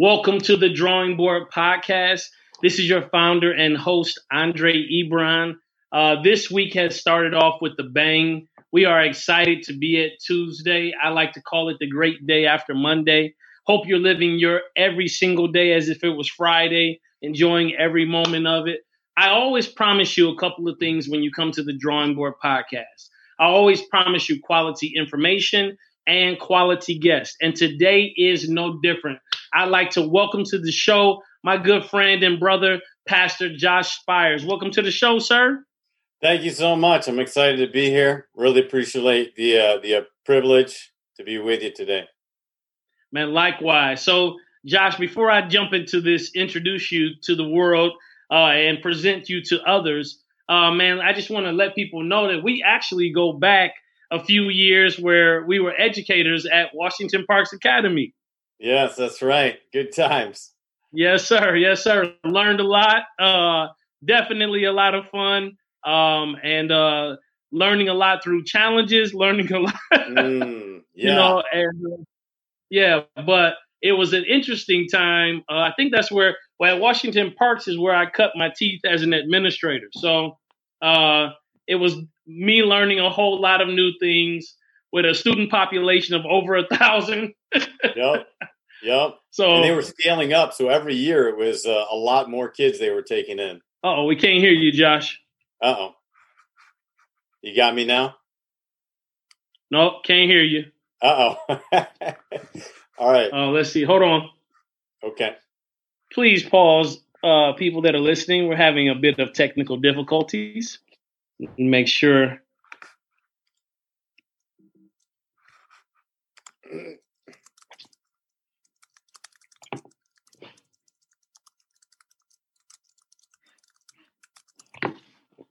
Welcome 0.00 0.38
to 0.42 0.56
the 0.56 0.68
Drawing 0.68 1.16
Board 1.16 1.50
Podcast. 1.50 2.26
This 2.62 2.78
is 2.78 2.88
your 2.88 3.08
founder 3.08 3.50
and 3.52 3.76
host, 3.76 4.20
Andre 4.30 4.74
Ebron. 4.74 5.54
Uh, 5.90 6.22
this 6.22 6.48
week 6.48 6.74
has 6.74 6.94
started 6.94 7.34
off 7.34 7.60
with 7.60 7.76
the 7.76 7.82
bang. 7.82 8.46
We 8.70 8.84
are 8.84 9.02
excited 9.02 9.64
to 9.64 9.76
be 9.76 10.00
at 10.00 10.20
Tuesday. 10.24 10.92
I 11.02 11.08
like 11.08 11.32
to 11.32 11.42
call 11.42 11.68
it 11.68 11.78
the 11.80 11.88
great 11.88 12.24
day 12.28 12.46
after 12.46 12.74
Monday. 12.74 13.34
Hope 13.66 13.88
you're 13.88 13.98
living 13.98 14.38
your 14.38 14.60
every 14.76 15.08
single 15.08 15.48
day 15.48 15.72
as 15.72 15.88
if 15.88 16.04
it 16.04 16.10
was 16.10 16.28
Friday, 16.28 17.00
enjoying 17.20 17.74
every 17.74 18.04
moment 18.04 18.46
of 18.46 18.68
it. 18.68 18.82
I 19.16 19.30
always 19.30 19.66
promise 19.66 20.16
you 20.16 20.30
a 20.30 20.38
couple 20.38 20.68
of 20.68 20.78
things 20.78 21.08
when 21.08 21.24
you 21.24 21.32
come 21.32 21.50
to 21.50 21.64
the 21.64 21.76
Drawing 21.76 22.14
Board 22.14 22.34
Podcast. 22.40 23.08
I 23.40 23.46
always 23.46 23.82
promise 23.82 24.28
you 24.28 24.40
quality 24.40 24.92
information 24.94 25.76
and 26.06 26.38
quality 26.38 26.98
guests. 26.98 27.36
And 27.42 27.54
today 27.54 28.14
is 28.16 28.48
no 28.48 28.80
different. 28.80 29.18
I'd 29.52 29.70
like 29.70 29.90
to 29.90 30.02
welcome 30.02 30.44
to 30.44 30.58
the 30.58 30.72
show 30.72 31.22
my 31.42 31.56
good 31.56 31.84
friend 31.84 32.22
and 32.22 32.40
brother, 32.40 32.80
Pastor 33.06 33.54
Josh 33.56 33.98
Spires. 34.00 34.44
Welcome 34.44 34.70
to 34.72 34.82
the 34.82 34.90
show, 34.90 35.18
sir. 35.18 35.64
Thank 36.20 36.42
you 36.42 36.50
so 36.50 36.74
much. 36.74 37.06
I'm 37.06 37.20
excited 37.20 37.64
to 37.64 37.72
be 37.72 37.90
here. 37.90 38.26
Really 38.34 38.60
appreciate 38.60 39.36
the 39.36 39.58
uh, 39.58 39.78
the 39.78 39.94
uh, 39.96 40.02
privilege 40.26 40.92
to 41.16 41.24
be 41.24 41.38
with 41.38 41.62
you 41.62 41.72
today. 41.72 42.04
Man, 43.12 43.32
likewise. 43.32 44.02
So, 44.02 44.36
Josh, 44.66 44.96
before 44.96 45.30
I 45.30 45.46
jump 45.46 45.72
into 45.72 46.00
this, 46.00 46.32
introduce 46.34 46.90
you 46.90 47.10
to 47.22 47.36
the 47.36 47.48
world 47.48 47.92
uh, 48.30 48.48
and 48.48 48.82
present 48.82 49.28
you 49.28 49.42
to 49.44 49.62
others, 49.62 50.22
uh, 50.48 50.72
man, 50.72 51.00
I 51.00 51.12
just 51.12 51.30
want 51.30 51.46
to 51.46 51.52
let 51.52 51.74
people 51.74 52.02
know 52.02 52.32
that 52.32 52.42
we 52.42 52.64
actually 52.66 53.12
go 53.12 53.32
back 53.32 53.72
a 54.10 54.22
few 54.22 54.48
years 54.48 54.98
where 54.98 55.44
we 55.46 55.60
were 55.60 55.74
educators 55.78 56.46
at 56.46 56.74
Washington 56.74 57.24
Parks 57.26 57.52
Academy. 57.52 58.12
Yes, 58.58 58.96
that's 58.96 59.22
right. 59.22 59.58
Good 59.72 59.94
times. 59.94 60.52
Yes, 60.92 61.26
sir. 61.26 61.54
Yes, 61.56 61.82
sir. 61.84 62.14
Learned 62.24 62.60
a 62.60 62.64
lot. 62.64 63.02
Uh, 63.18 63.68
definitely 64.04 64.64
a 64.64 64.72
lot 64.72 64.94
of 64.94 65.04
fun. 65.10 65.52
Um, 65.84 66.36
and 66.42 66.72
uh, 66.72 67.16
learning 67.52 67.88
a 67.88 67.94
lot 67.94 68.22
through 68.24 68.44
challenges, 68.44 69.14
learning 69.14 69.52
a 69.52 69.60
lot, 69.60 69.74
Mm, 69.92 70.80
yeah. 70.94 71.10
you 71.10 71.14
know, 71.14 71.42
and 71.52 72.06
yeah, 72.70 73.02
but 73.26 73.54
it 73.82 73.92
was 73.92 74.12
an 74.12 74.24
interesting 74.24 74.88
time. 74.88 75.42
Uh, 75.48 75.58
I 75.58 75.72
think 75.76 75.92
that's 75.92 76.10
where, 76.10 76.36
well, 76.58 76.74
at 76.74 76.80
Washington 76.80 77.32
Parks 77.38 77.68
is 77.68 77.78
where 77.78 77.94
I 77.94 78.10
cut 78.10 78.32
my 78.34 78.50
teeth 78.56 78.80
as 78.84 79.02
an 79.02 79.12
administrator. 79.12 79.88
So 79.92 80.36
uh, 80.82 81.28
it 81.66 81.76
was 81.76 81.94
me 82.26 82.62
learning 82.62 82.98
a 82.98 83.08
whole 83.10 83.40
lot 83.40 83.60
of 83.60 83.68
new 83.68 83.92
things 84.00 84.54
with 84.92 85.04
a 85.04 85.14
student 85.14 85.50
population 85.50 86.14
of 86.14 86.24
over 86.26 86.56
a 86.56 86.66
thousand. 86.66 87.34
yep. 87.54 88.26
Yep. 88.82 89.14
So 89.30 89.54
And 89.54 89.62
they 89.64 89.70
were 89.70 89.82
scaling 89.82 90.32
up, 90.32 90.52
so 90.52 90.68
every 90.68 90.94
year 90.96 91.28
it 91.28 91.36
was 91.36 91.64
uh, 91.64 91.84
a 91.92 91.94
lot 91.94 92.28
more 92.28 92.48
kids 92.48 92.80
they 92.80 92.90
were 92.90 93.02
taking 93.02 93.38
in. 93.38 93.60
oh, 93.84 94.04
we 94.04 94.16
can't 94.16 94.38
hear 94.38 94.50
you, 94.50 94.72
Josh. 94.72 95.20
Uh 95.62 95.74
oh. 95.78 95.94
You 97.40 97.54
got 97.54 97.72
me 97.72 97.84
now? 97.84 98.16
Nope, 99.70 100.02
can't 100.04 100.28
hear 100.28 100.42
you. 100.42 100.64
Uh 101.00 101.36
oh. 101.50 101.60
All 102.98 103.12
right. 103.12 103.30
Uh, 103.32 103.48
let's 103.50 103.70
see. 103.70 103.84
Hold 103.84 104.02
on. 104.02 104.28
Okay. 105.04 105.36
Please 106.12 106.42
pause, 106.42 106.98
uh, 107.22 107.52
people 107.52 107.82
that 107.82 107.94
are 107.94 108.00
listening. 108.00 108.48
We're 108.48 108.56
having 108.56 108.88
a 108.88 108.94
bit 108.96 109.20
of 109.20 109.34
technical 109.34 109.76
difficulties. 109.76 110.80
Make 111.56 111.86
sure. 111.86 112.42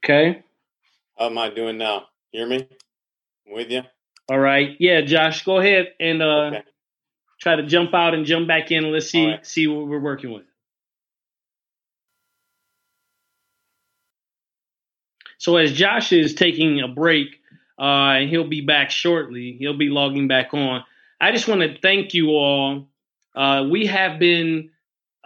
Okay. 0.10 0.42
How 1.20 1.26
am 1.26 1.38
I 1.38 1.50
doing 1.50 1.78
now? 1.78 2.06
Hear 2.32 2.48
me? 2.48 2.66
I'm 3.46 3.54
with 3.54 3.70
you? 3.70 3.82
All 4.30 4.40
right. 4.40 4.78
Yeah, 4.80 5.02
Josh, 5.02 5.44
go 5.44 5.58
ahead 5.58 5.88
and 6.00 6.22
uh, 6.22 6.26
Okay. 6.48 6.64
try 7.42 7.58
to 7.58 7.64
jump 7.64 7.94
out 7.94 8.14
and 8.14 8.26
jump 8.26 8.48
back 8.48 8.72
in. 8.72 8.90
Let's 8.90 9.10
see 9.10 9.26
right. 9.26 9.46
see 9.46 9.68
what 9.68 9.86
we're 9.86 10.00
working 10.00 10.32
with. 10.32 10.46
So 15.40 15.58
as 15.58 15.74
Josh 15.74 16.14
is 16.14 16.36
taking 16.36 16.80
a 16.80 16.88
break, 16.88 17.42
uh, 17.78 18.16
and 18.22 18.30
he'll 18.30 18.48
be 18.48 18.62
back 18.62 18.92
shortly. 18.92 19.58
He'll 19.60 19.78
be 19.78 19.90
logging 19.90 20.30
back 20.30 20.54
on. 20.54 20.86
I 21.20 21.34
just 21.34 21.50
want 21.50 21.60
to 21.62 21.78
thank 21.82 22.14
you 22.14 22.30
all. 22.30 22.88
Uh, 23.36 23.68
we 23.70 23.88
have 23.88 24.20
been 24.20 24.70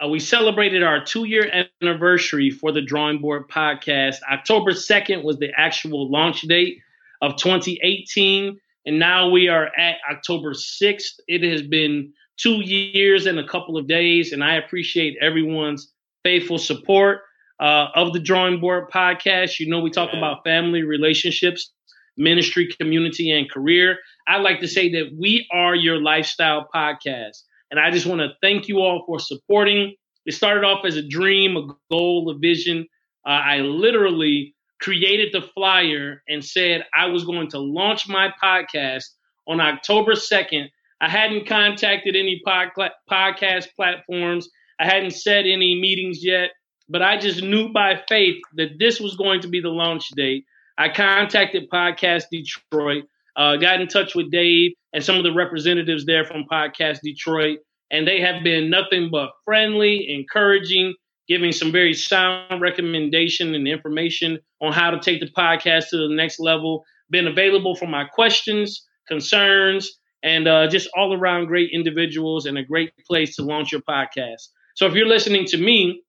uh, 0.02 0.08
we 0.08 0.18
celebrated 0.18 0.82
our 0.82 1.04
two 1.04 1.24
year 1.24 1.66
anniversary 1.82 2.50
for 2.50 2.72
the 2.72 2.82
Drawing 2.82 3.20
Board 3.20 3.48
podcast. 3.48 4.16
October 4.30 4.72
second 4.72 5.22
was 5.22 5.38
the 5.38 5.50
actual 5.56 6.10
launch 6.10 6.42
date 6.42 6.78
of 7.20 7.36
2018, 7.36 8.58
and 8.86 8.98
now 8.98 9.30
we 9.30 9.48
are 9.48 9.66
at 9.78 9.96
October 10.10 10.52
6th. 10.54 11.20
It 11.28 11.42
has 11.48 11.62
been 11.62 12.12
two 12.36 12.60
years 12.62 13.26
and 13.26 13.38
a 13.38 13.46
couple 13.46 13.76
of 13.76 13.86
days, 13.86 14.32
and 14.32 14.42
I 14.42 14.56
appreciate 14.56 15.16
everyone's 15.20 15.92
faithful 16.24 16.58
support 16.58 17.20
uh, 17.60 17.88
of 17.94 18.12
the 18.12 18.18
Drawing 18.20 18.60
Board 18.60 18.90
podcast. 18.90 19.60
You 19.60 19.68
know, 19.68 19.80
we 19.80 19.90
talk 19.90 20.10
Yeah. 20.12 20.18
about 20.18 20.42
family, 20.44 20.82
relationships, 20.82 21.70
ministry, 22.16 22.66
community, 22.80 23.30
and 23.30 23.48
career. 23.50 23.98
I 24.26 24.38
like 24.38 24.60
to 24.60 24.68
say 24.68 24.90
that 24.92 25.10
we 25.16 25.46
are 25.52 25.74
your 25.74 26.00
lifestyle 26.00 26.68
podcast. 26.74 27.42
And 27.72 27.80
I 27.80 27.90
just 27.90 28.04
want 28.04 28.20
to 28.20 28.28
thank 28.42 28.68
you 28.68 28.80
all 28.80 29.02
for 29.06 29.18
supporting. 29.18 29.94
It 30.26 30.34
started 30.34 30.62
off 30.62 30.84
as 30.84 30.96
a 30.96 31.08
dream, 31.08 31.56
a 31.56 31.74
goal, 31.90 32.30
a 32.30 32.38
vision. 32.38 32.86
Uh, 33.26 33.30
I 33.30 33.56
literally 33.60 34.54
created 34.78 35.32
the 35.32 35.40
flyer 35.40 36.22
and 36.28 36.44
said 36.44 36.84
I 36.94 37.06
was 37.06 37.24
going 37.24 37.48
to 37.52 37.58
launch 37.58 38.06
my 38.06 38.28
podcast 38.44 39.04
on 39.48 39.58
October 39.58 40.12
2nd. 40.12 40.66
I 41.00 41.08
hadn't 41.08 41.48
contacted 41.48 42.14
any 42.14 42.42
pod- 42.44 42.72
podcast 43.10 43.68
platforms, 43.74 44.48
I 44.78 44.84
hadn't 44.84 45.12
set 45.12 45.46
any 45.46 45.80
meetings 45.80 46.22
yet, 46.22 46.50
but 46.90 47.00
I 47.00 47.16
just 47.16 47.42
knew 47.42 47.72
by 47.72 48.02
faith 48.06 48.42
that 48.56 48.78
this 48.78 49.00
was 49.00 49.16
going 49.16 49.40
to 49.40 49.48
be 49.48 49.60
the 49.60 49.70
launch 49.70 50.10
date. 50.10 50.44
I 50.76 50.90
contacted 50.90 51.70
Podcast 51.70 52.24
Detroit, 52.30 53.04
uh, 53.36 53.56
got 53.56 53.80
in 53.80 53.88
touch 53.88 54.14
with 54.14 54.30
Dave 54.30 54.72
and 54.92 55.02
some 55.02 55.16
of 55.16 55.24
the 55.24 55.32
representatives 55.32 56.04
there 56.04 56.24
from 56.24 56.44
Podcast 56.50 56.98
Detroit, 57.02 57.58
and 57.90 58.06
they 58.06 58.20
have 58.20 58.42
been 58.42 58.70
nothing 58.70 59.10
but 59.10 59.30
friendly, 59.44 60.10
encouraging, 60.10 60.94
giving 61.28 61.52
some 61.52 61.72
very 61.72 61.94
sound 61.94 62.60
recommendation 62.60 63.54
and 63.54 63.66
information 63.66 64.38
on 64.60 64.72
how 64.72 64.90
to 64.90 65.00
take 65.00 65.20
the 65.20 65.30
podcast 65.36 65.88
to 65.90 65.96
the 65.96 66.14
next 66.14 66.40
level. 66.40 66.84
Been 67.10 67.26
available 67.26 67.74
for 67.74 67.86
my 67.86 68.04
questions, 68.04 68.86
concerns, 69.08 69.90
and 70.22 70.46
uh, 70.46 70.68
just 70.68 70.88
all 70.96 71.14
around 71.14 71.46
great 71.46 71.70
individuals 71.72 72.46
and 72.46 72.56
a 72.58 72.64
great 72.64 72.92
place 73.06 73.36
to 73.36 73.42
launch 73.42 73.72
your 73.72 73.82
podcast. 73.82 74.48
So 74.74 74.86
if 74.86 74.94
you're 74.94 75.06
listening 75.06 75.44
to 75.46 75.58
me 75.58 76.02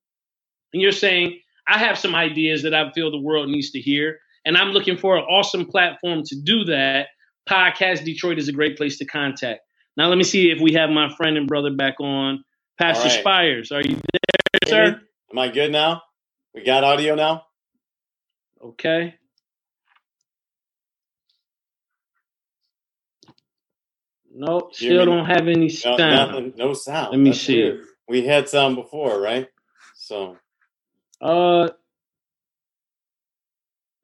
and 0.72 0.82
you're 0.82 0.92
saying, 0.92 1.38
I 1.66 1.78
have 1.78 1.98
some 1.98 2.14
ideas 2.14 2.62
that 2.62 2.74
I 2.74 2.90
feel 2.92 3.10
the 3.10 3.20
world 3.20 3.48
needs 3.48 3.70
to 3.72 3.80
hear, 3.80 4.18
and 4.44 4.56
I'm 4.56 4.68
looking 4.68 4.98
for 4.98 5.16
an 5.16 5.24
awesome 5.24 5.66
platform 5.66 6.22
to 6.26 6.36
do 6.42 6.64
that, 6.64 7.08
Podcast 7.48 8.04
Detroit 8.04 8.38
is 8.38 8.48
a 8.48 8.52
great 8.52 8.76
place 8.76 8.98
to 8.98 9.04
contact. 9.04 9.60
Now, 9.96 10.08
let 10.08 10.18
me 10.18 10.24
see 10.24 10.50
if 10.50 10.60
we 10.60 10.72
have 10.74 10.90
my 10.90 11.08
friend 11.14 11.36
and 11.36 11.46
brother 11.46 11.70
back 11.72 12.00
on. 12.00 12.44
Pastor 12.78 13.08
right. 13.08 13.20
Spires, 13.20 13.70
are 13.72 13.82
you 13.82 13.94
there, 13.96 14.68
sir? 14.68 15.00
Am 15.30 15.38
I 15.38 15.48
good 15.48 15.70
now? 15.70 16.02
We 16.54 16.64
got 16.64 16.82
audio 16.84 17.14
now? 17.14 17.44
Okay. 18.62 19.14
Nope, 24.32 24.74
Hear 24.74 24.90
still 24.90 25.06
me? 25.06 25.12
don't 25.12 25.26
have 25.26 25.46
any 25.48 25.66
No, 25.66 25.68
sound. 25.68 25.98
nothing, 25.98 26.52
no 26.56 26.72
sound. 26.74 27.10
Let 27.12 27.20
me 27.20 27.30
That's 27.30 27.40
see. 27.42 27.56
weird. 27.62 27.84
We 28.08 28.26
had 28.26 28.48
sound 28.48 28.76
before, 28.76 29.20
right? 29.20 29.48
So 29.96 30.36
Uh, 31.20 31.68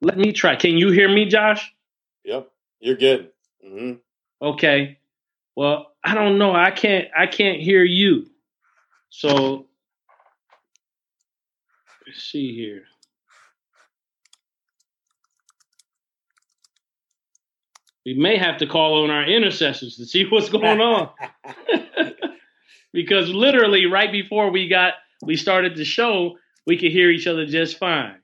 let 0.01 0.17
me 0.17 0.31
try. 0.31 0.55
Can 0.55 0.77
you 0.77 0.91
hear 0.91 1.09
me, 1.09 1.25
Josh? 1.25 1.71
Yep, 2.23 2.49
you're 2.79 2.95
good. 2.95 3.30
Hmm 3.63 3.93
Okay. 4.41 4.99
Well, 5.55 5.93
I 6.03 6.15
don't 6.15 6.37
know. 6.39 6.53
I 6.55 6.71
can't. 6.71 7.07
I 7.17 7.27
can't 7.27 7.61
hear 7.61 7.83
you. 7.83 8.27
So 9.09 9.67
Let's 12.07 12.23
see 12.23 12.53
here. 12.55 12.83
We 18.05 18.15
may 18.15 18.37
have 18.37 18.57
to 18.59 18.67
call 18.67 19.03
on 19.03 19.09
our 19.11 19.25
intercessors 19.25 19.97
to 19.97 20.05
see 20.05 20.25
what's 20.29 20.49
going 20.49 20.81
on. 20.81 21.09
because 22.93 23.29
literally 23.29 23.85
right 23.85 24.11
before 24.11 24.51
we 24.51 24.67
got 24.69 24.93
we 25.23 25.35
started 25.37 25.75
the 25.75 25.85
show, 25.85 26.37
we 26.67 26.77
could 26.77 26.91
hear 26.91 27.09
each 27.11 27.27
other 27.27 27.45
just 27.45 27.77
fine. 27.77 28.17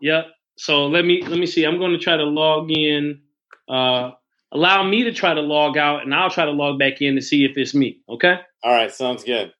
Yep. 0.00 0.26
So 0.58 0.86
let 0.86 1.04
me 1.04 1.22
let 1.26 1.38
me 1.38 1.46
see. 1.46 1.64
I'm 1.64 1.78
going 1.78 1.92
to 1.92 1.98
try 1.98 2.16
to 2.16 2.24
log 2.24 2.70
in. 2.72 3.20
Uh, 3.68 4.12
allow 4.52 4.82
me 4.82 5.04
to 5.04 5.12
try 5.12 5.34
to 5.34 5.40
log 5.40 5.76
out, 5.76 6.02
and 6.02 6.14
I'll 6.14 6.30
try 6.30 6.44
to 6.44 6.50
log 6.50 6.78
back 6.78 7.00
in 7.00 7.16
to 7.16 7.22
see 7.22 7.44
if 7.44 7.56
it's 7.56 7.74
me. 7.74 8.00
Okay. 8.08 8.36
All 8.62 8.72
right. 8.72 8.92
Sounds 8.92 9.24
good. 9.24 9.52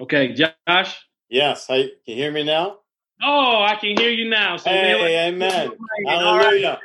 Okay, 0.00 0.34
Josh. 0.34 0.98
Yes, 1.28 1.66
I, 1.70 1.82
can 1.82 1.90
you 2.06 2.14
hear 2.16 2.32
me 2.32 2.42
now? 2.42 2.78
Oh, 3.22 3.62
I 3.62 3.76
can 3.76 3.96
hear 3.96 4.10
you 4.10 4.28
now. 4.28 4.56
So 4.56 4.70
hey, 4.70 5.28
amen. 5.28 5.70
Hallelujah. 6.06 6.80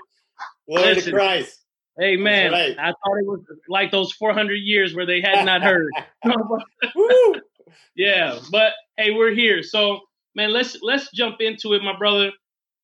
Glory 0.68 0.96
Listen, 0.96 1.12
to 1.12 1.18
Christ. 1.18 1.60
Amen. 2.02 2.52
Right. 2.52 2.76
I 2.80 2.88
thought 2.88 3.18
it 3.20 3.26
was 3.26 3.42
like 3.68 3.92
those 3.92 4.14
400 4.14 4.54
years 4.56 4.96
where 4.96 5.06
they 5.06 5.22
had 5.22 5.44
not 5.44 5.62
heard. 5.64 5.92
yeah, 7.96 8.40
but 8.52 8.74
hey, 8.98 9.12
we're 9.12 9.34
here. 9.34 9.64
So, 9.64 10.02
man, 10.36 10.54
let's 10.54 10.78
let's 10.82 11.12
jump 11.12 11.38
into 11.40 11.74
it, 11.74 11.84
my 11.84 11.98
brother. 11.98 12.32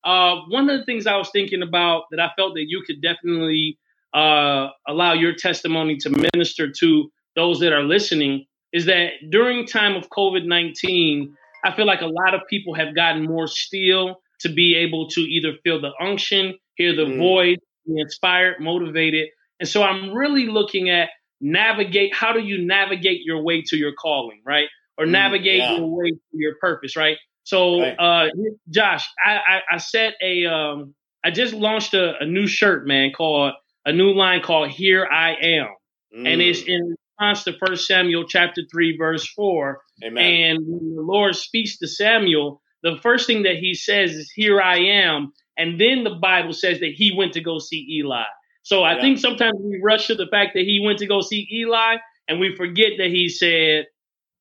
Uh, 0.04 0.42
one 0.50 0.70
of 0.70 0.80
the 0.80 0.86
things 0.86 1.08
I 1.08 1.18
was 1.18 1.30
thinking 1.32 1.62
about 1.62 2.04
that 2.12 2.20
I 2.20 2.32
felt 2.36 2.56
that 2.56 2.66
you 2.68 2.84
could 2.86 3.02
definitely 3.02 3.78
uh, 4.14 4.70
allow 4.88 5.14
your 5.14 5.34
testimony 5.34 5.98
to 5.98 6.10
minister 6.10 6.72
to 6.72 7.12
those 7.36 7.60
that 7.60 7.74
are 7.74 7.84
listening 7.84 8.46
is 8.76 8.88
that 8.88 9.12
during 9.30 9.66
time 9.66 9.96
of 9.96 10.10
COVID-19, 10.10 11.32
I 11.64 11.74
feel 11.78 11.86
like 11.86 12.02
a 12.02 12.08
lot 12.08 12.34
of 12.34 12.42
people 12.50 12.76
have 12.76 12.94
gotten 12.94 13.24
more 13.24 13.48
steel 13.48 14.18
to 14.42 14.50
be 14.50 14.76
able 14.76 15.08
to 15.12 15.22
either 15.22 15.54
feel 15.64 15.80
the 15.80 15.92
unction, 15.98 16.56
hear 16.76 16.94
the 16.94 17.06
mm. 17.06 17.18
voice, 17.18 17.58
be 17.88 18.02
inspired, 18.02 18.60
motivated. 18.60 19.30
And 19.62 19.70
so 19.70 19.82
I'm 19.82 20.12
really 20.12 20.48
looking 20.48 20.90
at 20.90 21.08
navigate 21.40 22.14
how 22.14 22.34
do 22.34 22.42
you 22.42 22.66
navigate 22.66 23.22
your 23.24 23.42
way 23.42 23.62
to 23.68 23.78
your 23.78 23.94
calling, 23.94 24.42
right? 24.46 24.68
Or 24.98 25.06
mm, 25.06 25.12
navigate 25.12 25.60
yeah. 25.60 25.78
your 25.78 25.88
way 25.88 26.10
to 26.10 26.20
your 26.34 26.56
purpose, 26.60 26.98
right? 26.98 27.16
So 27.44 27.80
right. 27.80 27.96
uh 27.98 28.28
Josh, 28.70 29.08
I, 29.24 29.38
I, 29.38 29.76
I 29.76 29.78
set 29.78 30.16
a 30.22 30.48
um 30.48 30.96
I 31.24 31.32
just 31.32 31.54
launched 31.54 31.94
a, 31.94 32.18
a, 32.20 32.26
new 32.26 32.46
shirt, 32.46 32.86
man, 32.86 33.12
called 33.12 33.54
a 33.86 33.94
new 33.94 34.12
line 34.12 34.42
called 34.42 34.70
Here 34.70 35.08
I 35.10 35.36
Am. 35.42 35.68
Mm. 36.16 36.34
And 36.34 36.42
it's 36.42 36.62
mm. 36.62 36.68
in 36.68 36.96
response 37.20 37.44
to 37.46 37.54
First 37.66 37.88
Samuel 37.88 38.26
chapter 38.28 38.62
three, 38.72 38.98
verse 38.98 39.28
four. 39.28 39.82
Amen. 40.04 40.24
And 40.24 40.60
when 40.68 40.96
the 40.96 41.02
Lord 41.02 41.36
speaks 41.36 41.78
to 41.80 41.88
Samuel, 41.88 42.62
the 42.84 42.98
first 43.02 43.28
thing 43.28 43.44
that 43.44 43.56
he 43.58 43.74
says 43.74 44.12
is, 44.12 44.32
Here 44.32 44.62
I 44.62 44.78
am. 44.78 45.34
And 45.58 45.80
then 45.80 46.04
the 46.04 46.16
Bible 46.16 46.54
says 46.54 46.80
that 46.82 46.92
he 46.96 47.14
went 47.16 47.34
to 47.34 47.42
go 47.42 47.60
see 47.60 48.00
Eli. 48.00 48.24
So 48.64 48.84
I 48.84 48.96
yeah. 48.96 49.02
think 49.02 49.20
sometimes 49.20 49.56
we 49.60 49.80
rush 49.84 50.08
to 50.08 50.16
the 50.16 50.28
fact 50.28 50.52
that 50.56 50.64
he 50.66 50.82
went 50.84 51.00
to 51.00 51.08
go 51.08 51.22
see 51.22 51.48
Eli 51.52 51.98
and 52.28 52.40
we 52.40 52.56
forget 52.56 52.94
that 52.98 53.08
he 53.08 53.30
said, 53.30 53.86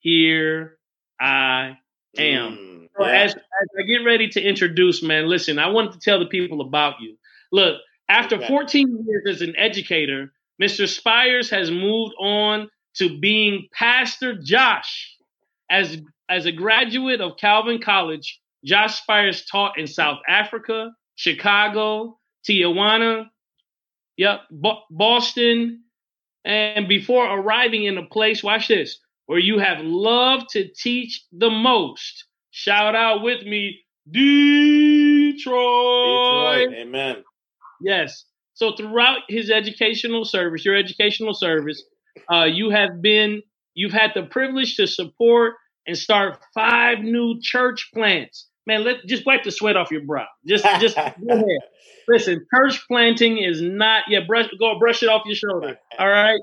Here 0.01 0.79
I 1.21 1.79
am. 2.19 2.53
Mm, 2.53 2.89
so 2.97 3.05
as, 3.05 3.35
as 3.35 3.69
I 3.79 3.83
get 3.83 4.05
ready 4.05 4.29
to 4.31 4.43
introduce, 4.43 5.03
man, 5.03 5.29
listen, 5.29 5.59
I 5.59 5.69
wanted 5.69 5.93
to 5.93 5.99
tell 6.01 6.19
the 6.19 6.27
people 6.27 6.61
about 6.61 6.95
you. 7.01 7.17
Look, 7.53 7.77
after 8.09 8.37
okay. 8.37 8.49
14 8.49 9.07
years 9.07 9.37
as 9.37 9.43
an 9.43 9.55
educator, 9.57 10.33
Mr. 10.63 10.89
Spires 10.89 11.51
has 11.51 11.71
moved 11.71 12.15
on 12.19 12.69
to 12.97 13.19
being 13.19 13.69
Pastor 13.73 14.35
Josh. 14.41 15.11
As, 15.71 15.99
as 16.29 16.47
a 16.47 16.53
graduate 16.53 17.21
of 17.21 17.37
Calvin 17.37 17.81
College, 17.81 18.41
Josh 18.65 19.01
Spires 19.01 19.45
taught 19.47 19.79
in 19.79 19.87
South 19.87 20.19
Africa, 20.29 20.93
Chicago, 21.17 22.19
Tijuana, 22.49 23.27
yep, 24.17 24.41
Boston, 24.91 25.83
and 26.45 26.89
before 26.89 27.27
arriving 27.27 27.85
in 27.85 27.99
a 27.99 28.07
place, 28.07 28.43
watch 28.43 28.69
this, 28.69 28.99
where 29.27 29.39
you 29.39 29.59
have 29.59 29.79
loved 29.81 30.51
to 30.51 30.69
teach 30.69 31.25
the 31.33 31.51
most. 31.51 32.25
Shout 32.51 32.95
out 32.95 33.23
with 33.23 33.43
me, 33.45 33.81
Detroit. 34.11 35.39
Detroit. 35.39 36.75
Amen. 36.75 37.25
Yes. 37.81 38.25
So 38.55 38.75
throughout 38.77 39.21
his 39.29 39.51
educational 39.51 40.25
service, 40.25 40.65
your 40.65 40.77
educational 40.77 41.35
service, 41.35 41.83
uh, 42.33 42.45
you 42.45 42.71
have 42.71 43.03
been, 43.03 43.43
you've 43.75 43.93
had 43.93 44.13
the 44.15 44.23
privilege 44.23 44.77
to 44.77 44.87
support 44.87 45.55
and 45.87 45.99
start 45.99 46.39
five 46.55 47.01
new 47.01 47.41
church 47.43 47.91
plants. 47.93 48.49
Man, 48.67 48.85
let 48.85 49.05
just 49.07 49.27
wipe 49.27 49.43
the 49.43 49.51
sweat 49.51 49.77
off 49.77 49.91
your 49.91 50.03
brow. 50.03 50.27
Just, 50.47 50.65
just 50.81 50.97
go 50.97 51.03
ahead. 51.29 51.47
Listen, 52.09 52.47
church 52.55 52.87
planting 52.87 53.39
is 53.39 53.61
not. 53.61 54.05
Yeah, 54.09 54.21
brush, 54.27 54.49
go 54.59 54.79
brush 54.79 55.03
it 55.03 55.09
off 55.09 55.23
your 55.27 55.35
shoulder. 55.35 55.77
All 55.99 56.09
right. 56.09 56.41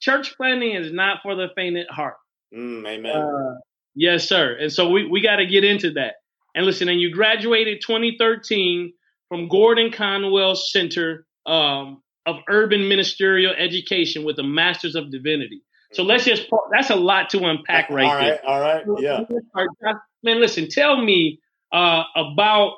Church 0.00 0.34
planting 0.36 0.74
is 0.74 0.90
not 0.92 1.18
for 1.22 1.34
the 1.34 1.48
faint 1.54 1.76
at 1.76 1.90
heart. 1.90 2.16
Mm, 2.54 2.86
amen. 2.86 3.14
Uh, 3.14 3.56
yes, 3.94 4.26
sir. 4.26 4.56
And 4.58 4.72
so 4.72 4.88
we 4.88 5.06
we 5.06 5.20
got 5.20 5.36
to 5.36 5.46
get 5.46 5.64
into 5.64 5.92
that. 5.92 6.14
And 6.54 6.64
listen, 6.64 6.88
and 6.88 7.00
you 7.00 7.12
graduated 7.12 7.82
2013 7.86 8.92
from 9.28 9.48
Gordon 9.48 9.92
Conwell 9.92 10.56
Center 10.56 11.26
um, 11.50 12.02
of 12.26 12.36
urban 12.48 12.88
ministerial 12.88 13.52
education 13.58 14.24
with 14.24 14.38
a 14.38 14.42
master's 14.42 14.94
of 14.94 15.10
divinity. 15.10 15.62
So 15.92 16.04
let's 16.04 16.24
just 16.24 16.46
that's 16.72 16.90
a 16.90 16.96
lot 16.96 17.30
to 17.30 17.44
unpack 17.44 17.90
right 17.90 18.06
all 18.06 18.14
right, 18.14 18.24
there. 18.24 18.46
All 18.46 18.60
right, 18.60 18.84
yeah. 18.98 19.92
Man, 20.22 20.38
listen, 20.38 20.68
tell 20.68 21.02
me 21.02 21.40
uh, 21.72 22.04
about 22.14 22.74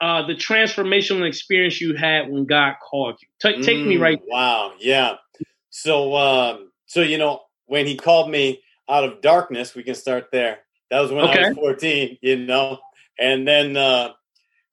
uh, 0.00 0.26
the 0.26 0.34
transformational 0.34 1.26
experience 1.26 1.80
you 1.80 1.94
had 1.94 2.30
when 2.30 2.46
God 2.46 2.74
called 2.88 3.18
you. 3.20 3.28
T- 3.42 3.62
take 3.62 3.78
mm, 3.78 3.88
me 3.88 3.96
right. 3.96 4.18
There. 4.18 4.28
Wow, 4.30 4.72
yeah. 4.78 5.16
So, 5.70 6.16
um, 6.16 6.70
so 6.86 7.02
you 7.02 7.18
know, 7.18 7.40
when 7.66 7.86
He 7.86 7.96
called 7.96 8.30
me 8.30 8.62
out 8.88 9.04
of 9.04 9.20
darkness, 9.20 9.74
we 9.74 9.82
can 9.82 9.94
start 9.94 10.26
there. 10.32 10.60
That 10.90 11.00
was 11.00 11.12
when 11.12 11.24
okay. 11.26 11.44
I 11.44 11.48
was 11.48 11.56
fourteen. 11.56 12.16
You 12.22 12.36
know, 12.36 12.78
and 13.18 13.46
then 13.46 13.76
uh, 13.76 14.12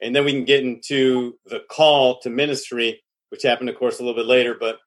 and 0.01 0.15
then 0.15 0.23
we 0.23 0.31
can 0.31 0.45
get 0.45 0.63
into 0.63 1.37
the 1.45 1.61
call 1.69 2.19
to 2.21 2.29
ministry 2.29 3.01
which 3.31 3.43
happened, 3.43 3.69
of 3.69 3.77
course, 3.77 3.99
a 3.99 4.03
little 4.03 4.21
bit 4.21 4.27
later. 4.27 4.55
But 4.59 4.77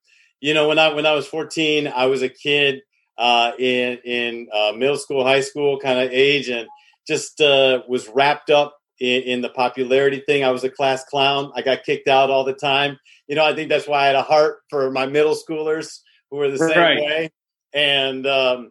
you 0.41 0.55
know, 0.55 0.69
when 0.69 0.79
I 0.79 0.93
when 0.93 1.07
I 1.07 1.13
was 1.13 1.27
14, 1.27 1.89
I 1.89 2.07
was 2.07 2.23
a 2.23 2.29
kid 2.29 2.83
uh, 3.19 3.53
in 3.59 3.99
in 4.05 4.49
uh, 4.53 4.73
middle 4.77 4.99
school, 4.99 5.25
high 5.25 5.41
school 5.41 5.79
kind 5.81 5.99
of 5.99 6.11
age, 6.13 6.49
and 6.49 6.69
just 7.07 7.41
uh, 7.41 7.83
was 7.89 8.09
wrapped 8.09 8.51
up 8.51 8.77
in, 9.01 9.23
in, 9.23 9.41
the 9.41 9.49
popularity 9.49 10.23
thing. 10.27 10.45
I 10.45 10.51
was 10.51 10.65
a 10.65 10.71
class 10.71 11.05
clown. 11.05 11.53
I 11.55 11.63
got 11.63 11.85
kicked 11.85 12.09
out 12.09 12.31
all 12.31 12.45
the 12.45 12.55
time. 12.55 12.99
You 13.27 13.37
know, 13.37 13.45
I 13.45 13.55
think 13.55 13.69
that's 13.69 13.89
why 13.89 14.05
I 14.05 14.07
had 14.07 14.17
a 14.17 14.23
heart 14.23 14.59
for 14.71 14.91
my 14.91 15.07
middle 15.07 15.35
schoolers 15.35 16.01
who 16.31 16.37
were 16.39 16.51
the 16.51 16.59
same 16.59 17.05
way. 17.05 17.31
And 17.73 18.27
um, 18.27 18.71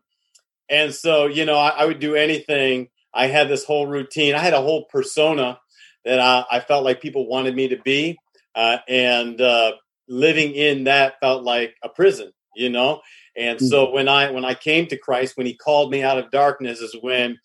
and 0.70 0.94
so 0.94 1.26
you 1.26 1.46
know, 1.46 1.58
I, 1.58 1.70
I 1.70 1.86
would 1.86 2.00
do 2.00 2.16
anything. 2.16 2.90
I 3.14 3.28
had 3.28 3.50
this 3.50 3.64
whole 3.64 3.88
routine. 3.88 4.36
I 4.36 4.40
had 4.40 4.54
a 4.54 4.62
whole 4.62 4.86
persona 4.86 5.60
that 6.06 6.20
I, 6.20 6.44
I 6.52 6.60
felt 6.60 6.84
like 6.84 7.02
people 7.02 7.28
wanted 7.28 7.56
me 7.56 7.70
to 7.70 7.78
be 7.78 8.18
uh, 8.56 8.78
and 8.88 9.40
uh, 9.42 9.74
living 10.08 10.54
in 10.54 10.86
that 10.86 11.20
felt 11.20 11.44
like 11.44 11.76
a 11.84 11.90
prison, 11.90 12.32
you 12.56 12.70
know. 12.70 13.02
And 13.36 13.60
so 13.60 13.92
when 13.92 14.08
I 14.08 14.32
when 14.32 14.46
I 14.46 14.54
came 14.54 14.88
to 14.88 14.98
Christ, 14.98 15.38
when 15.38 15.48
He 15.48 15.56
called 15.56 15.92
me 15.92 16.04
out 16.04 16.20
of 16.20 16.32
darkness, 16.32 16.80
is 16.80 16.96
when 17.02 17.40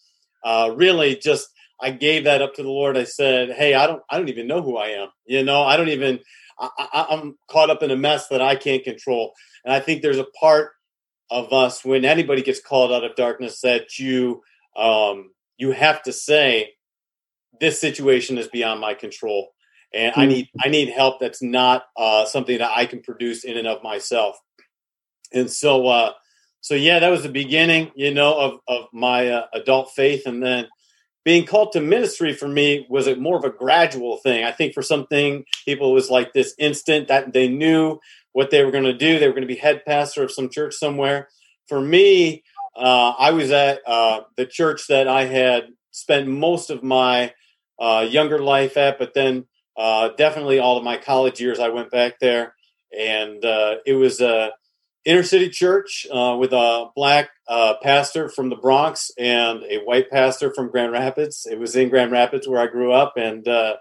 uh, 0.45 0.73
really 0.77 1.17
just 1.17 1.49
I 1.81 1.91
gave 1.91 2.25
that 2.25 2.43
up 2.43 2.55
to 2.55 2.63
the 2.63 2.69
Lord. 2.69 2.97
I 2.97 3.05
said, 3.05 3.51
"Hey, 3.53 3.75
I 3.75 3.87
don't 3.87 4.03
I 4.11 4.19
don't 4.19 4.29
even 4.29 4.47
know 4.47 4.63
who 4.63 4.77
I 4.77 4.89
am. 4.89 5.09
You 5.27 5.43
know, 5.45 5.63
I 5.63 5.77
don't 5.77 5.89
even 5.89 6.21
I, 6.59 6.69
I, 6.79 7.15
am 7.15 7.39
caught 7.49 7.71
up 7.71 7.83
in 7.83 7.91
a 7.91 7.97
mess 7.97 8.29
that 8.29 8.43
I 8.43 8.57
can't 8.57 8.85
control." 8.85 9.33
And 9.65 9.73
I 9.73 9.81
think 9.81 10.03
there's 10.03 10.19
a 10.19 10.27
part 10.39 10.73
of 11.31 11.53
us 11.53 11.85
when 11.85 12.05
anybody 12.05 12.43
gets 12.43 12.61
called 12.61 12.93
out 12.93 13.05
of 13.05 13.17
darkness 13.17 13.61
that 13.61 13.99
you 13.99 14.43
um, 14.77 15.31
you 15.57 15.71
have 15.71 16.03
to 16.03 16.13
say, 16.13 16.75
"This 17.61 17.81
situation 17.81 18.37
is 18.39 18.49
beyond 18.49 18.81
my 18.81 18.95
control." 18.95 19.49
And 19.93 20.13
I 20.17 20.25
hmm. 20.25 20.31
need 20.31 20.49
I 20.65 20.69
need 20.69 20.91
help 20.91 21.21
that's 21.21 21.43
not 21.43 21.85
uh, 21.97 22.25
something 22.27 22.59
that 22.59 22.71
I 22.75 22.87
can 22.87 23.01
produce 23.01 23.45
in 23.45 23.57
and 23.57 23.67
of 23.67 23.83
myself. 23.83 24.39
And 25.33 25.51
so, 25.51 25.87
uh, 25.87 26.13
so 26.61 26.75
yeah, 26.75 26.99
that 26.99 27.11
was 27.11 27.23
the 27.23 27.29
beginning, 27.29 27.93
you 27.95 28.13
know, 28.13 28.39
of 28.39 28.61
of 28.69 28.87
my 28.93 29.29
uh, 29.29 29.47
adult 29.55 29.91
faith, 29.95 30.27
and 30.27 30.43
then 30.43 30.69
being 31.25 31.45
called 31.45 31.73
to 31.73 31.81
ministry 31.81 32.33
for 32.33 32.49
me 32.49 32.87
was 32.89 33.07
a 33.07 33.17
more 33.17 33.37
of 33.37 33.45
a 33.45 33.51
gradual 33.51 34.19
thing. 34.19 34.45
I 34.45 34.53
think 34.53 34.73
for 34.73 34.83
something 34.83 35.45
people 35.65 35.93
was 35.93 36.11
like 36.11 36.33
this 36.33 36.55
instant 36.59 37.09
that 37.09 37.33
they 37.33 37.49
knew 37.49 37.99
what 38.33 38.51
they 38.51 38.65
were 38.65 38.71
going 38.71 38.85
to 38.85 38.97
do. 38.97 39.19
They 39.19 39.27
were 39.27 39.35
going 39.35 39.43
to 39.43 39.55
be 39.55 39.57
head 39.57 39.85
pastor 39.87 40.23
of 40.23 40.31
some 40.31 40.49
church 40.49 40.75
somewhere. 40.75 41.29
For 41.67 41.81
me, 41.81 42.45
uh, 42.77 43.13
I 43.19 43.33
was 43.33 43.51
at 43.51 43.81
uh, 43.87 44.21
the 44.37 44.47
church 44.47 44.87
that 44.89 45.09
I 45.09 45.25
had 45.25 45.69
spent 45.91 46.29
most 46.29 46.71
of 46.71 46.83
my 46.83 47.35
uh, 47.79 48.07
younger 48.09 48.39
life 48.39 48.77
at, 48.77 48.99
but 48.99 49.15
then 49.15 49.45
uh, 49.79 50.11
definitely 50.17 50.59
all 50.59 50.77
of 50.77 50.83
my 50.83 50.97
college 50.97 51.41
years, 51.41 51.61
I 51.61 51.69
went 51.69 51.93
back 51.93 52.19
there, 52.19 52.55
and 52.93 53.45
uh, 53.45 53.77
it 53.87 53.95
was 53.95 54.21
a 54.21 54.51
inner 55.05 55.23
city 55.23 55.49
church 55.49 56.05
uh, 56.13 56.37
with 56.39 56.53
a 56.53 56.87
black 56.97 57.31
uh, 57.47 57.75
pastor 57.81 58.29
from 58.29 58.51
the 58.51 58.57
Bronx 58.57 59.13
and 59.17 59.63
a 59.71 59.79
white 59.85 60.11
pastor 60.11 60.53
from 60.53 60.71
Grand 60.71 60.91
Rapids. 60.91 61.47
It 61.49 61.61
was 61.61 61.77
in 61.77 61.91
Grand 61.91 62.11
Rapids 62.11 62.49
where 62.49 62.61
I 62.61 62.67
grew 62.67 62.93
up, 62.93 63.13
and 63.17 63.47
uh, 63.47 63.77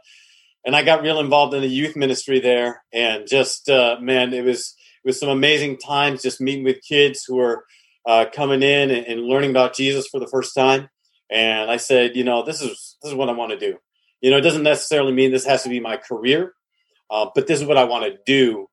and 0.64 0.76
I 0.76 0.84
got 0.84 1.02
real 1.02 1.20
involved 1.20 1.56
in 1.56 1.62
the 1.62 1.68
youth 1.68 1.96
ministry 1.96 2.40
there. 2.40 2.84
And 2.94 3.28
just 3.28 3.68
uh, 3.68 3.98
man, 4.00 4.34
it 4.34 4.46
was 4.46 4.76
it 5.04 5.08
was 5.08 5.20
some 5.20 5.30
amazing 5.30 5.80
times 5.80 6.22
just 6.22 6.40
meeting 6.40 6.64
with 6.64 6.78
kids 6.88 7.24
who 7.28 7.38
were 7.38 7.66
coming 8.34 8.62
in 8.62 8.92
and, 8.92 9.06
and 9.08 9.22
learning 9.24 9.50
about 9.50 9.74
Jesus 9.74 10.08
for 10.08 10.20
the 10.20 10.28
first 10.28 10.54
time. 10.54 10.90
And 11.30 11.72
I 11.72 11.78
said, 11.78 12.16
you 12.16 12.24
know, 12.24 12.44
this 12.44 12.62
is 12.62 12.98
this 13.02 13.12
is 13.12 13.16
what 13.16 13.30
I 13.30 13.34
want 13.34 13.52
to 13.52 13.60
do. 13.60 13.80
You 14.22 14.32
know, 14.32 14.38
it 14.38 14.42
doesn't 14.42 14.64
necessarily 14.64 15.14
mean 15.14 15.32
this 15.32 15.46
has 15.46 15.64
to 15.64 15.70
be 15.70 15.80
my 15.80 15.98
career, 15.98 16.54
uh, 17.10 17.28
but 17.34 17.48
this 17.48 17.62
is 17.62 17.66
what 17.66 17.78
I 17.78 17.84
want 17.84 18.06
to 18.06 18.18
do 18.26 18.68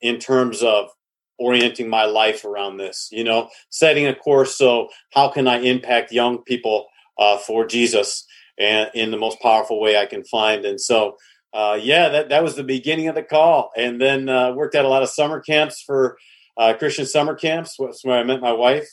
in 0.00 0.18
terms 0.18 0.62
of 0.62 0.90
orienting 1.38 1.88
my 1.88 2.04
life 2.04 2.44
around 2.44 2.76
this, 2.76 3.08
you 3.12 3.24
know, 3.24 3.48
setting 3.70 4.06
a 4.06 4.14
course. 4.14 4.56
So, 4.56 4.88
how 5.14 5.28
can 5.28 5.46
I 5.46 5.60
impact 5.60 6.12
young 6.12 6.42
people 6.42 6.86
uh, 7.18 7.38
for 7.38 7.66
Jesus 7.66 8.26
and 8.58 8.90
in 8.94 9.10
the 9.10 9.16
most 9.16 9.40
powerful 9.40 9.80
way 9.80 9.96
I 9.96 10.06
can 10.06 10.24
find? 10.24 10.64
And 10.64 10.80
so, 10.80 11.16
uh, 11.54 11.78
yeah, 11.80 12.08
that, 12.10 12.28
that 12.28 12.42
was 12.42 12.56
the 12.56 12.64
beginning 12.64 13.08
of 13.08 13.14
the 13.14 13.22
call. 13.22 13.70
And 13.76 14.00
then 14.00 14.28
uh, 14.28 14.52
worked 14.52 14.74
at 14.74 14.84
a 14.84 14.88
lot 14.88 15.02
of 15.02 15.08
summer 15.08 15.40
camps 15.40 15.82
for 15.82 16.18
uh, 16.56 16.74
Christian 16.78 17.06
summer 17.06 17.34
camps. 17.34 17.76
That's 17.78 18.04
where 18.04 18.18
I 18.18 18.24
met 18.24 18.40
my 18.40 18.52
wife. 18.52 18.88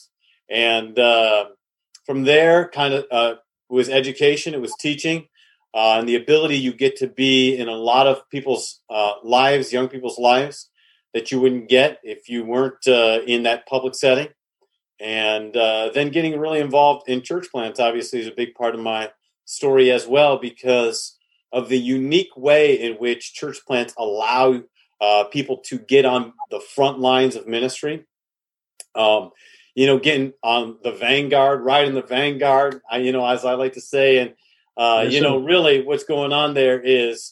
And 0.49 0.97
uh, 0.97 1.45
from 2.05 2.23
there, 2.23 2.69
kind 2.69 2.93
of 2.93 3.05
uh, 3.11 3.33
was 3.69 3.89
education, 3.89 4.53
it 4.53 4.61
was 4.61 4.75
teaching. 4.79 5.27
And 5.75 6.07
the 6.07 6.15
ability 6.15 6.57
you 6.57 6.73
get 6.73 6.95
to 6.97 7.07
be 7.07 7.55
in 7.55 7.67
a 7.67 7.73
lot 7.73 8.07
of 8.07 8.27
people's 8.29 8.81
lives, 9.23 9.73
young 9.73 9.89
people's 9.89 10.17
lives, 10.17 10.69
that 11.13 11.31
you 11.31 11.39
wouldn't 11.39 11.69
get 11.69 11.99
if 12.03 12.29
you 12.29 12.43
weren't 12.43 12.87
uh, 12.87 13.19
in 13.25 13.43
that 13.43 13.65
public 13.67 13.95
setting. 13.95 14.27
And 14.99 15.55
uh, 15.55 15.89
then 15.93 16.09
getting 16.09 16.39
really 16.39 16.59
involved 16.59 17.09
in 17.09 17.21
church 17.21 17.47
plants 17.51 17.79
obviously 17.79 18.19
is 18.19 18.27
a 18.27 18.35
big 18.35 18.53
part 18.53 18.75
of 18.75 18.81
my 18.81 19.11
story 19.45 19.91
as 19.91 20.07
well 20.07 20.37
because 20.37 21.17
of 21.51 21.69
the 21.69 21.79
unique 21.79 22.35
way 22.35 22.73
in 22.75 22.93
which 22.95 23.33
church 23.33 23.59
plants 23.65 23.93
allow 23.97 24.61
uh, 24.99 25.23
people 25.25 25.57
to 25.65 25.77
get 25.77 26.05
on 26.05 26.33
the 26.51 26.59
front 26.59 26.99
lines 26.99 27.35
of 27.35 27.47
ministry. 27.47 28.05
Um, 28.93 29.31
you 29.73 29.87
know, 29.87 29.99
getting 29.99 30.33
on 30.41 30.77
the 30.83 30.91
vanguard, 30.91 31.61
right 31.61 31.87
in 31.87 31.93
the 31.93 32.01
vanguard. 32.01 32.81
I, 32.89 32.97
you 32.97 33.11
know, 33.11 33.25
as 33.25 33.43
I 33.45 33.53
like 33.53 33.73
to 33.73 33.81
say, 33.81 34.17
and 34.19 34.33
uh, 34.77 35.05
you 35.07 35.21
know, 35.21 35.37
really, 35.37 35.83
what's 35.83 36.03
going 36.03 36.33
on 36.33 36.53
there 36.53 36.81
is 36.81 37.31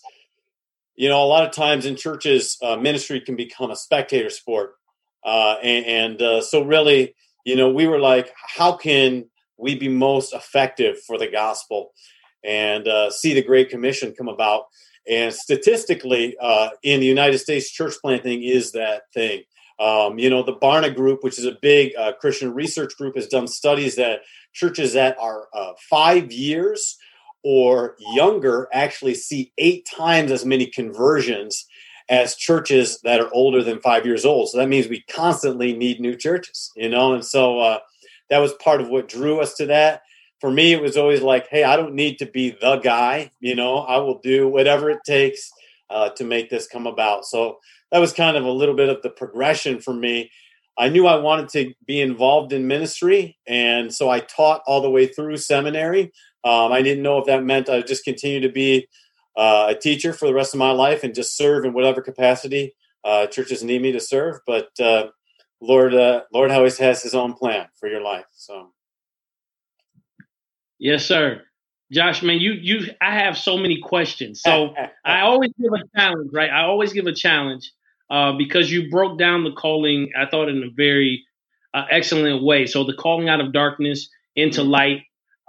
you 0.95 1.09
know, 1.09 1.23
a 1.23 1.25
lot 1.25 1.43
of 1.43 1.51
times 1.51 1.85
in 1.85 1.95
churches, 1.95 2.57
uh, 2.61 2.75
ministry 2.75 3.19
can 3.19 3.35
become 3.35 3.71
a 3.71 3.75
spectator 3.75 4.29
sport. 4.29 4.75
Uh, 5.25 5.55
and, 5.63 5.85
and 5.85 6.21
uh, 6.21 6.41
so, 6.41 6.63
really, 6.63 7.15
you 7.45 7.55
know, 7.55 7.69
we 7.69 7.87
were 7.87 7.99
like, 7.99 8.31
how 8.35 8.73
can 8.73 9.25
we 9.57 9.75
be 9.75 9.87
most 9.87 10.33
effective 10.33 10.97
for 11.07 11.17
the 11.17 11.27
gospel 11.27 11.93
and 12.43 12.87
uh, 12.87 13.09
see 13.09 13.33
the 13.33 13.41
Great 13.41 13.69
Commission 13.69 14.13
come 14.15 14.27
about? 14.27 14.65
And 15.09 15.33
statistically, 15.33 16.35
uh, 16.39 16.69
in 16.83 16.99
the 16.99 17.05
United 17.05 17.39
States, 17.39 17.71
church 17.71 17.95
planting 18.01 18.43
is 18.43 18.71
that 18.73 19.03
thing. 19.13 19.43
Um, 19.79 20.19
you 20.19 20.29
know, 20.29 20.43
the 20.43 20.55
Barna 20.55 20.95
Group, 20.95 21.23
which 21.23 21.39
is 21.39 21.45
a 21.45 21.57
big 21.61 21.93
uh, 21.97 22.13
Christian 22.13 22.53
research 22.53 22.95
group, 22.97 23.15
has 23.15 23.27
done 23.27 23.47
studies 23.47 23.95
that 23.95 24.21
churches 24.53 24.93
that 24.93 25.17
are 25.19 25.47
five 25.89 26.31
years 26.31 26.97
or 27.43 27.95
younger 28.13 28.67
actually 28.71 29.13
see 29.13 29.51
eight 29.57 29.85
times 29.85 30.31
as 30.31 30.45
many 30.45 30.65
conversions 30.65 31.65
as 32.09 32.35
churches 32.35 32.99
that 33.03 33.19
are 33.19 33.33
older 33.33 33.63
than 33.63 33.79
five 33.79 34.05
years 34.05 34.25
old. 34.25 34.49
So 34.49 34.57
that 34.57 34.69
means 34.69 34.87
we 34.87 35.03
constantly 35.09 35.73
need 35.73 35.99
new 35.99 36.15
churches, 36.15 36.71
you 36.75 36.89
know? 36.89 37.13
And 37.13 37.25
so 37.25 37.59
uh, 37.59 37.79
that 38.29 38.39
was 38.39 38.53
part 38.53 38.81
of 38.81 38.89
what 38.89 39.07
drew 39.07 39.39
us 39.39 39.55
to 39.55 39.65
that. 39.67 40.01
For 40.39 40.51
me, 40.51 40.73
it 40.73 40.81
was 40.81 40.97
always 40.97 41.21
like, 41.21 41.47
hey, 41.47 41.63
I 41.63 41.77
don't 41.77 41.95
need 41.95 42.19
to 42.19 42.25
be 42.25 42.51
the 42.59 42.77
guy, 42.77 43.31
you 43.39 43.55
know, 43.55 43.77
I 43.77 43.97
will 43.97 44.19
do 44.19 44.47
whatever 44.47 44.89
it 44.89 44.99
takes 45.05 45.49
uh, 45.89 46.09
to 46.09 46.25
make 46.25 46.49
this 46.49 46.67
come 46.67 46.87
about. 46.87 47.25
So 47.25 47.59
that 47.91 47.99
was 47.99 48.11
kind 48.11 48.35
of 48.35 48.43
a 48.43 48.51
little 48.51 48.75
bit 48.75 48.89
of 48.89 49.01
the 49.01 49.09
progression 49.09 49.79
for 49.79 49.93
me. 49.93 50.31
I 50.77 50.89
knew 50.89 51.05
I 51.05 51.17
wanted 51.17 51.49
to 51.49 51.73
be 51.85 52.01
involved 52.01 52.51
in 52.51 52.67
ministry. 52.67 53.37
And 53.47 53.93
so 53.93 54.09
I 54.09 54.19
taught 54.19 54.63
all 54.65 54.81
the 54.81 54.89
way 54.89 55.05
through 55.05 55.37
seminary. 55.37 56.11
Um, 56.43 56.71
I 56.71 56.81
didn't 56.81 57.03
know 57.03 57.17
if 57.19 57.25
that 57.25 57.43
meant 57.43 57.69
I 57.69 57.77
would 57.77 57.87
just 57.87 58.03
continue 58.03 58.41
to 58.41 58.49
be 58.49 58.87
uh, 59.35 59.67
a 59.69 59.75
teacher 59.75 60.13
for 60.13 60.27
the 60.27 60.33
rest 60.33 60.53
of 60.53 60.59
my 60.59 60.71
life 60.71 61.03
and 61.03 61.15
just 61.15 61.37
serve 61.37 61.65
in 61.65 61.73
whatever 61.73 62.01
capacity 62.01 62.75
uh, 63.03 63.27
churches 63.27 63.63
need 63.63 63.81
me 63.81 63.91
to 63.91 63.99
serve. 63.99 64.39
But 64.45 64.69
uh, 64.79 65.07
Lord, 65.61 65.93
uh, 65.93 66.23
Lord 66.33 66.51
always 66.51 66.77
has 66.77 67.01
His 67.03 67.15
own 67.15 67.33
plan 67.33 67.67
for 67.79 67.87
your 67.87 68.01
life. 68.01 68.25
So, 68.33 68.71
yes, 70.79 71.05
sir. 71.05 71.41
Josh, 71.91 72.23
man, 72.23 72.39
you 72.39 72.53
you 72.53 72.87
I 73.01 73.13
have 73.19 73.37
so 73.37 73.57
many 73.57 73.79
questions. 73.79 74.41
So 74.41 74.73
I 75.05 75.21
always 75.21 75.51
give 75.61 75.71
a 75.71 75.97
challenge, 75.97 76.31
right? 76.33 76.49
I 76.49 76.63
always 76.63 76.91
give 76.91 77.05
a 77.05 77.13
challenge 77.13 77.71
uh, 78.09 78.33
because 78.33 78.71
you 78.71 78.89
broke 78.89 79.19
down 79.19 79.43
the 79.43 79.51
calling. 79.51 80.09
I 80.19 80.25
thought 80.25 80.49
in 80.49 80.63
a 80.63 80.71
very 80.75 81.23
uh, 81.73 81.85
excellent 81.89 82.43
way. 82.43 82.65
So 82.65 82.83
the 82.83 82.93
calling 82.93 83.29
out 83.29 83.41
of 83.41 83.53
darkness 83.53 84.09
into 84.35 84.61
mm-hmm. 84.61 84.69
light 84.71 85.01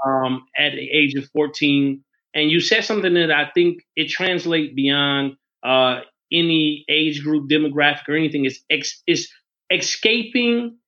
um, 0.06 0.46
at 0.56 0.72
the 0.72 0.90
age 0.90 1.14
of 1.14 1.28
14. 1.32 2.02
And 2.34 2.50
you 2.50 2.60
said 2.60 2.84
something 2.84 3.14
that 3.14 3.30
I 3.30 3.50
think 3.54 3.82
it 3.96 4.08
translates 4.08 4.74
beyond 4.74 5.36
uh, 5.62 6.00
any 6.32 6.84
age 6.88 7.22
group, 7.22 7.48
demographic, 7.48 8.08
or 8.08 8.16
anything. 8.16 8.44
It's, 8.44 8.60
ex- 8.70 9.02
it's 9.06 9.28
escaping 9.70 10.78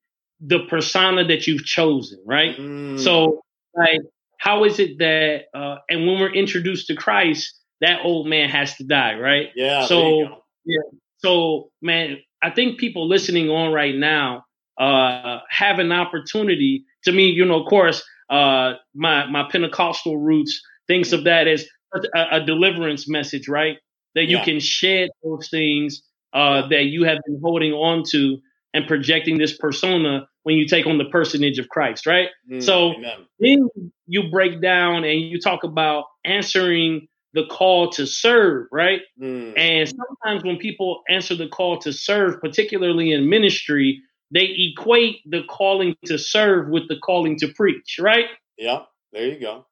the 0.40 0.60
persona 0.68 1.24
that 1.26 1.46
you've 1.46 1.64
chosen, 1.64 2.22
right? 2.26 2.56
Mm. 2.58 3.00
So, 3.00 3.40
like, 3.74 4.00
how 4.38 4.64
is 4.64 4.78
it 4.78 4.98
that, 4.98 5.44
uh, 5.54 5.76
and 5.88 6.06
when 6.06 6.20
we're 6.20 6.34
introduced 6.34 6.88
to 6.88 6.96
Christ, 6.96 7.58
that 7.80 8.00
old 8.04 8.26
man 8.26 8.48
has 8.50 8.76
to 8.76 8.84
die, 8.84 9.14
right? 9.14 9.48
Yeah. 9.54 9.86
So, 9.86 10.42
yeah. 10.64 10.82
So, 11.18 11.70
man, 11.80 12.18
I 12.42 12.50
think 12.50 12.78
people 12.78 13.08
listening 13.08 13.48
on 13.48 13.72
right 13.72 13.94
now 13.94 14.44
uh, 14.78 15.38
have 15.48 15.78
an 15.78 15.92
opportunity. 15.92 16.84
To 17.04 17.12
me, 17.12 17.28
you 17.28 17.44
know, 17.44 17.62
of 17.62 17.68
course, 17.68 18.04
uh, 18.28 18.74
my 18.94 19.26
my 19.26 19.48
Pentecostal 19.50 20.18
roots 20.18 20.60
thinks 20.86 21.12
of 21.12 21.24
that 21.24 21.46
as 21.46 21.66
a, 21.94 22.24
a 22.32 22.44
deliverance 22.44 23.08
message, 23.08 23.48
right? 23.48 23.78
That 24.14 24.24
you 24.24 24.38
yeah. 24.38 24.44
can 24.44 24.60
shed 24.60 25.10
those 25.22 25.48
things 25.50 26.02
uh, 26.32 26.68
that 26.68 26.84
you 26.86 27.04
have 27.04 27.18
been 27.26 27.40
holding 27.42 27.72
on 27.72 28.04
to 28.10 28.38
and 28.74 28.86
projecting 28.86 29.38
this 29.38 29.56
persona 29.56 30.28
when 30.42 30.56
you 30.56 30.66
take 30.66 30.86
on 30.86 30.98
the 30.98 31.06
personage 31.06 31.58
of 31.58 31.68
Christ, 31.68 32.06
right? 32.06 32.28
Mm, 32.50 32.62
so 32.62 32.92
amen. 32.92 33.26
then 33.40 33.68
you 34.06 34.30
break 34.30 34.60
down 34.60 35.04
and 35.04 35.20
you 35.20 35.40
talk 35.40 35.64
about 35.64 36.04
answering 36.24 37.08
the 37.32 37.46
call 37.46 37.90
to 37.90 38.06
serve, 38.06 38.66
right? 38.70 39.00
Mm. 39.20 39.58
And 39.58 39.88
sometimes 39.88 40.44
when 40.44 40.58
people 40.58 41.02
answer 41.08 41.34
the 41.34 41.48
call 41.48 41.78
to 41.80 41.92
serve, 41.92 42.40
particularly 42.40 43.12
in 43.12 43.28
ministry, 43.28 44.02
they 44.30 44.72
equate 44.72 45.20
the 45.26 45.42
calling 45.48 45.94
to 46.06 46.18
serve 46.18 46.68
with 46.68 46.88
the 46.88 46.96
calling 46.98 47.38
to 47.38 47.48
preach, 47.48 47.98
right? 48.00 48.26
Yeah, 48.58 48.80
there 49.12 49.26
you 49.26 49.40
go. 49.40 49.66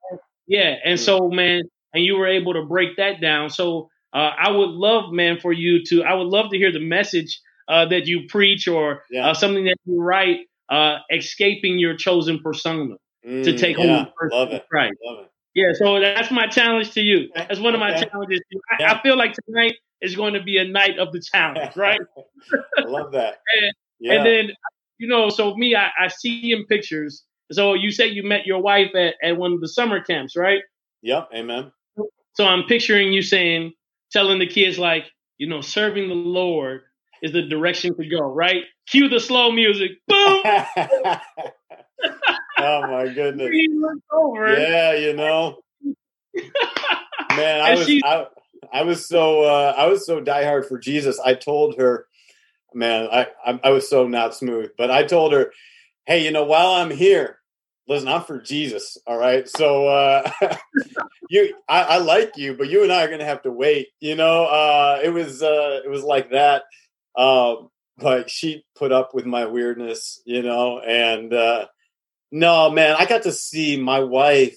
Yeah, 0.46 0.76
and 0.84 0.98
so 0.98 1.28
man, 1.28 1.62
and 1.92 2.04
you 2.04 2.16
were 2.16 2.28
able 2.28 2.54
to 2.54 2.64
break 2.64 2.96
that 2.98 3.20
down. 3.20 3.50
So 3.50 3.88
uh, 4.12 4.30
I 4.38 4.50
would 4.50 4.70
love, 4.70 5.12
man, 5.12 5.38
for 5.40 5.52
you 5.52 5.84
to. 5.86 6.04
I 6.04 6.14
would 6.14 6.28
love 6.28 6.50
to 6.50 6.58
hear 6.58 6.72
the 6.72 6.80
message 6.80 7.40
uh, 7.68 7.86
that 7.86 8.06
you 8.06 8.26
preach 8.28 8.68
or 8.68 9.02
yeah. 9.10 9.30
uh, 9.30 9.34
something 9.34 9.64
that 9.64 9.76
you 9.84 10.00
write, 10.00 10.40
uh, 10.68 10.98
escaping 11.10 11.78
your 11.78 11.96
chosen 11.96 12.40
persona 12.40 12.96
mm, 13.26 13.44
to 13.44 13.56
take 13.56 13.78
yeah, 13.78 14.06
on 14.20 14.30
Love 14.30 14.52
it. 14.52 14.64
Right. 14.72 14.92
Love 15.04 15.24
it. 15.24 15.30
Yeah, 15.54 15.72
so 15.72 16.00
that's 16.00 16.32
my 16.32 16.48
challenge 16.48 16.92
to 16.92 17.00
you. 17.00 17.28
That's 17.34 17.60
one 17.60 17.74
of 17.74 17.80
my 17.80 17.94
okay. 17.94 18.06
challenges. 18.06 18.40
I, 18.72 18.76
yeah. 18.80 18.92
I, 18.92 19.02
feel 19.02 19.16
like 19.16 19.34
tonight 19.46 19.74
is 20.00 20.16
going 20.16 20.34
to 20.34 20.42
be 20.42 20.58
a 20.58 20.64
night 20.64 20.98
of 20.98 21.12
the 21.12 21.20
challenge, 21.20 21.76
right? 21.76 22.00
I 22.76 22.82
love 22.82 23.12
that. 23.12 23.38
and, 23.62 23.72
yeah. 24.00 24.14
And 24.14 24.26
then, 24.26 24.50
you 24.98 25.08
know, 25.08 25.28
so 25.28 25.54
me, 25.54 25.74
I, 25.74 25.88
I 25.98 26.08
see 26.08 26.52
in 26.52 26.66
pictures. 26.66 27.24
So 27.52 27.74
you 27.74 27.90
say 27.90 28.08
you 28.08 28.22
met 28.22 28.46
your 28.46 28.60
wife 28.60 28.94
at, 28.94 29.14
at 29.22 29.36
one 29.36 29.52
of 29.52 29.60
the 29.60 29.68
summer 29.68 30.02
camps, 30.02 30.36
right? 30.36 30.60
Yep. 31.02 31.28
Amen. 31.34 31.72
So 32.34 32.46
I'm 32.46 32.64
picturing 32.64 33.12
you 33.12 33.22
saying, 33.22 33.72
telling 34.10 34.38
the 34.38 34.46
kids, 34.46 34.78
like, 34.78 35.04
you 35.38 35.48
know, 35.48 35.60
serving 35.60 36.08
the 36.08 36.14
Lord 36.14 36.82
is 37.22 37.32
the 37.32 37.42
direction 37.42 37.94
to 37.96 38.08
go, 38.08 38.20
right? 38.20 38.64
Cue 38.88 39.08
the 39.08 39.20
slow 39.20 39.50
music. 39.52 39.92
Boom. 40.06 40.42
oh 40.46 41.20
my 42.58 43.08
goodness. 43.14 43.50
He 43.50 43.68
looks 43.72 44.00
over. 44.12 44.58
Yeah, 44.58 44.94
you 44.94 45.14
know. 45.14 45.58
Man, 47.36 47.60
I 47.60 47.74
was 47.74 47.88
I, 48.04 48.26
I, 48.72 48.82
was 48.82 49.08
so 49.08 49.42
uh, 49.42 49.74
I 49.76 49.86
was 49.86 50.06
so 50.06 50.20
diehard 50.20 50.66
for 50.66 50.78
Jesus. 50.78 51.18
I 51.24 51.34
told 51.34 51.76
her, 51.78 52.06
man, 52.74 53.08
I, 53.10 53.26
I 53.44 53.60
I 53.64 53.70
was 53.70 53.88
so 53.88 54.06
not 54.06 54.34
smooth, 54.34 54.70
but 54.76 54.90
I 54.90 55.04
told 55.04 55.32
her, 55.32 55.52
hey, 56.06 56.24
you 56.24 56.30
know, 56.30 56.44
while 56.44 56.72
I'm 56.72 56.90
here, 56.90 57.38
listen, 57.88 58.08
I'm 58.08 58.22
for 58.22 58.40
Jesus. 58.40 58.98
All 59.06 59.18
right. 59.18 59.48
So 59.48 59.88
uh 59.88 60.30
you 61.28 61.54
I, 61.68 61.82
I, 61.82 61.96
like 61.98 62.36
you, 62.36 62.54
but 62.54 62.68
you 62.68 62.82
and 62.82 62.92
I 62.92 63.04
are 63.04 63.08
gonna 63.08 63.24
have 63.24 63.42
to 63.42 63.52
wait. 63.52 63.88
You 64.00 64.16
know, 64.16 64.44
uh 64.44 65.00
it 65.02 65.10
was 65.10 65.42
uh 65.42 65.80
it 65.84 65.88
was 65.88 66.02
like 66.02 66.30
that. 66.30 66.62
Um 67.16 67.68
but 67.96 68.28
she 68.28 68.64
put 68.74 68.90
up 68.90 69.14
with 69.14 69.26
my 69.26 69.46
weirdness, 69.46 70.20
you 70.24 70.42
know, 70.42 70.80
and 70.80 71.32
uh 71.32 71.66
no 72.32 72.70
man, 72.70 72.96
I 72.98 73.06
got 73.06 73.24
to 73.24 73.32
see 73.32 73.80
my 73.80 74.00
wife 74.00 74.56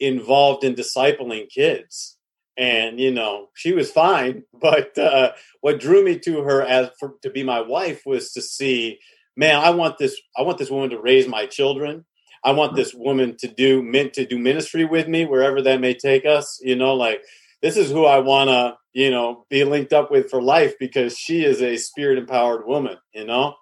involved 0.00 0.64
in 0.64 0.74
discipling 0.74 1.48
kids. 1.50 2.17
And 2.58 3.00
you 3.00 3.12
know, 3.12 3.48
she 3.54 3.72
was 3.72 3.90
fine, 3.92 4.44
but 4.60 4.98
uh 4.98 5.32
what 5.60 5.80
drew 5.80 6.04
me 6.04 6.18
to 6.20 6.42
her 6.42 6.62
as 6.62 6.90
for, 7.00 7.14
to 7.22 7.30
be 7.30 7.42
my 7.44 7.60
wife 7.60 8.02
was 8.06 8.32
to 8.32 8.42
see 8.42 8.98
man, 9.36 9.56
I 9.56 9.70
want 9.70 9.98
this 9.98 10.20
I 10.36 10.42
want 10.42 10.58
this 10.58 10.70
woman 10.70 10.90
to 10.90 11.00
raise 11.00 11.28
my 11.28 11.46
children 11.46 12.04
I 12.44 12.52
want 12.52 12.76
this 12.76 12.94
woman 12.94 13.36
to 13.38 13.48
do 13.48 13.82
meant 13.82 14.14
to 14.14 14.26
do 14.26 14.38
ministry 14.38 14.84
with 14.84 15.08
me 15.08 15.24
wherever 15.24 15.60
that 15.62 15.80
may 15.80 15.94
take 15.94 16.24
us. 16.24 16.60
You 16.62 16.76
know, 16.76 16.94
like 16.94 17.22
this 17.62 17.76
is 17.76 17.90
who 17.90 18.04
I 18.04 18.18
want 18.18 18.48
to, 18.48 18.76
you 18.92 19.10
know, 19.10 19.44
be 19.50 19.64
linked 19.64 19.92
up 19.92 20.10
with 20.10 20.30
for 20.30 20.40
life 20.40 20.74
because 20.78 21.16
she 21.16 21.44
is 21.44 21.60
a 21.62 21.76
spirit 21.76 22.18
empowered 22.18 22.66
woman. 22.66 22.96
You 23.12 23.24
know. 23.24 23.54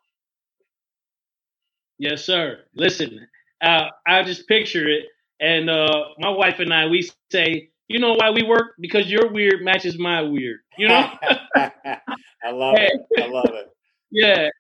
Yes, 1.99 2.25
sir. 2.25 2.61
Listen, 2.75 3.27
uh, 3.63 3.87
I 4.07 4.23
just 4.23 4.47
picture 4.49 4.87
it, 4.89 5.07
and 5.41 5.71
uh, 5.71 6.05
my 6.19 6.29
wife 6.31 6.59
and 6.59 6.73
I, 6.73 6.87
we 6.87 7.11
say, 7.33 7.71
you 7.89 7.99
know 7.99 8.15
why 8.15 8.31
we 8.31 8.43
work? 8.43 8.75
Because 8.81 9.07
your 9.07 9.33
weird 9.33 9.63
matches 9.63 9.99
my 9.99 10.23
weird. 10.23 10.61
You 10.79 10.89
know. 10.89 11.11
I 11.57 12.51
love 12.51 12.77
it. 12.79 12.93
I 13.19 13.27
love 13.27 13.51
it. 13.51 13.69
Yeah. 14.13 14.51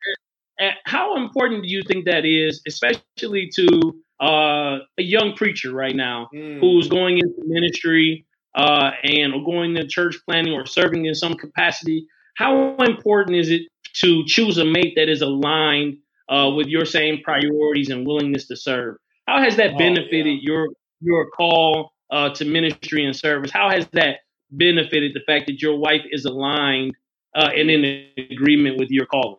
And 0.58 0.74
how 0.84 1.16
important 1.16 1.62
do 1.62 1.68
you 1.68 1.82
think 1.82 2.06
that 2.06 2.24
is, 2.24 2.60
especially 2.66 3.48
to 3.54 3.94
uh, 4.20 4.78
a 4.98 5.02
young 5.02 5.34
preacher 5.34 5.72
right 5.72 5.94
now 5.94 6.28
mm. 6.34 6.58
who's 6.60 6.88
going 6.88 7.18
into 7.18 7.42
ministry 7.46 8.26
uh, 8.54 8.90
and 9.04 9.34
or 9.34 9.44
going 9.44 9.74
to 9.74 9.86
church 9.86 10.16
planting 10.24 10.54
or 10.54 10.66
serving 10.66 11.04
in 11.04 11.14
some 11.14 11.34
capacity. 11.34 12.06
How 12.36 12.76
important 12.76 13.36
is 13.36 13.50
it 13.50 13.62
to 14.00 14.24
choose 14.26 14.58
a 14.58 14.64
mate 14.64 14.94
that 14.96 15.08
is 15.08 15.22
aligned 15.22 15.98
uh, 16.28 16.50
with 16.54 16.66
your 16.66 16.84
same 16.84 17.20
priorities 17.22 17.90
and 17.90 18.06
willingness 18.06 18.48
to 18.48 18.56
serve? 18.56 18.96
How 19.26 19.42
has 19.42 19.56
that 19.56 19.74
oh, 19.74 19.78
benefited 19.78 20.38
yeah. 20.40 20.52
your 20.52 20.68
your 21.00 21.30
call 21.30 21.92
uh, 22.10 22.30
to 22.30 22.44
ministry 22.44 23.04
and 23.04 23.14
service? 23.14 23.50
How 23.50 23.70
has 23.70 23.86
that 23.92 24.18
benefited 24.50 25.12
the 25.14 25.20
fact 25.26 25.46
that 25.46 25.60
your 25.60 25.76
wife 25.76 26.02
is 26.10 26.24
aligned 26.24 26.94
uh, 27.34 27.50
and 27.54 27.70
in 27.70 28.08
agreement 28.30 28.78
with 28.78 28.90
your 28.90 29.06
calling? 29.06 29.36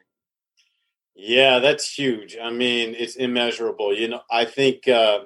Yeah, 1.15 1.59
that's 1.59 1.91
huge. 1.91 2.38
I 2.41 2.51
mean, 2.51 2.95
it's 2.97 3.15
immeasurable. 3.15 3.93
You 3.95 4.09
know, 4.09 4.21
I 4.29 4.45
think, 4.45 4.88
uh, 4.88 5.21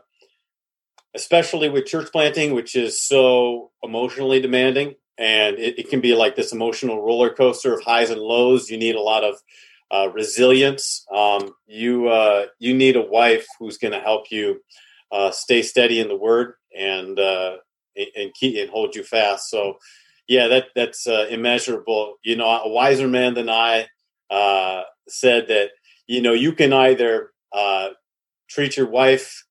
especially 1.14 1.68
with 1.68 1.86
church 1.86 2.10
planting, 2.14 2.54
which 2.54 2.78
is 2.78 3.02
so 3.02 3.72
emotionally 3.84 4.40
demanding, 4.40 4.96
and 5.18 5.58
it, 5.60 5.78
it, 5.80 5.90
can 5.90 6.00
be 6.00 6.16
like 6.16 6.38
this 6.38 6.54
emotional 6.54 7.04
roller 7.04 7.30
coaster 7.30 7.74
of 7.74 7.84
highs 7.84 8.10
and 8.10 8.22
lows. 8.22 8.70
You 8.70 8.78
need 8.78 8.96
a 8.96 9.02
lot 9.02 9.26
of 9.26 9.36
uh, 9.92 10.10
resilience. 10.14 11.06
Um, 11.14 11.54
you 11.68 12.08
uh, 12.08 12.46
you 12.60 12.74
need 12.74 12.96
a 12.96 13.02
wife 13.02 13.46
who's 13.60 13.78
going 13.78 13.92
to 13.92 14.00
help 14.00 14.32
you 14.32 14.62
uh, 15.12 15.32
stay 15.32 15.62
steady 15.62 16.00
in 16.00 16.08
the 16.08 16.16
Word 16.16 16.54
and 16.78 17.20
uh, 17.20 17.58
and 17.96 18.34
keep 18.34 18.58
and 18.58 18.70
hold 18.70 18.96
you 18.96 19.04
fast. 19.04 19.50
So, 19.50 19.76
yeah, 20.28 20.48
that 20.48 20.68
that's 20.76 21.08
uh, 21.08 21.28
immeasurable. 21.30 22.16
You 22.24 22.36
know, 22.36 22.46
a 22.46 22.70
wiser 22.70 23.08
man 23.08 23.34
than 23.34 23.50
I 23.50 23.88
said 25.08 25.48
that 25.50 25.72
you 26.08 26.22
know, 26.22 26.34
you 26.34 26.52
can 26.52 26.74
either 26.74 27.32
uh, 27.54 27.90
treat 28.50 28.76
your 28.76 28.90
wife 28.90 29.46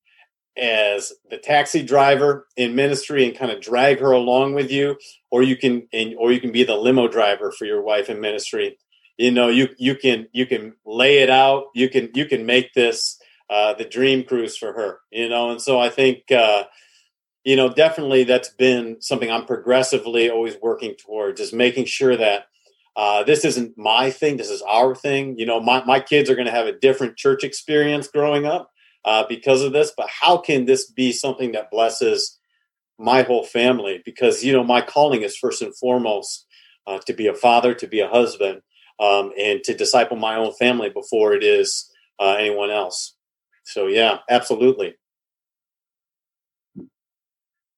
as 0.59 1.13
the 1.31 1.39
taxi 1.39 1.83
driver 1.83 2.47
in 2.57 2.75
ministry 2.75 3.25
and 3.25 3.35
kind 3.35 3.51
of 3.51 3.63
drag 3.63 3.99
her 4.01 4.13
along 4.13 4.55
with 4.55 4.71
you, 4.71 4.97
or 5.31 5.43
you 5.43 5.57
can, 5.57 5.89
and, 5.93 6.15
or 6.19 6.33
you 6.33 6.41
can 6.41 6.53
be 6.53 6.65
the 6.65 6.77
limo 6.77 7.09
driver 7.09 7.51
for 7.51 7.65
your 7.65 7.83
wife 7.83 8.11
in 8.11 8.21
ministry. 8.21 8.77
You 9.17 9.31
know, 9.31 9.49
you 9.49 9.69
you 9.79 9.95
can 9.97 10.29
you 10.33 10.47
can 10.47 10.75
lay 10.85 11.19
it 11.19 11.31
out. 11.31 11.65
You 11.75 11.89
can 11.89 12.11
you 12.15 12.27
can 12.27 12.47
make 12.47 12.73
this 12.75 13.19
uh, 13.51 13.75
the 13.75 13.85
dream 13.85 14.25
cruise 14.25 14.57
for 14.57 14.73
her. 14.73 15.01
You 15.11 15.29
know, 15.29 15.51
and 15.51 15.61
so 15.61 15.79
I 15.79 15.91
think. 15.91 16.31
Uh, 16.31 16.65
you 17.45 17.57
know, 17.57 17.71
definitely 17.71 18.25
that's 18.25 18.51
been 18.51 19.01
something 19.01 19.31
I'm 19.31 19.47
progressively 19.47 20.29
always 20.29 20.57
working 20.61 20.95
towards 20.95 21.41
is 21.41 21.53
making 21.53 21.87
sure 21.87 22.17
that 22.17 22.47
uh, 22.97 23.23
this 23.25 23.45
isn't 23.45 23.79
my 23.79 24.11
thing. 24.11 24.37
This 24.37 24.51
is 24.51 24.63
our 24.63 24.95
thing. 24.95 25.39
You 25.39 25.47
know, 25.47 25.61
my, 25.61 25.83
my 25.85 26.01
kids 26.01 26.29
are 26.29 26.35
going 26.35 26.47
to 26.47 26.53
have 26.53 26.67
a 26.67 26.79
different 26.79 27.17
church 27.17 27.45
experience 27.45 28.09
growing 28.09 28.45
up 28.45 28.71
uh, 29.05 29.25
because 29.29 29.63
of 29.63 29.73
this. 29.73 29.93
But 29.97 30.11
how 30.11 30.37
can 30.37 30.67
this 30.67 30.91
be 30.91 31.13
something 31.13 31.53
that 31.53 31.71
blesses 31.71 32.39
my 32.99 33.23
whole 33.23 33.45
family? 33.45 34.03
Because, 34.05 34.45
you 34.45 34.53
know, 34.53 34.65
my 34.65 34.83
calling 34.83 35.23
is 35.23 35.37
first 35.37 35.63
and 35.63 35.75
foremost 35.75 36.47
uh, 36.87 36.99
to 37.07 37.15
be 37.15 37.27
a 37.27 37.35
father, 37.35 37.75
to 37.75 37.87
be 37.87 38.01
a 38.01 38.09
husband, 38.09 38.61
um, 38.99 39.33
and 39.39 39.65
to 39.65 39.75
disciple 39.75 40.19
my 40.19 40.37
own 40.37 40.53
family 40.55 40.91
before 40.91 41.33
it 41.33 41.43
is 41.43 41.91
uh, 42.19 42.37
anyone 42.39 42.71
else. 42.71 43.17
So, 43.71 43.87
yeah, 43.87 44.19
absolutely. 44.29 44.97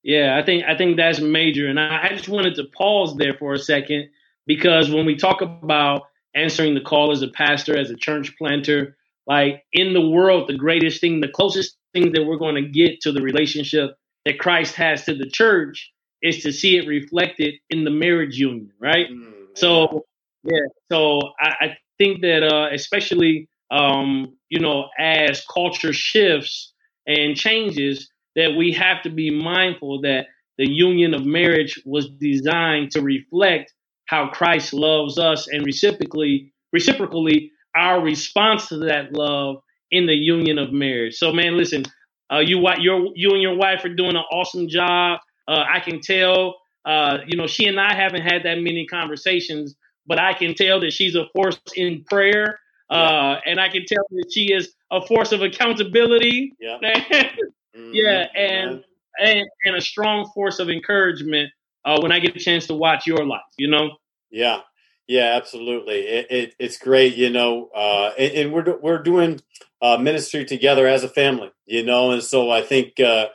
Yeah, 0.03 0.37
I 0.37 0.45
think 0.45 0.65
I 0.65 0.77
think 0.77 0.97
that's 0.97 1.21
major, 1.21 1.69
and 1.69 1.79
I, 1.79 2.07
I 2.07 2.09
just 2.09 2.29
wanted 2.29 2.57
to 2.57 2.65
pause 2.65 3.17
there 3.17 3.35
for 3.35 3.53
a 3.53 3.59
second 3.59 4.09
because 4.47 4.91
when 4.91 5.07
we 5.07 5.15
talk 5.15 5.43
about 5.43 6.03
answering 6.35 6.75
the 6.75 6.81
call 6.81 7.13
as 7.13 7.23
a 7.23 7.29
pastor, 7.29 7.79
as 7.79 7.91
a 7.91 7.97
church 7.97 8.37
planter, 8.37 8.97
like 9.27 9.65
in 9.73 9.93
the 9.93 10.01
world, 10.01 10.49
the 10.49 10.57
greatest 10.57 11.01
thing, 11.01 11.21
the 11.21 11.29
closest 11.29 11.77
thing 11.93 12.13
that 12.13 12.25
we're 12.25 12.39
going 12.39 12.57
to 12.57 12.69
get 12.69 13.01
to 13.03 13.13
the 13.13 13.23
relationship 13.23 13.97
that 14.25 14.39
Christ 14.39 14.75
has 14.77 15.05
to 15.05 15.15
the 15.15 15.29
church 15.29 15.93
is 16.23 16.43
to 16.43 16.53
see 16.53 16.77
it 16.77 16.89
reflected 16.89 17.55
in 17.71 17.85
the 17.85 17.91
marriage 17.91 18.37
union, 18.37 18.73
right? 18.81 19.09
Mm, 19.11 19.33
so, 19.55 20.05
yeah, 20.45 20.61
so 20.91 21.21
I, 21.41 21.49
I 21.61 21.77
think 21.99 22.23
that 22.23 22.43
uh, 22.43 22.69
especially, 22.73 23.49
um, 23.73 24.37
you 24.51 24.61
know, 24.61 24.91
as 24.99 25.45
culture 25.53 25.95
shifts 25.95 26.75
and 27.09 27.37
changes, 27.37 28.11
that 28.37 28.57
we 28.57 28.73
have 28.73 29.03
to 29.05 29.11
be 29.11 29.31
mindful 29.31 30.03
that 30.03 30.27
the 30.59 30.69
union 30.69 31.15
of 31.15 31.25
marriage 31.27 31.81
was 31.87 32.09
designed 32.21 32.93
to 32.93 33.03
reflect 33.03 33.75
how 34.07 34.29
Christ 34.29 34.75
loves 34.75 35.19
us 35.19 35.49
and 35.49 35.67
reciprocally, 35.67 36.53
reciprocally, 36.73 37.51
our 37.77 38.03
response 38.03 38.69
to 38.69 38.79
that 38.81 39.15
love 39.15 39.57
in 39.91 40.07
the 40.07 40.15
union 40.15 40.59
of 40.59 40.73
marriage. 40.73 41.17
So, 41.17 41.33
man, 41.33 41.57
listen, 41.57 41.85
uh, 42.33 42.41
you, 42.41 42.61
your, 42.79 43.09
you 43.17 43.31
and 43.33 43.43
your 43.43 43.57
wife 43.57 43.85
are 43.85 43.95
doing 43.95 44.17
an 44.17 44.25
awesome 44.33 44.69
job. 44.69 45.21
Uh, 45.49 45.65
I 45.71 45.81
can 45.81 46.01
tell, 46.03 46.57
uh, 46.85 47.19
you 47.27 47.39
know, 47.39 47.47
she 47.47 47.67
and 47.67 47.81
I 47.81 47.95
haven't 47.95 48.23
had 48.23 48.45
that 48.45 48.57
many 48.57 48.87
conversations, 48.87 49.75
but 50.07 50.19
I 50.21 50.35
can 50.35 50.55
tell 50.55 50.81
that 50.81 50.93
she's 50.93 51.17
a 51.17 51.27
force 51.35 51.61
in 51.77 52.05
prayer. 52.05 52.61
Uh, 52.93 53.41
and 53.47 53.61
I 53.61 53.69
can 53.69 53.85
tell 53.87 54.05
that 54.11 54.31
she 54.33 54.53
is 54.53 54.73
a 54.91 55.05
force 55.07 55.33
of 55.33 55.43
accountability. 55.43 56.55
Yeah. 56.61 56.79
mm-hmm. 56.83 57.91
Yeah. 57.93 58.27
And, 58.37 58.85
and, 59.19 59.49
and 59.65 59.77
a 59.77 59.81
strong 59.81 60.31
force 60.35 60.59
of 60.59 60.69
encouragement 60.69 61.51
uh, 61.85 61.99
when 62.01 62.13
I 62.13 62.19
get 62.19 62.37
a 62.37 62.39
chance 62.39 62.67
to 62.69 62.75
watch 62.75 63.07
your 63.07 63.25
life, 63.25 63.41
you 63.57 63.69
know? 63.69 63.91
Yeah, 64.31 64.61
yeah, 65.07 65.35
absolutely. 65.37 66.01
It, 66.01 66.27
it, 66.31 66.55
it's 66.59 66.79
great, 66.79 67.15
you 67.17 67.31
know, 67.31 67.69
uh, 67.75 68.13
and, 68.19 68.33
and, 68.33 68.53
we're 68.53 68.79
we're 68.79 69.03
doing 69.03 69.41
uh, 69.81 69.97
ministry 69.99 70.45
together 70.45 70.87
as 70.87 71.05
a 71.05 71.09
family, 71.09 71.51
you 71.67 71.85
know, 71.85 72.13
and 72.13 72.23
so 72.23 72.51
I 72.51 72.63
think 72.63 72.99
uh, 73.01 73.27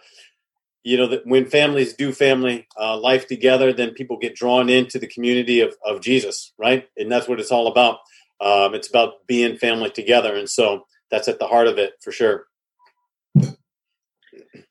you 0.84 0.98
know 0.98 1.08
that 1.08 1.28
when 1.28 1.46
families 1.46 1.93
do 1.93 2.12
family 2.12 2.67
uh, 2.80 2.98
life 2.98 3.28
together, 3.28 3.74
then 3.74 3.91
people 3.91 4.17
get 4.17 4.36
drawn 4.36 4.70
into 4.70 4.98
the 4.98 5.08
community 5.08 5.62
of 5.62 5.76
of 5.86 6.02
Jesus, 6.02 6.54
right? 6.58 6.88
And 6.98 7.12
that's 7.12 7.28
what 7.28 7.39
it's 7.39 7.52
all 7.52 7.67
about. 7.67 8.00
Um, 8.39 8.76
it's 8.76 8.88
about 8.88 9.26
being 9.28 9.58
family 9.58 9.89
together, 9.89 10.36
and 10.36 10.50
so 10.50 10.86
that's 11.10 11.28
at 11.28 11.39
the 11.39 11.47
heart 11.47 11.67
of 11.67 11.78
it 11.78 11.93
for 12.02 12.12
sure. 12.12 12.45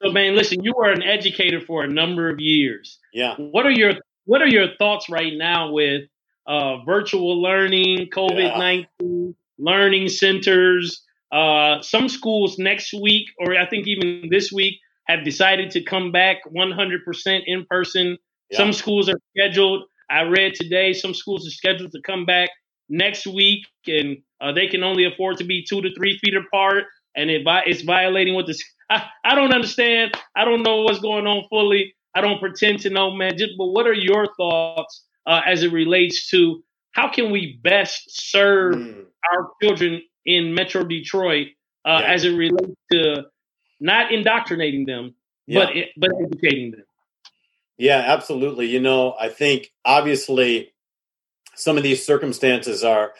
So, 0.02 0.12
man, 0.12 0.36
listen, 0.36 0.62
you 0.62 0.74
were 0.76 0.90
an 0.90 1.02
educator 1.02 1.60
for 1.60 1.82
a 1.82 1.88
number 1.88 2.28
of 2.28 2.38
years. 2.38 2.98
Yeah. 3.12 3.34
What 3.36 3.66
are 3.66 3.70
your 3.70 3.94
What 4.24 4.42
are 4.42 4.48
your 4.48 4.68
thoughts 4.78 5.08
right 5.08 5.32
now 5.34 5.72
with 5.72 6.02
uh, 6.46 6.84
virtual 6.84 7.40
learning, 7.42 8.08
COVID 8.14 8.58
19, 8.58 8.86
yeah. 9.00 9.32
learning 9.58 10.08
centers. 10.08 11.02
Uh, 11.32 11.82
some 11.82 12.08
schools 12.08 12.56
next 12.58 12.94
week, 12.94 13.26
or 13.38 13.56
I 13.56 13.66
think 13.66 13.88
even 13.88 14.28
this 14.30 14.52
week, 14.52 14.74
have 15.06 15.24
decided 15.24 15.70
to 15.72 15.82
come 15.82 16.12
back 16.12 16.38
100% 16.54 17.42
in 17.46 17.66
person. 17.68 18.16
Yeah. 18.50 18.58
Some 18.58 18.72
schools 18.72 19.08
are 19.08 19.18
scheduled. 19.36 19.84
I 20.08 20.22
read 20.22 20.54
today 20.54 20.92
some 20.92 21.14
schools 21.14 21.46
are 21.46 21.50
scheduled 21.50 21.90
to 21.92 22.00
come 22.00 22.26
back 22.26 22.50
next 22.88 23.26
week, 23.26 23.66
and 23.86 24.18
uh, 24.40 24.52
they 24.52 24.66
can 24.66 24.82
only 24.82 25.04
afford 25.04 25.38
to 25.38 25.44
be 25.44 25.64
two 25.68 25.80
to 25.82 25.94
three 25.94 26.18
feet 26.18 26.34
apart, 26.34 26.84
and 27.14 27.30
it, 27.30 27.42
it's 27.66 27.82
violating 27.82 28.34
what 28.34 28.46
the 28.46 28.58
I, 28.90 29.04
I 29.24 29.34
don't 29.34 29.52
understand. 29.52 30.14
I 30.36 30.44
don't 30.44 30.62
know 30.62 30.82
what's 30.82 31.00
going 31.00 31.26
on 31.26 31.44
fully. 31.48 31.94
I 32.14 32.20
don't 32.20 32.40
pretend 32.40 32.80
to 32.80 32.90
know, 32.90 33.10
man. 33.12 33.36
Just, 33.36 33.52
but 33.58 33.66
what 33.66 33.86
are 33.86 33.92
your 33.92 34.28
thoughts 34.36 35.04
uh, 35.26 35.40
as 35.46 35.62
it 35.62 35.72
relates 35.72 36.30
to 36.30 36.62
how 36.92 37.10
can 37.10 37.30
we 37.30 37.58
best 37.62 38.04
serve 38.08 38.76
mm. 38.76 39.04
our 39.32 39.50
children 39.62 40.02
in 40.24 40.54
Metro 40.54 40.82
Detroit 40.82 41.48
uh, 41.84 42.00
yeah. 42.00 42.12
as 42.12 42.24
it 42.24 42.30
relates 42.30 42.72
to 42.92 43.24
not 43.80 44.12
indoctrinating 44.12 44.86
them, 44.86 45.14
yeah. 45.46 45.64
but 45.64 45.74
but 45.96 46.10
educating 46.24 46.70
them? 46.70 46.84
Yeah, 47.76 47.98
absolutely. 47.98 48.66
You 48.66 48.80
know, 48.80 49.14
I 49.20 49.28
think 49.28 49.70
obviously 49.84 50.72
some 51.56 51.76
of 51.76 51.82
these 51.82 52.04
circumstances 52.04 52.84
are 52.84 53.12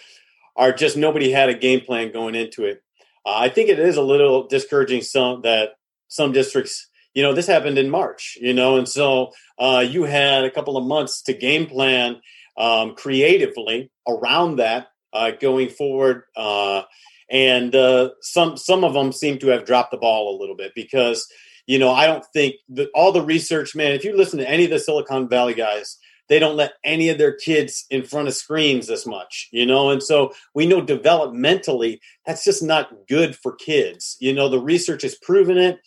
are 0.57 0.72
just 0.72 0.96
nobody 0.96 1.31
had 1.31 1.49
a 1.49 1.55
game 1.55 1.81
plan 1.81 2.12
going 2.12 2.35
into 2.35 2.64
it. 2.64 2.83
Uh, 3.25 3.35
I 3.35 3.49
think 3.49 3.68
it 3.68 3.79
is 3.79 3.96
a 3.96 4.03
little 4.03 4.46
discouraging 4.46 5.03
some 5.03 5.42
that 5.42 5.70
some 6.09 6.33
districts, 6.33 6.88
you 7.14 7.22
know, 7.22 7.33
this 7.33 7.46
happened 7.46 7.79
in 7.79 7.90
March, 7.90 8.38
you 8.40 8.55
know, 8.55 8.77
and 8.77 8.88
so 8.88 9.33
uh, 9.59 9.85
you 9.87 10.05
had 10.05 10.44
a 10.44 10.51
couple 10.51 10.77
of 10.77 10.87
months 10.87 11.22
to 11.22 11.35
game 11.35 11.66
plan 11.66 12.20
um, 12.57 12.94
creatively 12.94 13.90
around 14.07 14.57
that 14.57 14.88
uh, 15.12 15.33
going 15.33 15.68
forward. 15.68 16.22
Uh, 16.37 16.83
and 17.29 17.75
uh, 17.75 18.11
some 18.20 18.57
some 18.57 18.85
of 18.85 18.94
them 18.94 19.12
seem 19.12 19.38
to 19.38 19.49
have 19.49 19.64
dropped 19.64 19.90
the 19.90 19.96
ball 19.96 20.37
a 20.37 20.38
little 20.38 20.55
bit 20.55 20.72
because 20.75 21.27
you 21.66 21.79
know 21.79 21.90
I 21.90 22.07
don't 22.07 22.25
think 22.33 22.55
that 22.70 22.88
all 22.94 23.12
the 23.12 23.22
research, 23.22 23.75
man. 23.75 23.92
If 23.92 24.05
you 24.05 24.16
listen 24.16 24.38
to 24.38 24.49
any 24.49 24.64
of 24.64 24.70
the 24.70 24.79
Silicon 24.79 25.29
Valley 25.29 25.55
guys, 25.55 25.99
they 26.28 26.38
don't 26.38 26.56
let 26.56 26.74
any 26.84 27.08
of 27.08 27.18
their 27.18 27.32
kids 27.32 27.86
in 27.90 28.02
front 28.02 28.28
of 28.28 28.34
screens 28.34 28.86
this 28.86 29.06
much, 29.06 29.48
you 29.52 29.66
know? 29.66 29.90
And 29.90 30.02
so 30.02 30.32
we 30.54 30.66
know 30.66 30.82
developmentally 30.82 32.00
that's 32.26 32.44
just 32.44 32.62
not 32.62 32.90
good 33.08 33.36
for 33.36 33.54
kids. 33.54 34.16
You 34.20 34.32
know, 34.32 34.48
the 34.48 34.60
research 34.60 35.02
has 35.02 35.14
proven 35.14 35.58
it. 35.58 35.78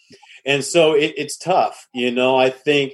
And 0.45 0.63
so 0.63 0.93
it, 0.93 1.13
it's 1.17 1.37
tough, 1.37 1.87
you 1.93 2.11
know? 2.11 2.37
I 2.37 2.49
think 2.49 2.93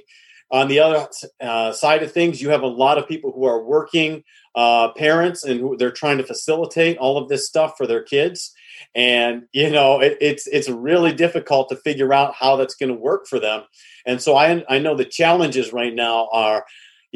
on 0.50 0.68
the 0.68 0.80
other 0.80 1.08
uh, 1.40 1.72
side 1.72 2.02
of 2.02 2.12
things, 2.12 2.40
you 2.40 2.50
have 2.50 2.62
a 2.62 2.68
lot 2.68 2.98
of 2.98 3.08
people 3.08 3.32
who 3.32 3.44
are 3.44 3.62
working 3.62 4.22
uh, 4.54 4.90
parents 4.92 5.44
and 5.44 5.60
who 5.60 5.76
they're 5.76 5.90
trying 5.90 6.16
to 6.18 6.24
facilitate 6.24 6.96
all 6.98 7.18
of 7.18 7.28
this 7.28 7.46
stuff 7.46 7.74
for 7.76 7.86
their 7.86 8.02
kids. 8.02 8.52
And 8.94 9.44
you 9.52 9.70
know 9.70 10.00
it, 10.00 10.16
it's 10.20 10.46
it's 10.46 10.68
really 10.68 11.12
difficult 11.12 11.68
to 11.68 11.76
figure 11.76 12.12
out 12.12 12.34
how 12.34 12.56
that's 12.56 12.74
going 12.74 12.88
to 12.88 12.98
work 12.98 13.26
for 13.26 13.38
them. 13.38 13.64
And 14.06 14.20
so 14.20 14.36
I 14.36 14.64
I 14.68 14.78
know 14.78 14.96
the 14.96 15.04
challenges 15.04 15.72
right 15.72 15.94
now 15.94 16.28
are 16.32 16.64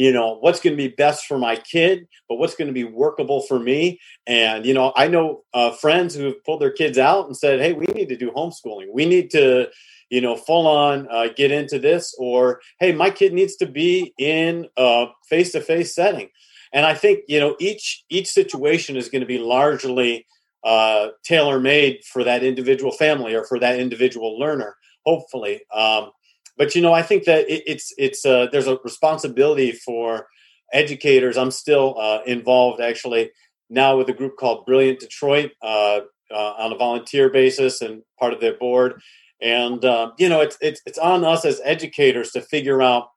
you 0.00 0.12
know 0.12 0.38
what's 0.40 0.60
going 0.60 0.74
to 0.74 0.82
be 0.82 0.94
best 0.94 1.26
for 1.26 1.38
my 1.38 1.56
kid 1.56 2.06
but 2.28 2.36
what's 2.36 2.54
going 2.54 2.68
to 2.68 2.72
be 2.74 2.84
workable 2.84 3.42
for 3.42 3.58
me? 3.58 4.00
And 4.26 4.64
you 4.64 4.72
know 4.72 4.92
i 4.96 5.06
know 5.08 5.42
uh, 5.52 5.72
friends 5.72 6.14
who 6.14 6.24
have 6.24 6.44
pulled 6.44 6.62
their 6.62 6.72
kids 6.72 6.96
out 6.96 7.26
and 7.26 7.36
said 7.36 7.60
hey 7.60 7.72
we 7.74 7.86
need 7.86 8.08
to 8.08 8.16
do 8.16 8.30
homeschooling. 8.30 8.86
We 8.92 9.04
need 9.04 9.30
to 9.32 9.68
you 10.08 10.20
know 10.20 10.36
full 10.36 10.66
on 10.66 11.06
uh, 11.10 11.28
get 11.36 11.50
into 11.50 11.78
this 11.78 12.14
or 12.18 12.60
hey 12.78 12.92
my 12.92 13.10
kid 13.10 13.32
needs 13.32 13.56
to 13.56 13.66
be 13.66 14.14
in 14.18 14.66
a 14.76 15.06
face-to-face 15.28 15.94
setting. 15.94 16.30
And 16.72 16.86
i 16.86 16.94
think 16.94 17.20
you 17.28 17.40
know 17.40 17.56
each 17.60 18.04
each 18.08 18.28
situation 18.28 18.96
is 18.96 19.10
going 19.10 19.26
to 19.26 19.34
be 19.36 19.38
largely 19.38 20.26
uh, 20.62 21.08
tailor 21.24 21.58
made 21.58 22.00
for 22.12 22.22
that 22.22 22.42
individual 22.42 22.92
family 22.92 23.34
or 23.34 23.44
for 23.44 23.58
that 23.58 23.78
individual 23.78 24.38
learner 24.38 24.76
hopefully. 25.06 25.62
Um, 25.74 26.10
but 26.60 26.74
you 26.74 26.82
know, 26.82 26.92
I 26.92 27.00
think 27.00 27.24
that 27.24 27.48
it, 27.48 27.62
it's 27.66 27.94
it's 27.96 28.26
uh, 28.26 28.48
there's 28.52 28.66
a 28.66 28.76
responsibility 28.84 29.72
for 29.72 30.26
educators. 30.74 31.38
I'm 31.38 31.50
still 31.50 31.98
uh, 31.98 32.18
involved 32.26 32.82
actually 32.82 33.30
now 33.70 33.96
with 33.96 34.10
a 34.10 34.12
group 34.12 34.36
called 34.36 34.66
Brilliant 34.66 35.00
Detroit 35.00 35.52
uh, 35.62 36.00
uh 36.30 36.52
on 36.58 36.70
a 36.70 36.76
volunteer 36.76 37.30
basis 37.30 37.80
and 37.80 38.02
part 38.18 38.34
of 38.34 38.42
their 38.42 38.58
board. 38.58 39.00
And 39.40 39.82
uh, 39.86 40.10
you 40.18 40.28
know, 40.28 40.42
it's 40.42 40.58
it's 40.60 40.82
it's 40.84 40.98
on 40.98 41.24
us 41.24 41.46
as 41.46 41.62
educators 41.64 42.30
to 42.32 42.42
figure 42.42 42.82
out 42.82 43.08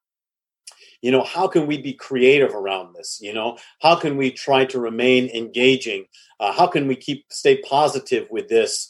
you 1.01 1.11
know 1.11 1.23
how 1.25 1.49
can 1.49 1.67
we 1.67 1.77
be 1.77 1.91
creative 1.91 2.55
around 2.55 2.95
this 2.95 3.19
you 3.21 3.33
know 3.33 3.57
how 3.81 3.93
can 3.93 4.15
we 4.15 4.31
try 4.31 4.63
to 4.63 4.79
remain 4.79 5.27
engaging 5.35 6.05
uh, 6.39 6.53
how 6.53 6.65
can 6.65 6.87
we 6.87 6.95
keep 6.95 7.25
stay 7.29 7.57
positive 7.57 8.25
with 8.31 8.47
this 8.47 8.89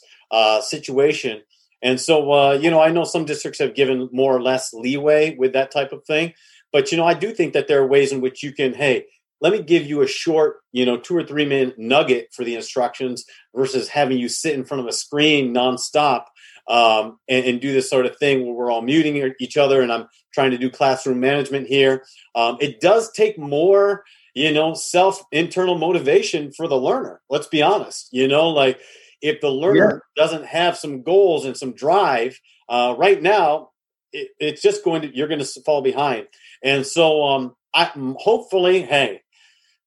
situation 0.62 1.42
and 1.84 2.00
so, 2.00 2.32
uh, 2.32 2.54
you 2.54 2.72
know, 2.72 2.80
I 2.80 2.90
know 2.90 3.04
some 3.04 3.26
districts 3.26 3.60
have 3.60 3.76
given 3.76 4.10
more 4.14 4.36
or 4.36 4.42
less 4.42 4.74
leeway 4.74 5.36
with 5.36 5.52
that 5.54 5.70
type 5.70 5.92
of 5.92 6.06
thing. 6.06 6.34
But, 6.72 6.92
you 6.92 6.98
know, 6.98 7.06
I 7.06 7.14
do 7.14 7.32
think 7.32 7.54
that 7.54 7.68
there 7.68 7.82
are 7.82 7.88
ways 7.88 8.12
in 8.12 8.22
which 8.22 8.42
you 8.42 8.54
can, 8.54 8.74
hey, 8.74 9.06
let 9.42 9.52
me 9.52 9.62
give 9.62 9.86
you 9.86 10.02
a 10.02 10.08
short, 10.08 10.62
you 10.72 10.86
know, 10.86 10.98
two 10.98 11.16
or 11.16 11.26
three 11.26 11.46
minute 11.46 11.78
nugget 11.78 12.30
for 12.32 12.46
the 12.46 12.56
instructions 12.56 13.26
versus 13.54 13.90
having 13.90 14.18
you 14.18 14.30
sit 14.30 14.54
in 14.54 14.64
front 14.64 14.82
of 14.82 14.88
a 14.88 14.94
screen 14.94 15.54
nonstop 15.54 16.26
um, 16.70 17.20
and, 17.28 17.46
and, 17.46 17.62
do 17.62 17.74
this 17.74 17.90
sort 17.90 18.06
of 18.06 18.16
thing 18.16 18.46
where 18.46 18.54
we're 18.54 18.72
all 18.72 18.82
muting 18.82 19.34
each 19.42 19.58
other 19.58 19.82
and 19.82 19.92
I'm 19.92 20.08
trying 20.34 20.52
to 20.52 20.58
do 20.58 20.70
classroom 20.70 21.20
management 21.20 21.68
here. 21.68 22.06
Um, 22.36 22.56
it 22.62 22.80
does 22.80 23.12
take 23.12 23.38
more, 23.38 24.06
you 24.34 24.54
know, 24.54 24.74
self 24.74 25.22
internal 25.34 25.78
motivation 25.78 26.54
for 26.54 26.70
the 26.70 26.78
learner. 26.78 27.20
Let's 27.30 27.48
be 27.48 27.62
honest, 27.62 28.08
you 28.14 28.30
know, 28.30 28.48
like 28.48 28.80
if 29.24 29.42
the 29.42 29.50
learner 29.50 30.04
yeah. 30.18 30.24
doesn't 30.24 30.46
have 30.46 30.78
some 30.78 31.02
goals 31.02 31.46
and 31.46 31.58
some 31.58 31.74
drive, 31.74 32.40
uh, 32.70 32.94
right 32.98 33.22
now 33.22 33.70
it, 34.12 34.30
it's 34.40 34.62
just 34.62 34.84
going 34.84 35.02
to 35.02 35.16
you're 35.16 35.30
going 35.30 35.44
to 35.44 35.62
fall 35.62 35.82
behind. 35.82 36.28
And 36.62 36.86
so, 36.86 37.24
um, 37.24 37.56
I 37.74 37.86
hopefully, 38.20 38.84
hey, 38.84 39.22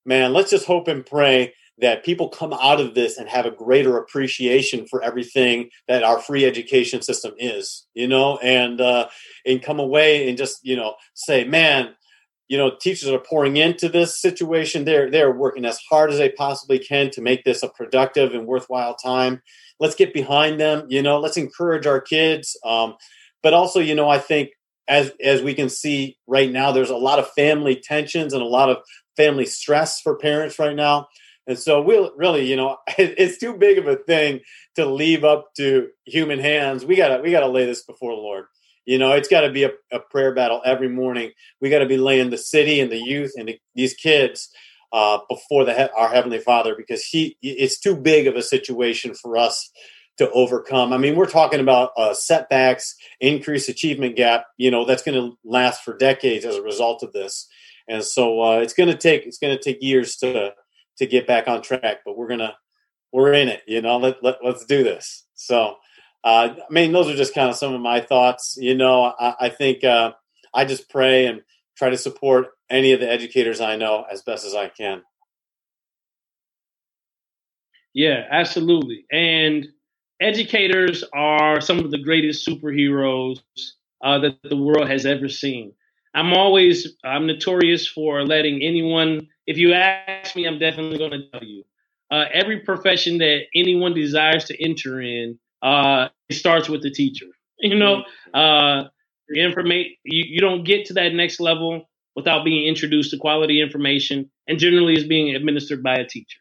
man, 0.04 0.32
let's 0.32 0.50
just 0.50 0.66
hope 0.66 0.88
and 0.88 1.06
pray 1.06 1.54
that 1.78 2.04
people 2.04 2.30
come 2.30 2.54
out 2.54 2.80
of 2.80 2.94
this 2.94 3.18
and 3.18 3.28
have 3.28 3.44
a 3.44 3.50
greater 3.50 3.98
appreciation 3.98 4.86
for 4.86 5.02
everything 5.02 5.68
that 5.86 6.02
our 6.02 6.18
free 6.18 6.46
education 6.46 7.02
system 7.02 7.34
is, 7.38 7.86
you 7.92 8.08
know, 8.08 8.38
and 8.38 8.80
uh, 8.80 9.08
and 9.44 9.62
come 9.62 9.78
away 9.78 10.28
and 10.28 10.38
just 10.38 10.60
you 10.62 10.76
know 10.76 10.94
say, 11.14 11.44
man, 11.44 11.94
you 12.48 12.56
know 12.56 12.72
teachers 12.80 13.08
are 13.08 13.18
pouring 13.18 13.56
into 13.56 13.88
this 13.88 14.20
situation. 14.20 14.84
They're 14.84 15.10
they're 15.10 15.32
working 15.32 15.64
as 15.64 15.78
hard 15.90 16.10
as 16.10 16.18
they 16.18 16.30
possibly 16.30 16.78
can 16.78 17.10
to 17.10 17.20
make 17.20 17.44
this 17.44 17.62
a 17.62 17.68
productive 17.68 18.34
and 18.34 18.46
worthwhile 18.46 18.94
time. 18.94 19.42
Let's 19.78 19.94
get 19.94 20.14
behind 20.14 20.60
them 20.60 20.86
you 20.88 21.02
know 21.02 21.18
let's 21.18 21.36
encourage 21.36 21.86
our 21.86 22.00
kids. 22.00 22.56
Um, 22.64 22.96
but 23.42 23.54
also 23.54 23.78
you 23.78 23.94
know 23.94 24.08
i 24.08 24.18
think 24.18 24.50
as 24.88 25.12
as 25.22 25.42
we 25.42 25.54
can 25.54 25.68
see 25.68 26.16
right 26.26 26.50
now 26.50 26.72
there's 26.72 26.90
a 26.90 26.96
lot 26.96 27.18
of 27.18 27.30
family 27.32 27.76
tensions 27.76 28.32
and 28.32 28.42
a 28.42 28.46
lot 28.46 28.68
of 28.70 28.78
family 29.16 29.46
stress 29.46 30.00
for 30.00 30.16
parents 30.16 30.58
right 30.58 30.76
now. 30.76 31.08
And 31.48 31.58
so 31.58 31.80
we'll 31.80 32.12
really 32.16 32.48
you 32.48 32.56
know 32.56 32.78
it's 32.98 33.38
too 33.38 33.56
big 33.56 33.78
of 33.78 33.86
a 33.86 33.96
thing 33.96 34.40
to 34.76 34.86
leave 34.86 35.24
up 35.24 35.54
to 35.56 35.88
human 36.04 36.38
hands. 36.38 36.84
We 36.84 36.96
gotta 36.96 37.22
we 37.22 37.30
gotta 37.30 37.48
lay 37.48 37.66
this 37.66 37.82
before 37.82 38.14
the 38.14 38.20
lord 38.20 38.46
you 38.86 38.98
know, 38.98 39.12
it's 39.12 39.28
got 39.28 39.42
to 39.42 39.50
be 39.50 39.64
a, 39.64 39.70
a, 39.92 39.98
prayer 39.98 40.32
battle 40.32 40.62
every 40.64 40.88
morning. 40.88 41.32
We 41.60 41.70
got 41.70 41.80
to 41.80 41.86
be 41.86 41.98
laying 41.98 42.30
the 42.30 42.38
city 42.38 42.80
and 42.80 42.90
the 42.90 42.98
youth 42.98 43.32
and 43.36 43.48
the, 43.48 43.58
these 43.74 43.94
kids 43.94 44.48
uh, 44.92 45.18
before 45.28 45.64
the 45.64 45.92
our 45.94 46.08
heavenly 46.08 46.38
Father 46.38 46.74
because 46.76 47.04
he 47.04 47.36
it's 47.42 47.78
too 47.78 47.96
big 47.96 48.26
of 48.26 48.36
a 48.36 48.42
situation 48.42 49.14
for 49.14 49.36
us 49.36 49.70
to 50.18 50.30
overcome. 50.30 50.92
I 50.92 50.98
mean, 50.98 51.16
we're 51.16 51.26
talking 51.26 51.60
about 51.60 51.90
uh, 51.96 52.14
setbacks, 52.14 52.94
increased 53.20 53.68
achievement 53.68 54.16
gap. 54.16 54.46
You 54.56 54.70
know, 54.70 54.84
that's 54.84 55.02
going 55.02 55.20
to 55.20 55.36
last 55.44 55.82
for 55.82 55.96
decades 55.96 56.44
as 56.44 56.56
a 56.56 56.62
result 56.62 57.02
of 57.02 57.12
this, 57.12 57.48
and 57.88 58.02
so 58.02 58.40
uh, 58.40 58.58
it's 58.60 58.72
going 58.72 58.88
to 58.88 58.96
take 58.96 59.26
it's 59.26 59.38
going 59.38 59.56
to 59.56 59.62
take 59.62 59.82
years 59.82 60.16
to 60.18 60.52
to 60.98 61.06
get 61.06 61.26
back 61.26 61.48
on 61.48 61.60
track. 61.60 61.98
But 62.04 62.16
we're 62.16 62.28
gonna 62.28 62.56
we're 63.12 63.32
in 63.32 63.48
it. 63.48 63.62
You 63.66 63.82
know, 63.82 63.98
let, 63.98 64.22
let 64.22 64.36
let's 64.44 64.64
do 64.64 64.84
this. 64.84 65.24
So 65.34 65.76
uh, 66.26 66.56
I 66.58 66.72
mean, 66.72 66.90
those 66.90 67.08
are 67.08 67.14
just 67.14 67.34
kind 67.34 67.48
of 67.48 67.54
some 67.54 67.72
of 67.72 67.80
my 67.80 68.00
thoughts. 68.00 68.58
You 68.60 68.74
know, 68.74 69.14
I, 69.16 69.34
I 69.42 69.48
think 69.48 69.84
uh, 69.84 70.10
I 70.52 70.64
just 70.64 70.90
pray 70.90 71.26
and 71.26 71.42
try 71.78 71.88
to 71.88 71.96
support 71.96 72.48
any 72.68 72.90
of 72.90 72.98
the 72.98 73.08
educators 73.08 73.60
I 73.60 73.76
know 73.76 74.04
as 74.10 74.22
best 74.22 74.44
as 74.44 74.52
I 74.52 74.66
can. 74.68 75.02
Yeah, 77.94 78.24
absolutely. 78.28 79.04
And 79.12 79.68
educators 80.20 81.04
are 81.14 81.60
some 81.60 81.78
of 81.78 81.92
the 81.92 82.02
greatest 82.02 82.44
superheroes 82.44 83.38
uh, 84.02 84.18
that 84.18 84.36
the 84.42 84.56
world 84.56 84.88
has 84.88 85.06
ever 85.06 85.28
seen. 85.28 85.74
I'm 86.12 86.32
always 86.32 86.96
I'm 87.04 87.28
notorious 87.28 87.86
for 87.86 88.24
letting 88.24 88.64
anyone. 88.64 89.28
If 89.46 89.58
you 89.58 89.74
ask 89.74 90.34
me, 90.34 90.44
I'm 90.44 90.58
definitely 90.58 90.98
going 90.98 91.12
to 91.12 91.30
tell 91.30 91.44
you. 91.44 91.62
Uh, 92.10 92.24
every 92.32 92.60
profession 92.60 93.18
that 93.18 93.42
anyone 93.54 93.94
desires 93.94 94.46
to 94.46 94.60
enter 94.60 95.00
in, 95.00 95.38
uh, 95.62 96.08
it 96.28 96.34
starts 96.34 96.68
with 96.68 96.82
the 96.82 96.90
teacher. 96.90 97.26
You 97.58 97.76
know, 97.76 98.02
mm-hmm. 98.34 98.84
uh, 98.84 98.88
information 99.34 99.92
you, 100.04 100.24
you 100.28 100.40
don't 100.40 100.64
get 100.64 100.86
to 100.86 100.94
that 100.94 101.14
next 101.14 101.40
level 101.40 101.88
without 102.14 102.44
being 102.44 102.66
introduced 102.66 103.10
to 103.10 103.18
quality 103.18 103.60
information, 103.60 104.30
and 104.46 104.58
generally 104.58 104.94
is 104.94 105.06
being 105.06 105.34
administered 105.34 105.82
by 105.82 105.96
a 105.96 106.06
teacher. 106.06 106.38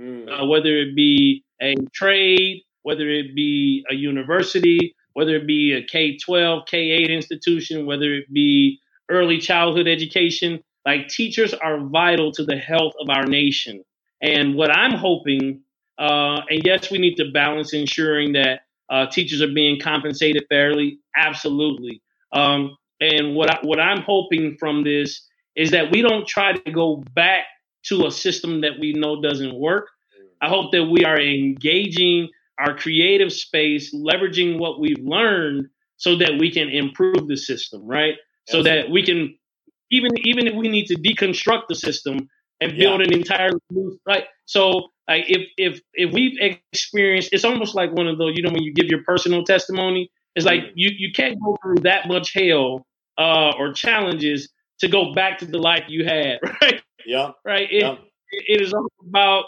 Mm. 0.00 0.42
Uh, 0.42 0.46
whether 0.46 0.76
it 0.76 0.94
be 0.94 1.44
a 1.60 1.74
trade, 1.92 2.62
whether 2.82 3.08
it 3.08 3.34
be 3.34 3.84
a 3.90 3.94
university, 3.94 4.94
whether 5.14 5.34
it 5.36 5.46
be 5.46 5.72
a 5.72 5.82
K 5.82 6.16
12, 6.16 6.66
K 6.66 6.78
8 6.78 7.10
institution, 7.10 7.86
whether 7.86 8.14
it 8.14 8.32
be 8.32 8.78
early 9.10 9.38
childhood 9.38 9.88
education, 9.88 10.60
like 10.86 11.08
teachers 11.08 11.52
are 11.54 11.80
vital 11.80 12.32
to 12.32 12.44
the 12.44 12.56
health 12.56 12.94
of 13.00 13.10
our 13.10 13.26
nation. 13.26 13.82
And 14.22 14.54
what 14.54 14.70
I'm 14.70 14.92
hoping, 14.92 15.62
uh, 15.98 16.42
and 16.48 16.62
yes, 16.64 16.90
we 16.90 16.98
need 16.98 17.16
to 17.16 17.30
balance 17.32 17.72
ensuring 17.72 18.32
that 18.32 18.60
uh, 18.90 19.06
teachers 19.06 19.42
are 19.42 19.52
being 19.52 19.80
compensated 19.80 20.44
fairly. 20.48 21.00
Absolutely. 21.16 22.00
Um, 22.32 22.76
and 23.00 23.34
what 23.34 23.50
I, 23.50 23.58
what 23.62 23.80
I'm 23.80 24.02
hoping 24.02 24.56
from 24.58 24.84
this 24.84 25.26
is 25.56 25.72
that 25.72 25.90
we 25.90 26.02
don't 26.02 26.26
try 26.26 26.52
to 26.52 26.70
go 26.70 27.02
back 27.14 27.44
to 27.86 28.06
a 28.06 28.10
system 28.10 28.60
that 28.62 28.72
we 28.80 28.92
know 28.92 29.20
doesn't 29.20 29.54
work. 29.54 29.88
I 30.40 30.48
hope 30.48 30.72
that 30.72 30.84
we 30.84 31.04
are 31.04 31.20
engaging 31.20 32.28
our 32.58 32.76
creative 32.76 33.32
space, 33.32 33.94
leveraging 33.94 34.58
what 34.58 34.80
we've 34.80 34.98
learned 35.00 35.68
so 35.96 36.16
that 36.16 36.32
we 36.38 36.50
can 36.50 36.68
improve 36.68 37.26
the 37.26 37.36
system, 37.36 37.86
right? 37.86 38.14
So 38.46 38.62
that 38.62 38.90
we 38.90 39.02
can 39.02 39.36
even 39.90 40.10
even 40.24 40.46
if 40.46 40.54
we 40.54 40.68
need 40.68 40.86
to 40.86 40.94
deconstruct 40.94 41.62
the 41.68 41.74
system 41.74 42.28
and 42.60 42.76
build 42.76 43.00
yeah. 43.00 43.06
an 43.06 43.12
entirely 43.12 43.60
new 43.70 43.98
right. 44.06 44.24
So 44.46 44.90
like 45.08 45.24
if 45.28 45.48
if 45.56 45.80
if 45.94 46.12
we've 46.12 46.38
experienced 46.40 47.30
it's 47.32 47.44
almost 47.44 47.74
like 47.74 47.92
one 47.92 48.06
of 48.06 48.18
those, 48.18 48.34
you 48.36 48.42
know, 48.42 48.50
when 48.50 48.62
you 48.62 48.72
give 48.74 48.86
your 48.86 49.02
personal 49.04 49.42
testimony, 49.42 50.10
it's 50.34 50.46
like 50.46 50.60
mm. 50.60 50.72
you 50.74 50.90
you 50.96 51.12
can't 51.12 51.38
go 51.42 51.56
through 51.62 51.82
that 51.82 52.06
much 52.06 52.32
hell 52.34 52.86
uh, 53.18 53.52
or 53.58 53.72
challenges 53.72 54.50
to 54.80 54.88
go 54.88 55.12
back 55.14 55.38
to 55.38 55.46
the 55.46 55.58
life 55.58 55.84
you 55.88 56.04
had, 56.04 56.38
right? 56.62 56.82
Yeah. 57.04 57.32
Right. 57.44 57.68
It, 57.70 57.82
yeah. 57.82 57.96
it 58.30 58.60
is 58.60 58.72
all 58.72 58.86
about 59.08 59.44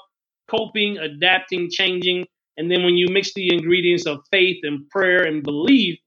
coping, 0.49 0.99
adapting, 0.99 1.71
changing. 1.71 2.27
And 2.57 2.71
then 2.71 2.83
when 2.83 2.97
you 2.97 3.07
mix 3.09 3.33
the 3.35 3.55
ingredients 3.55 4.07
of 4.07 4.21
faith 4.31 4.59
and 4.65 4.89
prayer 4.91 5.23
and 5.25 5.43
belief, 5.43 5.99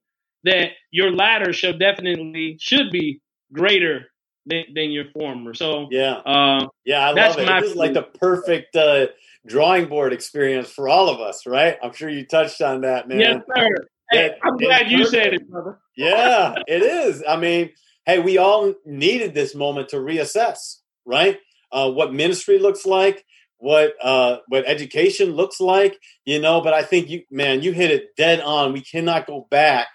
that 0.43 0.71
your 0.91 1.11
latter 1.11 1.53
should 1.53 1.79
definitely 1.79 2.57
should 2.59 2.91
be 2.91 3.21
greater 3.53 4.07
than, 4.45 4.65
than 4.75 4.91
your 4.91 5.05
former. 5.13 5.53
So 5.53 5.87
yeah, 5.89 6.15
uh, 6.17 6.67
yeah, 6.85 7.07
I 7.07 7.11
love 7.11 7.37
it. 7.37 7.47
This 7.61 7.71
is 7.71 7.75
like 7.75 7.93
the 7.93 8.03
perfect 8.03 8.75
uh, 8.75 9.07
drawing 9.45 9.87
board 9.87 10.13
experience 10.13 10.69
for 10.69 10.87
all 10.87 11.09
of 11.09 11.19
us, 11.19 11.45
right? 11.45 11.77
I'm 11.83 11.93
sure 11.93 12.09
you 12.09 12.25
touched 12.25 12.61
on 12.61 12.81
that, 12.81 13.07
man. 13.07 13.19
Yes, 13.19 13.41
sir. 13.55 13.87
Hey, 14.11 14.25
it, 14.25 14.39
I'm 14.43 14.57
glad 14.57 14.89
you 14.89 15.05
said 15.05 15.33
it, 15.33 15.49
brother. 15.49 15.79
yeah, 15.95 16.55
it 16.67 16.81
is. 16.81 17.23
I 17.27 17.37
mean, 17.37 17.71
hey, 18.05 18.19
we 18.19 18.37
all 18.37 18.73
needed 18.85 19.33
this 19.33 19.55
moment 19.55 19.89
to 19.89 19.97
reassess, 19.97 20.77
right? 21.05 21.39
Uh, 21.71 21.89
what 21.89 22.13
ministry 22.13 22.59
looks 22.59 22.85
like, 22.85 23.25
what 23.57 23.93
uh, 24.01 24.37
what 24.47 24.65
education 24.67 25.31
looks 25.31 25.59
like, 25.59 25.97
you 26.25 26.39
know. 26.39 26.61
But 26.61 26.73
I 26.73 26.83
think 26.83 27.09
you, 27.09 27.23
man, 27.31 27.61
you 27.61 27.71
hit 27.71 27.91
it 27.91 28.15
dead 28.15 28.41
on. 28.41 28.73
We 28.73 28.81
cannot 28.81 29.25
go 29.25 29.47
back 29.49 29.87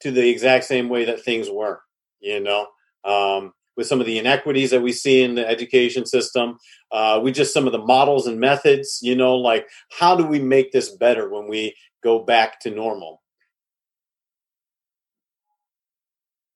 to 0.00 0.10
the 0.10 0.28
exact 0.28 0.64
same 0.64 0.88
way 0.88 1.04
that 1.04 1.22
things 1.22 1.48
were, 1.48 1.80
you 2.20 2.40
know. 2.40 2.66
Um, 3.04 3.52
with 3.76 3.86
some 3.86 4.00
of 4.00 4.06
the 4.06 4.18
inequities 4.18 4.70
that 4.70 4.82
we 4.82 4.92
see 4.92 5.22
in 5.22 5.34
the 5.34 5.48
education 5.48 6.06
system, 6.06 6.58
uh, 6.90 7.20
we 7.22 7.32
just 7.32 7.54
some 7.54 7.66
of 7.66 7.72
the 7.72 7.78
models 7.78 8.26
and 8.26 8.38
methods, 8.38 8.98
you 9.02 9.16
know, 9.16 9.36
like 9.36 9.66
how 9.98 10.14
do 10.14 10.26
we 10.26 10.38
make 10.38 10.72
this 10.72 10.90
better 10.90 11.28
when 11.30 11.48
we 11.48 11.74
go 12.02 12.24
back 12.24 12.60
to 12.60 12.70
normal? 12.70 13.22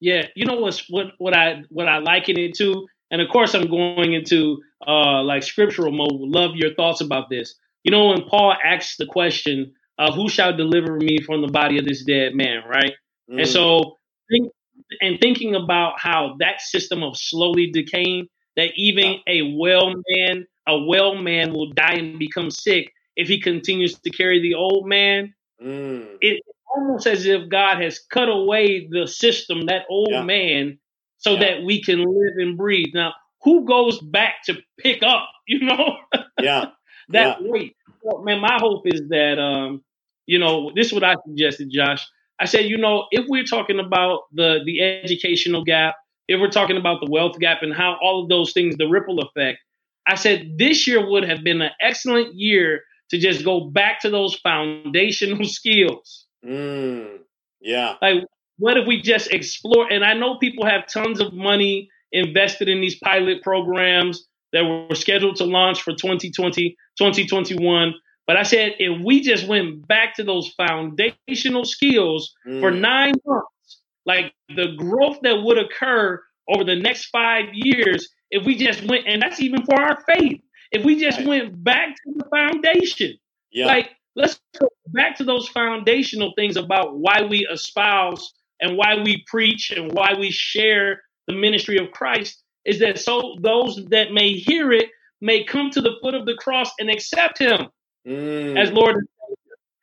Yeah, 0.00 0.26
you 0.34 0.44
know 0.44 0.56
what's 0.56 0.88
what 0.90 1.12
what 1.18 1.34
I 1.34 1.62
what 1.70 1.88
I 1.88 1.98
liken 1.98 2.38
it 2.38 2.54
to, 2.56 2.86
and 3.10 3.22
of 3.22 3.28
course 3.30 3.54
I'm 3.54 3.68
going 3.68 4.12
into 4.12 4.62
uh 4.86 5.22
like 5.22 5.42
scriptural 5.42 5.92
mode. 5.92 6.10
Love 6.12 6.50
your 6.54 6.74
thoughts 6.74 7.00
about 7.00 7.30
this. 7.30 7.54
You 7.82 7.92
know 7.92 8.08
when 8.08 8.22
Paul 8.28 8.54
asks 8.62 8.96
the 8.98 9.06
question, 9.06 9.72
uh, 9.98 10.12
"Who 10.12 10.28
shall 10.28 10.54
deliver 10.54 10.96
me 10.96 11.18
from 11.24 11.40
the 11.40 11.48
body 11.48 11.78
of 11.78 11.86
this 11.86 12.04
dead 12.04 12.34
man?" 12.34 12.64
Right, 12.68 12.92
mm. 13.30 13.40
and 13.40 13.48
so 13.48 13.96
think, 14.30 14.52
and 15.00 15.18
thinking 15.20 15.54
about 15.54 15.94
how 15.98 16.36
that 16.38 16.60
system 16.60 17.02
of 17.02 17.16
slowly 17.16 17.70
decaying, 17.70 18.28
that 18.56 18.70
even 18.76 19.16
a 19.26 19.54
well 19.56 19.92
man, 20.08 20.46
a 20.66 20.78
well 20.78 21.14
man 21.14 21.52
will 21.52 21.72
die 21.72 21.94
and 21.94 22.18
become 22.18 22.50
sick 22.50 22.92
if 23.16 23.28
he 23.28 23.40
continues 23.40 23.98
to 23.98 24.10
carry 24.10 24.40
the 24.40 24.54
old 24.54 24.86
man. 24.86 25.34
Mm. 25.62 26.06
It 26.20 26.42
almost 26.74 27.06
as 27.06 27.26
if 27.26 27.48
God 27.48 27.80
has 27.80 27.98
cut 28.10 28.28
away 28.28 28.88
the 28.90 29.06
system, 29.06 29.66
that 29.66 29.84
old 29.88 30.10
yeah. 30.10 30.22
man, 30.22 30.78
so 31.18 31.32
yeah. 31.32 31.40
that 31.40 31.62
we 31.62 31.82
can 31.82 32.00
live 32.00 32.34
and 32.36 32.56
breathe. 32.56 32.94
Now, 32.94 33.14
who 33.42 33.64
goes 33.64 34.00
back 34.00 34.42
to 34.46 34.56
pick 34.78 35.02
up, 35.02 35.28
you 35.46 35.60
know, 35.60 35.96
yeah, 36.40 36.66
that 37.08 37.40
yeah. 37.40 37.50
weight? 37.50 37.76
Well, 38.02 38.22
man, 38.22 38.40
my 38.40 38.58
hope 38.60 38.86
is 38.86 39.02
that, 39.08 39.38
um, 39.38 39.82
you 40.26 40.38
know, 40.38 40.70
this 40.74 40.88
is 40.88 40.92
what 40.92 41.04
I 41.04 41.16
suggested, 41.26 41.70
Josh. 41.70 42.06
I 42.38 42.44
said, 42.44 42.66
you 42.66 42.76
know, 42.76 43.06
if 43.10 43.26
we're 43.28 43.44
talking 43.44 43.78
about 43.80 44.22
the 44.32 44.60
the 44.64 44.80
educational 44.82 45.64
gap, 45.64 45.96
if 46.28 46.40
we're 46.40 46.50
talking 46.50 46.76
about 46.76 47.00
the 47.00 47.10
wealth 47.10 47.38
gap 47.38 47.62
and 47.62 47.72
how 47.72 47.96
all 48.02 48.22
of 48.22 48.28
those 48.28 48.52
things, 48.52 48.76
the 48.76 48.88
ripple 48.88 49.20
effect, 49.20 49.58
I 50.06 50.14
said 50.14 50.58
this 50.58 50.86
year 50.86 51.08
would 51.08 51.28
have 51.28 51.42
been 51.42 51.62
an 51.62 51.70
excellent 51.80 52.34
year 52.34 52.82
to 53.10 53.18
just 53.18 53.44
go 53.44 53.70
back 53.70 54.00
to 54.00 54.10
those 54.10 54.34
foundational 54.36 55.44
skills. 55.48 56.26
Mm, 56.44 57.18
yeah. 57.60 57.94
Like, 58.02 58.24
what 58.58 58.76
if 58.76 58.86
we 58.86 59.00
just 59.00 59.32
explore? 59.32 59.90
And 59.90 60.04
I 60.04 60.14
know 60.14 60.38
people 60.38 60.66
have 60.66 60.86
tons 60.86 61.20
of 61.20 61.32
money 61.32 61.88
invested 62.12 62.68
in 62.68 62.80
these 62.80 62.98
pilot 62.98 63.42
programs 63.42 64.26
that 64.52 64.64
were 64.64 64.94
scheduled 64.94 65.36
to 65.36 65.44
launch 65.44 65.82
for 65.82 65.92
2020, 65.92 66.76
2021. 66.98 67.94
But 68.26 68.36
I 68.36 68.42
said, 68.42 68.74
if 68.78 69.04
we 69.04 69.20
just 69.20 69.46
went 69.46 69.86
back 69.86 70.14
to 70.16 70.24
those 70.24 70.52
foundational 70.56 71.64
skills 71.64 72.34
mm. 72.46 72.60
for 72.60 72.70
nine 72.70 73.14
months, 73.24 73.82
like 74.04 74.32
the 74.48 74.74
growth 74.76 75.18
that 75.22 75.42
would 75.42 75.58
occur 75.58 76.22
over 76.48 76.64
the 76.64 76.76
next 76.76 77.06
five 77.06 77.46
years, 77.52 78.08
if 78.30 78.44
we 78.44 78.56
just 78.56 78.82
went, 78.84 79.06
and 79.06 79.22
that's 79.22 79.40
even 79.40 79.64
for 79.64 79.80
our 79.80 79.98
faith, 80.08 80.40
if 80.72 80.84
we 80.84 81.00
just 81.00 81.18
right. 81.18 81.28
went 81.28 81.64
back 81.64 81.94
to 81.94 82.12
the 82.16 82.24
foundation, 82.24 83.16
yeah. 83.52 83.66
like 83.66 83.90
let's 84.16 84.40
go 84.58 84.68
back 84.88 85.16
to 85.18 85.24
those 85.24 85.48
foundational 85.48 86.32
things 86.36 86.56
about 86.56 86.98
why 86.98 87.22
we 87.22 87.46
espouse 87.52 88.34
and 88.60 88.76
why 88.76 88.96
we 88.96 89.22
preach 89.26 89.70
and 89.70 89.92
why 89.92 90.14
we 90.18 90.30
share 90.30 91.02
the 91.28 91.34
ministry 91.34 91.78
of 91.78 91.92
Christ 91.92 92.42
is 92.64 92.80
that 92.80 92.98
so 92.98 93.36
those 93.40 93.84
that 93.90 94.12
may 94.12 94.32
hear 94.32 94.72
it 94.72 94.88
may 95.20 95.44
come 95.44 95.70
to 95.70 95.80
the 95.80 95.96
foot 96.02 96.14
of 96.14 96.26
the 96.26 96.34
cross 96.34 96.70
and 96.78 96.90
accept 96.90 97.38
him 97.38 97.68
mm. 98.06 98.58
as 98.58 98.70
Lord 98.72 99.06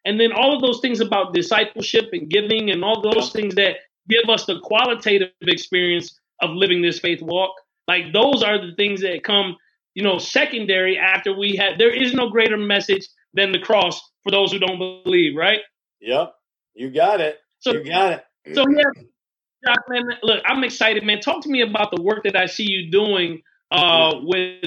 and 0.05 0.19
then 0.19 0.31
all 0.33 0.55
of 0.55 0.61
those 0.61 0.79
things 0.79 0.99
about 0.99 1.33
discipleship 1.33 2.09
and 2.11 2.29
giving 2.29 2.69
and 2.71 2.83
all 2.83 3.01
those 3.01 3.31
things 3.31 3.55
that 3.55 3.77
give 4.09 4.29
us 4.29 4.45
the 4.45 4.59
qualitative 4.61 5.29
experience 5.41 6.19
of 6.41 6.51
living 6.51 6.81
this 6.81 6.99
faith 6.99 7.21
walk, 7.21 7.51
like 7.87 8.11
those 8.11 8.43
are 8.43 8.59
the 8.59 8.73
things 8.75 9.01
that 9.01 9.23
come, 9.23 9.55
you 9.93 10.03
know, 10.03 10.17
secondary 10.17 10.97
after 10.97 11.37
we 11.37 11.55
had 11.55 11.77
there 11.77 11.93
is 11.93 12.13
no 12.13 12.29
greater 12.29 12.57
message 12.57 13.07
than 13.33 13.51
the 13.51 13.59
cross 13.59 14.01
for 14.23 14.31
those 14.31 14.51
who 14.51 14.59
don't 14.59 15.03
believe, 15.03 15.37
right? 15.37 15.59
Yep. 16.01 16.33
You 16.73 16.91
got 16.91 17.21
it. 17.21 17.39
So, 17.59 17.71
you 17.73 17.85
got 17.85 18.13
it. 18.13 18.55
So 18.55 18.65
yeah, 18.69 19.73
man, 19.87 20.03
look, 20.21 20.43
I'm 20.45 20.63
excited, 20.63 21.03
man. 21.03 21.21
Talk 21.21 21.41
to 21.43 21.49
me 21.49 21.61
about 21.61 21.95
the 21.95 22.01
work 22.01 22.23
that 22.25 22.35
I 22.35 22.45
see 22.45 22.69
you 22.69 22.91
doing 22.91 23.41
uh, 23.71 24.15
with 24.21 24.65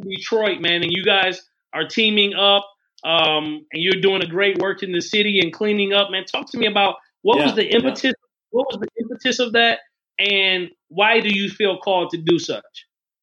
Detroit, 0.00 0.60
man. 0.60 0.82
And 0.82 0.92
you 0.92 1.04
guys 1.04 1.42
are 1.72 1.86
teaming 1.86 2.34
up, 2.34 2.64
um, 3.06 3.64
and 3.72 3.82
you're 3.82 4.00
doing 4.02 4.22
a 4.22 4.26
great 4.26 4.58
work 4.58 4.82
in 4.82 4.90
the 4.90 5.00
city 5.00 5.38
and 5.38 5.52
cleaning 5.52 5.92
up, 5.92 6.10
man. 6.10 6.24
Talk 6.24 6.50
to 6.50 6.58
me 6.58 6.66
about 6.66 6.96
what 7.22 7.38
yeah, 7.38 7.44
was 7.44 7.54
the 7.54 7.72
impetus? 7.72 8.04
Yeah. 8.04 8.12
What 8.50 8.66
was 8.68 8.80
the 8.80 8.88
impetus 9.00 9.38
of 9.38 9.52
that, 9.52 9.78
and 10.18 10.70
why 10.88 11.20
do 11.20 11.28
you 11.28 11.48
feel 11.48 11.78
called 11.78 12.10
to 12.10 12.18
do 12.18 12.38
such? 12.38 12.64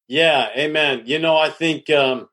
Yeah, 0.08 0.48
amen. 0.56 1.02
You 1.04 1.18
know, 1.18 1.36
I 1.36 1.50
think 1.50 1.90
um, 1.90 2.28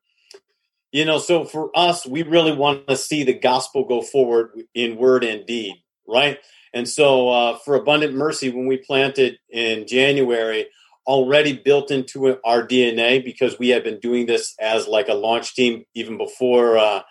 you 0.93 1.03
know, 1.03 1.19
so 1.19 1.43
for 1.43 1.71
us, 1.75 2.05
we 2.05 2.23
really 2.23 2.53
want 2.53 2.87
to 2.87 2.95
see 2.95 3.23
the 3.23 3.33
gospel 3.33 3.85
go 3.85 4.01
forward 4.01 4.51
in 4.73 4.95
word 4.95 5.23
and 5.23 5.45
deed, 5.45 5.75
right? 6.07 6.39
And 6.73 6.87
so 6.87 7.29
uh, 7.29 7.57
for 7.57 7.75
Abundant 7.75 8.13
Mercy, 8.13 8.49
when 8.49 8.65
we 8.65 8.77
planted 8.77 9.39
in 9.49 9.87
January, 9.87 10.67
already 11.07 11.53
built 11.53 11.91
into 11.91 12.37
our 12.45 12.65
DNA 12.65 13.23
because 13.23 13.57
we 13.59 13.69
had 13.69 13.83
been 13.83 13.99
doing 13.99 14.25
this 14.25 14.55
as 14.59 14.87
like 14.87 15.09
a 15.09 15.13
launch 15.13 15.55
team 15.55 15.83
even 15.95 16.17
before 16.17 16.77
uh, 16.77 17.01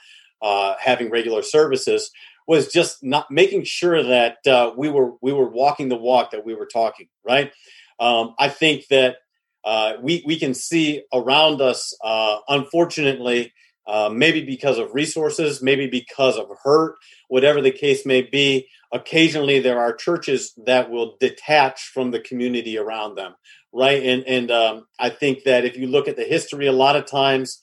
uh, 0.42 0.74
having 0.80 1.10
regular 1.10 1.42
services 1.42 2.10
was 2.46 2.66
just 2.66 3.02
not 3.02 3.30
making 3.30 3.64
sure 3.64 4.02
that 4.02 4.38
uh, 4.46 4.72
we 4.76 4.88
were 4.88 5.12
we 5.22 5.32
were 5.32 5.48
walking 5.48 5.88
the 5.88 5.96
walk 5.96 6.32
that 6.32 6.44
we 6.44 6.54
were 6.54 6.66
talking 6.66 7.06
right. 7.24 7.52
Um, 8.00 8.34
I 8.38 8.48
think 8.48 8.88
that 8.88 9.16
uh, 9.64 9.94
we 10.02 10.22
we 10.26 10.38
can 10.38 10.54
see 10.54 11.02
around 11.12 11.60
us, 11.60 11.94
uh, 12.02 12.38
unfortunately, 12.48 13.52
uh, 13.86 14.08
maybe 14.12 14.44
because 14.44 14.78
of 14.78 14.94
resources, 14.94 15.62
maybe 15.62 15.86
because 15.86 16.36
of 16.36 16.48
hurt, 16.62 16.96
whatever 17.28 17.60
the 17.60 17.70
case 17.70 18.06
may 18.06 18.22
be. 18.22 18.66
Occasionally, 18.92 19.60
there 19.60 19.78
are 19.78 19.94
churches 19.94 20.52
that 20.66 20.90
will 20.90 21.16
detach 21.20 21.90
from 21.94 22.10
the 22.10 22.20
community 22.20 22.78
around 22.78 23.14
them, 23.16 23.34
right? 23.72 24.02
And 24.02 24.24
and 24.24 24.50
um, 24.50 24.86
I 24.98 25.10
think 25.10 25.44
that 25.44 25.64
if 25.64 25.76
you 25.76 25.86
look 25.86 26.08
at 26.08 26.16
the 26.16 26.24
history, 26.24 26.66
a 26.66 26.72
lot 26.72 26.96
of 26.96 27.06
times 27.06 27.60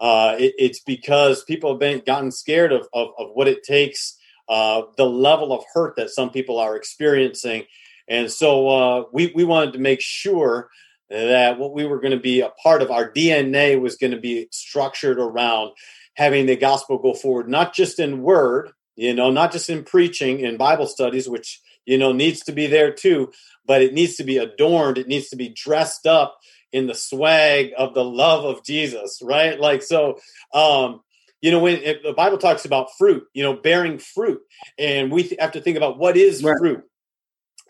uh, 0.00 0.36
it, 0.38 0.54
it's 0.58 0.80
because 0.80 1.44
people 1.44 1.70
have 1.70 1.80
been 1.80 2.02
gotten 2.04 2.30
scared 2.30 2.72
of 2.72 2.88
of, 2.92 3.08
of 3.18 3.30
what 3.34 3.48
it 3.48 3.62
takes, 3.62 4.16
uh, 4.48 4.82
the 4.96 5.06
level 5.06 5.52
of 5.52 5.64
hurt 5.72 5.96
that 5.96 6.10
some 6.10 6.30
people 6.30 6.58
are 6.58 6.76
experiencing, 6.76 7.64
and 8.08 8.30
so 8.30 8.68
uh, 8.68 9.04
we 9.12 9.32
we 9.34 9.44
wanted 9.44 9.72
to 9.72 9.78
make 9.78 10.00
sure 10.00 10.68
that 11.10 11.58
what 11.58 11.72
we 11.72 11.84
were 11.84 12.00
going 12.00 12.12
to 12.12 12.20
be 12.20 12.40
a 12.40 12.50
part 12.62 12.82
of 12.82 12.90
our 12.90 13.10
DNA 13.10 13.80
was 13.80 13.96
going 13.96 14.10
to 14.10 14.20
be 14.20 14.46
structured 14.50 15.18
around 15.18 15.72
having 16.14 16.46
the 16.46 16.56
gospel 16.56 16.98
go 16.98 17.14
forward, 17.14 17.48
not 17.48 17.74
just 17.74 17.98
in 17.98 18.22
word, 18.22 18.70
you 18.96 19.14
know, 19.14 19.30
not 19.30 19.52
just 19.52 19.70
in 19.70 19.84
preaching 19.84 20.44
and 20.44 20.58
Bible 20.58 20.86
studies, 20.86 21.28
which, 21.28 21.60
you 21.86 21.96
know, 21.96 22.12
needs 22.12 22.40
to 22.40 22.52
be 22.52 22.66
there 22.66 22.92
too, 22.92 23.30
but 23.64 23.80
it 23.80 23.94
needs 23.94 24.16
to 24.16 24.24
be 24.24 24.36
adorned. 24.36 24.98
It 24.98 25.06
needs 25.06 25.28
to 25.28 25.36
be 25.36 25.48
dressed 25.48 26.06
up 26.06 26.36
in 26.72 26.86
the 26.86 26.94
swag 26.94 27.72
of 27.76 27.94
the 27.94 28.04
love 28.04 28.44
of 28.44 28.64
Jesus, 28.64 29.20
right? 29.22 29.58
Like, 29.58 29.82
so, 29.82 30.18
um, 30.52 31.00
you 31.40 31.50
know, 31.50 31.60
when 31.60 31.80
the 32.02 32.14
Bible 32.16 32.38
talks 32.38 32.64
about 32.64 32.88
fruit, 32.98 33.24
you 33.32 33.42
know, 33.42 33.54
bearing 33.54 33.98
fruit, 33.98 34.40
and 34.78 35.10
we 35.10 35.36
have 35.38 35.52
to 35.52 35.60
think 35.60 35.76
about 35.76 35.98
what 35.98 36.16
is 36.16 36.42
right. 36.42 36.58
fruit. 36.58 36.84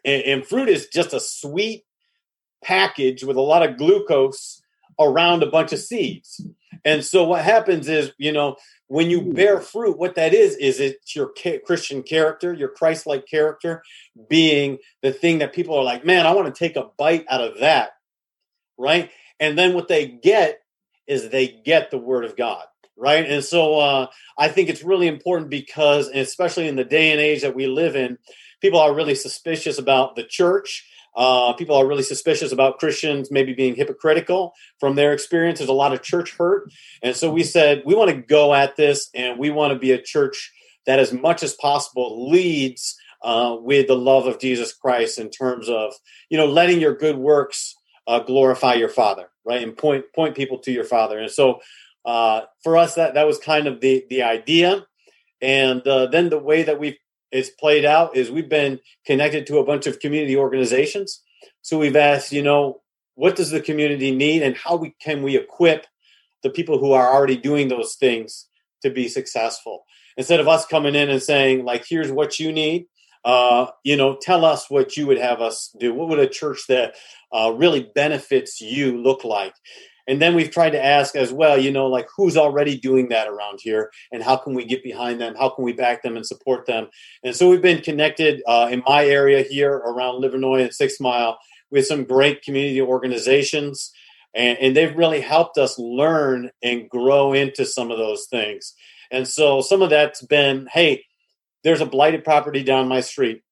And, 0.04 0.22
and 0.22 0.46
fruit 0.46 0.68
is 0.68 0.88
just 0.88 1.12
a 1.12 1.20
sweet 1.20 1.84
package 2.62 3.24
with 3.24 3.36
a 3.36 3.42
lot 3.42 3.68
of 3.68 3.76
glucose 3.76 4.62
around 4.98 5.42
a 5.42 5.50
bunch 5.50 5.72
of 5.72 5.78
seeds. 5.78 6.44
And 6.84 7.04
so 7.04 7.24
what 7.24 7.44
happens 7.44 7.88
is, 7.88 8.12
you 8.18 8.32
know, 8.32 8.56
when 8.86 9.10
you 9.10 9.32
bear 9.32 9.60
fruit, 9.60 9.98
what 9.98 10.14
that 10.14 10.32
is, 10.32 10.56
is 10.56 10.80
it's 10.80 11.14
your 11.14 11.32
Christian 11.64 12.02
character, 12.02 12.54
your 12.54 12.70
Christ 12.70 13.06
like 13.06 13.26
character 13.26 13.82
being 14.28 14.78
the 15.02 15.12
thing 15.12 15.38
that 15.40 15.52
people 15.52 15.76
are 15.76 15.84
like, 15.84 16.06
man, 16.06 16.26
I 16.26 16.32
want 16.32 16.52
to 16.52 16.58
take 16.58 16.76
a 16.76 16.88
bite 16.96 17.26
out 17.28 17.42
of 17.42 17.60
that. 17.60 17.90
Right. 18.78 19.10
And 19.40 19.58
then 19.58 19.74
what 19.74 19.88
they 19.88 20.06
get 20.06 20.60
is 21.06 21.28
they 21.28 21.48
get 21.48 21.90
the 21.90 21.98
word 21.98 22.24
of 22.24 22.36
God. 22.36 22.64
Right. 22.96 23.28
And 23.28 23.44
so 23.44 23.78
uh, 23.78 24.06
I 24.36 24.48
think 24.48 24.68
it's 24.68 24.82
really 24.82 25.06
important 25.06 25.50
because, 25.50 26.08
especially 26.08 26.66
in 26.66 26.76
the 26.76 26.84
day 26.84 27.12
and 27.12 27.20
age 27.20 27.42
that 27.42 27.54
we 27.54 27.66
live 27.66 27.94
in, 27.94 28.18
people 28.60 28.80
are 28.80 28.94
really 28.94 29.14
suspicious 29.14 29.78
about 29.78 30.16
the 30.16 30.24
church 30.24 30.84
uh, 31.18 31.52
people 31.54 31.76
are 31.76 31.86
really 31.86 32.04
suspicious 32.04 32.52
about 32.52 32.78
Christians 32.78 33.30
maybe 33.32 33.52
being 33.52 33.74
hypocritical 33.74 34.52
from 34.78 34.94
their 34.94 35.12
experience. 35.12 35.58
There's 35.58 35.68
a 35.68 35.72
lot 35.72 35.92
of 35.92 36.00
church 36.00 36.36
hurt. 36.36 36.70
And 37.02 37.16
so 37.16 37.28
we 37.30 37.42
said, 37.42 37.82
we 37.84 37.96
want 37.96 38.10
to 38.10 38.16
go 38.16 38.54
at 38.54 38.76
this 38.76 39.10
and 39.14 39.36
we 39.36 39.50
want 39.50 39.72
to 39.72 39.78
be 39.78 39.90
a 39.90 40.00
church 40.00 40.52
that, 40.86 41.00
as 41.00 41.12
much 41.12 41.42
as 41.42 41.54
possible, 41.54 42.30
leads 42.30 42.96
uh, 43.24 43.56
with 43.58 43.88
the 43.88 43.96
love 43.96 44.26
of 44.26 44.38
Jesus 44.38 44.72
Christ 44.72 45.18
in 45.18 45.28
terms 45.28 45.68
of, 45.68 45.92
you 46.30 46.38
know, 46.38 46.46
letting 46.46 46.80
your 46.80 46.94
good 46.94 47.16
works 47.16 47.74
uh, 48.08 48.20
glorify 48.20 48.74
your 48.74 48.88
Father, 48.88 49.28
right? 49.44 49.62
And 49.62 49.76
point 49.76 50.06
point 50.14 50.34
people 50.34 50.58
to 50.60 50.72
your 50.72 50.84
Father. 50.84 51.18
And 51.18 51.30
so 51.30 51.60
uh, 52.04 52.42
for 52.64 52.76
us, 52.76 52.94
that, 52.94 53.14
that 53.14 53.26
was 53.26 53.38
kind 53.38 53.66
of 53.66 53.80
the, 53.80 54.04
the 54.08 54.22
idea. 54.22 54.86
And 55.40 55.86
uh, 55.86 56.06
then 56.06 56.30
the 56.30 56.38
way 56.38 56.64
that 56.64 56.80
we've 56.80 56.96
it's 57.30 57.50
played 57.50 57.84
out 57.84 58.16
is 58.16 58.30
we've 58.30 58.48
been 58.48 58.80
connected 59.04 59.46
to 59.46 59.58
a 59.58 59.64
bunch 59.64 59.86
of 59.86 60.00
community 60.00 60.34
organizations. 60.34 61.22
So 61.60 61.78
we've 61.78 61.94
asked, 61.94 62.32
you 62.32 62.42
know, 62.42 62.80
what 63.16 63.36
does 63.36 63.50
the 63.50 63.60
community 63.60 64.10
need 64.10 64.42
and 64.42 64.56
how 64.56 64.76
we 64.76 64.94
can 65.00 65.22
we 65.22 65.36
equip 65.36 65.86
the 66.42 66.50
people 66.50 66.78
who 66.78 66.92
are 66.92 67.12
already 67.12 67.36
doing 67.36 67.68
those 67.68 67.96
things 67.96 68.46
to 68.82 68.90
be 68.90 69.08
successful 69.08 69.84
instead 70.16 70.40
of 70.40 70.48
us 70.48 70.64
coming 70.64 70.94
in 70.94 71.10
and 71.10 71.22
saying 71.22 71.64
like 71.64 71.84
here's 71.86 72.12
what 72.12 72.38
you 72.38 72.52
need 72.52 72.86
uh, 73.24 73.66
you 73.84 73.96
know 73.96 74.16
tell 74.20 74.44
us 74.44 74.70
what 74.70 74.96
you 74.96 75.06
would 75.06 75.18
have 75.18 75.40
us 75.40 75.74
do 75.78 75.92
what 75.94 76.08
would 76.08 76.18
a 76.18 76.28
church 76.28 76.62
that 76.68 76.94
uh, 77.32 77.52
really 77.56 77.90
benefits 77.94 78.60
you 78.60 78.96
look 78.96 79.24
like 79.24 79.54
and 80.08 80.22
then 80.22 80.34
we've 80.34 80.50
tried 80.50 80.70
to 80.70 80.82
ask 80.82 81.14
as 81.14 81.30
well, 81.30 81.58
you 81.58 81.70
know, 81.70 81.86
like 81.86 82.08
who's 82.16 82.38
already 82.38 82.78
doing 82.78 83.10
that 83.10 83.28
around 83.28 83.60
here 83.62 83.92
and 84.10 84.22
how 84.22 84.38
can 84.38 84.54
we 84.54 84.64
get 84.64 84.82
behind 84.82 85.20
them? 85.20 85.34
How 85.38 85.50
can 85.50 85.64
we 85.64 85.74
back 85.74 86.02
them 86.02 86.16
and 86.16 86.26
support 86.26 86.64
them? 86.64 86.88
And 87.22 87.36
so 87.36 87.50
we've 87.50 87.60
been 87.60 87.82
connected 87.82 88.42
uh, 88.48 88.68
in 88.72 88.82
my 88.86 89.04
area 89.04 89.42
here 89.42 89.70
around 89.70 90.22
Livernois 90.22 90.62
and 90.62 90.72
Six 90.72 90.98
Mile 90.98 91.38
with 91.70 91.86
some 91.86 92.04
great 92.04 92.40
community 92.42 92.80
organizations. 92.80 93.92
And, 94.34 94.56
and 94.58 94.74
they've 94.74 94.96
really 94.96 95.20
helped 95.20 95.58
us 95.58 95.78
learn 95.78 96.50
and 96.62 96.88
grow 96.88 97.34
into 97.34 97.66
some 97.66 97.90
of 97.90 97.98
those 97.98 98.26
things. 98.30 98.72
And 99.10 99.28
so 99.28 99.60
some 99.60 99.82
of 99.82 99.90
that's 99.90 100.22
been, 100.22 100.68
hey, 100.72 101.04
there's 101.64 101.80
a 101.80 101.86
blighted 101.86 102.24
property 102.24 102.62
down 102.62 102.88
my 102.88 103.00
street 103.00 103.42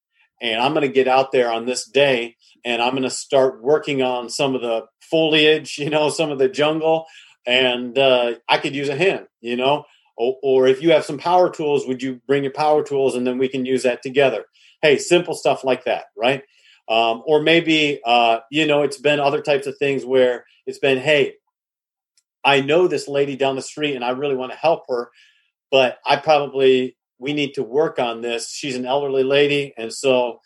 and 0.40 0.60
I'm 0.60 0.72
going 0.72 0.86
to 0.86 0.92
get 0.92 1.08
out 1.08 1.32
there 1.32 1.50
on 1.50 1.66
this 1.66 1.88
day 1.88 2.36
and 2.64 2.82
I'm 2.82 2.92
going 2.92 3.02
to 3.02 3.10
start 3.10 3.62
working 3.62 4.02
on 4.02 4.28
some 4.28 4.54
of 4.54 4.60
the 4.60 4.86
foliage, 5.00 5.78
you 5.78 5.90
know, 5.90 6.10
some 6.10 6.30
of 6.30 6.38
the 6.38 6.48
jungle, 6.48 7.06
and 7.46 7.96
uh, 7.96 8.34
I 8.48 8.58
could 8.58 8.74
use 8.74 8.88
a 8.88 8.96
hand, 8.96 9.26
you 9.40 9.56
know. 9.56 9.84
Or, 10.18 10.36
or 10.42 10.66
if 10.66 10.82
you 10.82 10.92
have 10.92 11.04
some 11.04 11.18
power 11.18 11.50
tools, 11.50 11.86
would 11.86 12.02
you 12.02 12.20
bring 12.26 12.42
your 12.42 12.52
power 12.52 12.82
tools 12.82 13.14
and 13.14 13.26
then 13.26 13.38
we 13.38 13.48
can 13.48 13.66
use 13.66 13.82
that 13.82 14.02
together? 14.02 14.46
Hey, 14.82 14.98
simple 14.98 15.34
stuff 15.34 15.62
like 15.62 15.84
that, 15.84 16.06
right? 16.16 16.42
Um, 16.88 17.22
or 17.26 17.42
maybe, 17.42 18.00
uh, 18.04 18.38
you 18.50 18.66
know, 18.66 18.82
it's 18.82 18.98
been 18.98 19.20
other 19.20 19.42
types 19.42 19.66
of 19.66 19.76
things 19.78 20.04
where 20.04 20.44
it's 20.66 20.78
been, 20.78 20.98
hey, 20.98 21.34
I 22.44 22.60
know 22.60 22.88
this 22.88 23.08
lady 23.08 23.36
down 23.36 23.56
the 23.56 23.62
street 23.62 23.94
and 23.94 24.04
I 24.04 24.10
really 24.10 24.36
want 24.36 24.52
to 24.52 24.58
help 24.58 24.84
her, 24.88 25.10
but 25.70 25.98
I 26.06 26.16
probably 26.16 26.95
we 27.18 27.32
need 27.32 27.54
to 27.54 27.62
work 27.62 27.98
on 27.98 28.20
this. 28.20 28.50
She's 28.50 28.76
an 28.76 28.86
elderly 28.86 29.22
lady, 29.22 29.72
and 29.76 29.92
so 29.92 30.40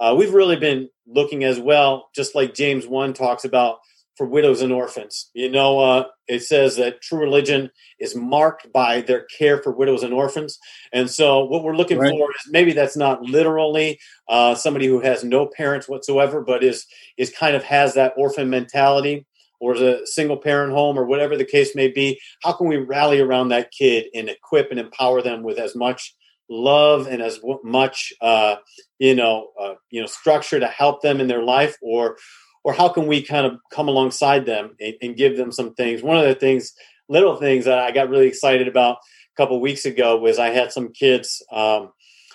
uh, 0.00 0.14
we've 0.16 0.34
really 0.34 0.56
been 0.56 0.88
looking 1.06 1.44
as 1.44 1.58
well, 1.58 2.08
just 2.14 2.34
like 2.34 2.54
James 2.54 2.86
one 2.86 3.12
talks 3.12 3.44
about 3.44 3.78
for 4.16 4.26
widows 4.26 4.62
and 4.62 4.72
orphans. 4.72 5.30
You 5.34 5.50
know, 5.50 5.80
uh, 5.80 6.04
it 6.28 6.40
says 6.40 6.76
that 6.76 7.02
true 7.02 7.18
religion 7.18 7.70
is 7.98 8.14
marked 8.14 8.72
by 8.72 9.00
their 9.00 9.26
care 9.38 9.62
for 9.62 9.72
widows 9.72 10.02
and 10.02 10.12
orphans, 10.12 10.58
and 10.92 11.10
so 11.10 11.44
what 11.44 11.62
we're 11.62 11.76
looking 11.76 11.98
right. 11.98 12.10
for 12.10 12.30
is 12.30 12.50
maybe 12.50 12.72
that's 12.72 12.96
not 12.96 13.22
literally 13.22 13.98
uh, 14.28 14.54
somebody 14.54 14.86
who 14.86 15.00
has 15.00 15.24
no 15.24 15.46
parents 15.46 15.88
whatsoever, 15.88 16.42
but 16.42 16.64
is 16.64 16.86
is 17.16 17.30
kind 17.30 17.56
of 17.56 17.62
has 17.64 17.94
that 17.94 18.14
orphan 18.16 18.50
mentality 18.50 19.26
or 19.64 19.74
a 19.74 20.06
single 20.06 20.36
parent 20.36 20.72
home 20.72 20.98
or 20.98 21.04
whatever 21.04 21.36
the 21.36 21.44
case 21.44 21.74
may 21.74 21.88
be 21.88 22.20
how 22.42 22.52
can 22.52 22.68
we 22.68 22.76
rally 22.76 23.20
around 23.20 23.48
that 23.48 23.70
kid 23.70 24.06
and 24.14 24.28
equip 24.28 24.70
and 24.70 24.78
empower 24.78 25.22
them 25.22 25.42
with 25.42 25.58
as 25.58 25.74
much 25.74 26.14
love 26.50 27.06
and 27.06 27.22
as 27.22 27.40
much 27.62 28.12
uh, 28.20 28.56
you 28.98 29.14
know 29.14 29.48
uh, 29.60 29.74
you 29.90 30.00
know 30.00 30.06
structure 30.06 30.60
to 30.60 30.66
help 30.66 31.02
them 31.02 31.20
in 31.20 31.28
their 31.28 31.42
life? 31.42 31.76
Or 31.80 32.16
or 32.62 32.72
how 32.72 32.88
can 32.88 33.06
we 33.06 33.22
kind 33.22 33.46
of 33.46 33.58
come 33.70 33.88
alongside 33.88 34.46
them 34.46 34.74
and, 34.80 34.94
and 35.02 35.16
give 35.16 35.36
them 35.36 35.52
some 35.52 35.74
things? 35.74 36.02
One 36.02 36.16
of 36.16 36.24
the 36.24 36.34
things 36.34 36.72
little 37.08 37.36
things 37.36 37.64
that 37.64 37.78
i 37.78 37.90
got 37.90 38.08
really 38.08 38.26
excited 38.26 38.68
about 38.68 38.96
a 38.96 39.36
couple 39.36 39.60
weeks 39.60 39.84
ago 39.84 40.16
was 40.16 40.38
i 40.38 40.48
had 40.48 40.72
some 40.72 40.92
kids 40.92 41.42
um, 41.52 41.92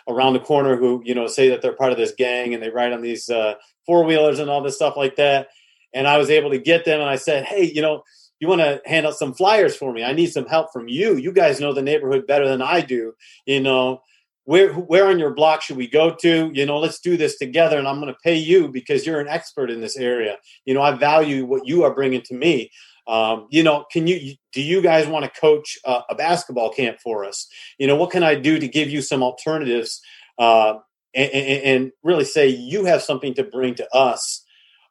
around 0.08 0.34
the 0.34 0.40
corner 0.40 0.76
who 0.76 1.02
you 1.06 1.16
know 1.16 1.28
say 1.28 1.50
that 1.50 1.62
they're 1.62 1.74
part 1.74 1.92
of 1.92 1.98
this 1.98 2.14
gang 2.18 2.54
and 2.54 2.62
they 2.62 2.70
ride 2.70 2.94
on 2.94 3.02
these 3.02 3.30
uh, 3.30 3.56
four 3.86 4.04
wheelers 4.04 4.40
and 4.40 4.50
all 4.50 4.62
this 4.62 4.76
stuff 4.76 4.96
like 4.98 5.16
that 5.16 5.48
and 5.94 6.08
I 6.08 6.18
was 6.18 6.30
able 6.30 6.52
to 6.52 6.60
get 6.60 6.86
them. 6.86 7.00
And 7.00 7.10
I 7.10 7.16
said, 7.16 7.46
hey, 7.46 7.64
you 7.64 7.82
know, 7.82 8.04
you 8.40 8.48
want 8.48 8.62
to 8.62 8.82
hand 8.86 9.06
out 9.06 9.16
some 9.16 9.34
flyers 9.34 9.76
for 9.76 9.92
me? 9.92 10.04
I 10.04 10.14
need 10.14 10.32
some 10.32 10.46
help 10.46 10.72
from 10.72 10.88
you. 10.88 11.16
You 11.18 11.32
guys 11.32 11.60
know 11.60 11.74
the 11.74 11.82
neighborhood 11.82 12.26
better 12.26 12.48
than 12.48 12.62
I 12.62 12.82
do. 12.82 13.14
You 13.46 13.60
know, 13.60 14.02
where 14.46 14.74
where 14.74 15.08
on 15.08 15.20
your 15.20 15.34
block 15.34 15.62
should 15.62 15.78
we 15.78 15.88
go 15.88 16.16
to? 16.22 16.50
You 16.54 16.66
know, 16.66 16.80
let's 16.80 17.00
do 17.00 17.18
this 17.18 17.38
together. 17.38 17.78
And 17.78 17.88
I'm 17.88 18.00
going 18.00 18.14
to 18.14 18.20
pay 18.24 18.36
you 18.36 18.70
because 18.70 19.06
you're 19.06 19.20
an 19.20 19.28
expert 19.28 19.70
in 19.70 19.82
this 19.82 19.98
area. 19.98 20.38
You 20.66 20.74
know, 20.74 20.82
I 20.82 20.92
value 20.94 21.46
what 21.46 21.68
you 21.68 21.84
are 21.84 21.94
bringing 21.94 22.22
to 22.24 22.34
me. 22.34 22.72
Um, 23.08 23.48
you 23.50 23.64
know, 23.64 23.86
can 23.92 24.08
you 24.08 24.36
do 24.54 24.62
you 24.62 24.82
guys 24.82 25.08
want 25.08 25.26
to 25.26 25.40
coach 25.40 25.78
a, 25.84 26.02
a, 26.10 26.16
basketball 26.16 26.72
camp 26.72 26.98
for 27.04 27.26
us? 27.26 27.48
You 27.80 27.88
know, 27.88 27.96
what 27.96 28.12
can 28.12 28.24
I 28.24 28.36
do 28.36 28.60
to 28.60 28.68
give 28.68 28.90
you 28.90 29.02
some 29.02 29.24
alternatives 29.24 30.00
uh, 30.38 30.76
and, 31.16 31.32
and, 31.32 31.64
and, 31.64 31.92
really 32.04 32.24
say 32.24 32.48
you 32.48 32.86
have 32.86 33.02
something 33.02 33.34
to 33.34 33.44
bring 33.44 33.74
to 33.76 33.96
us? 33.96 34.46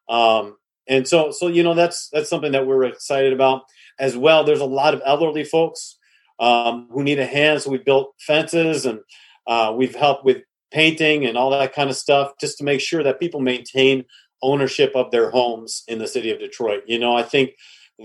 Um, 0.09 0.57
and 0.88 1.07
so 1.07 1.31
so 1.31 1.48
you 1.48 1.62
know 1.62 1.74
that's 1.74 2.09
that's 2.12 2.31
something 2.31 2.53
that 2.53 2.66
we're 2.66 2.85
excited 2.85 3.33
about 3.33 3.62
as 3.98 4.16
well. 4.16 4.44
There's 4.44 4.61
a 4.61 4.66
lot 4.66 4.94
of 4.94 5.03
elderly 5.05 5.44
folks 5.44 5.98
um, 6.40 6.88
who 6.90 7.03
need 7.03 7.18
a 7.18 7.27
hand. 7.27 7.62
So 7.62 7.70
we 7.70 7.79
built 7.79 8.14
fences 8.18 8.87
and 8.87 9.01
uh, 9.46 9.74
we've 9.77 9.94
helped 9.94 10.24
with 10.24 10.38
painting 10.72 11.24
and 11.27 11.37
all 11.37 11.51
that 11.51 11.74
kind 11.74 11.90
of 11.90 11.96
stuff 11.96 12.33
just 12.40 12.59
to 12.59 12.64
make 12.64 12.81
sure 12.81 13.03
that 13.03 13.18
people 13.18 13.40
maintain 13.40 14.05
ownership 14.42 14.92
of 14.94 15.11
their 15.11 15.31
homes 15.31 15.83
in 15.88 15.98
the 15.98 16.07
city 16.07 16.31
of 16.31 16.38
detroit. 16.38 16.83
You 16.87 16.98
know 16.98 17.16
i 17.16 17.22
think 17.22 17.51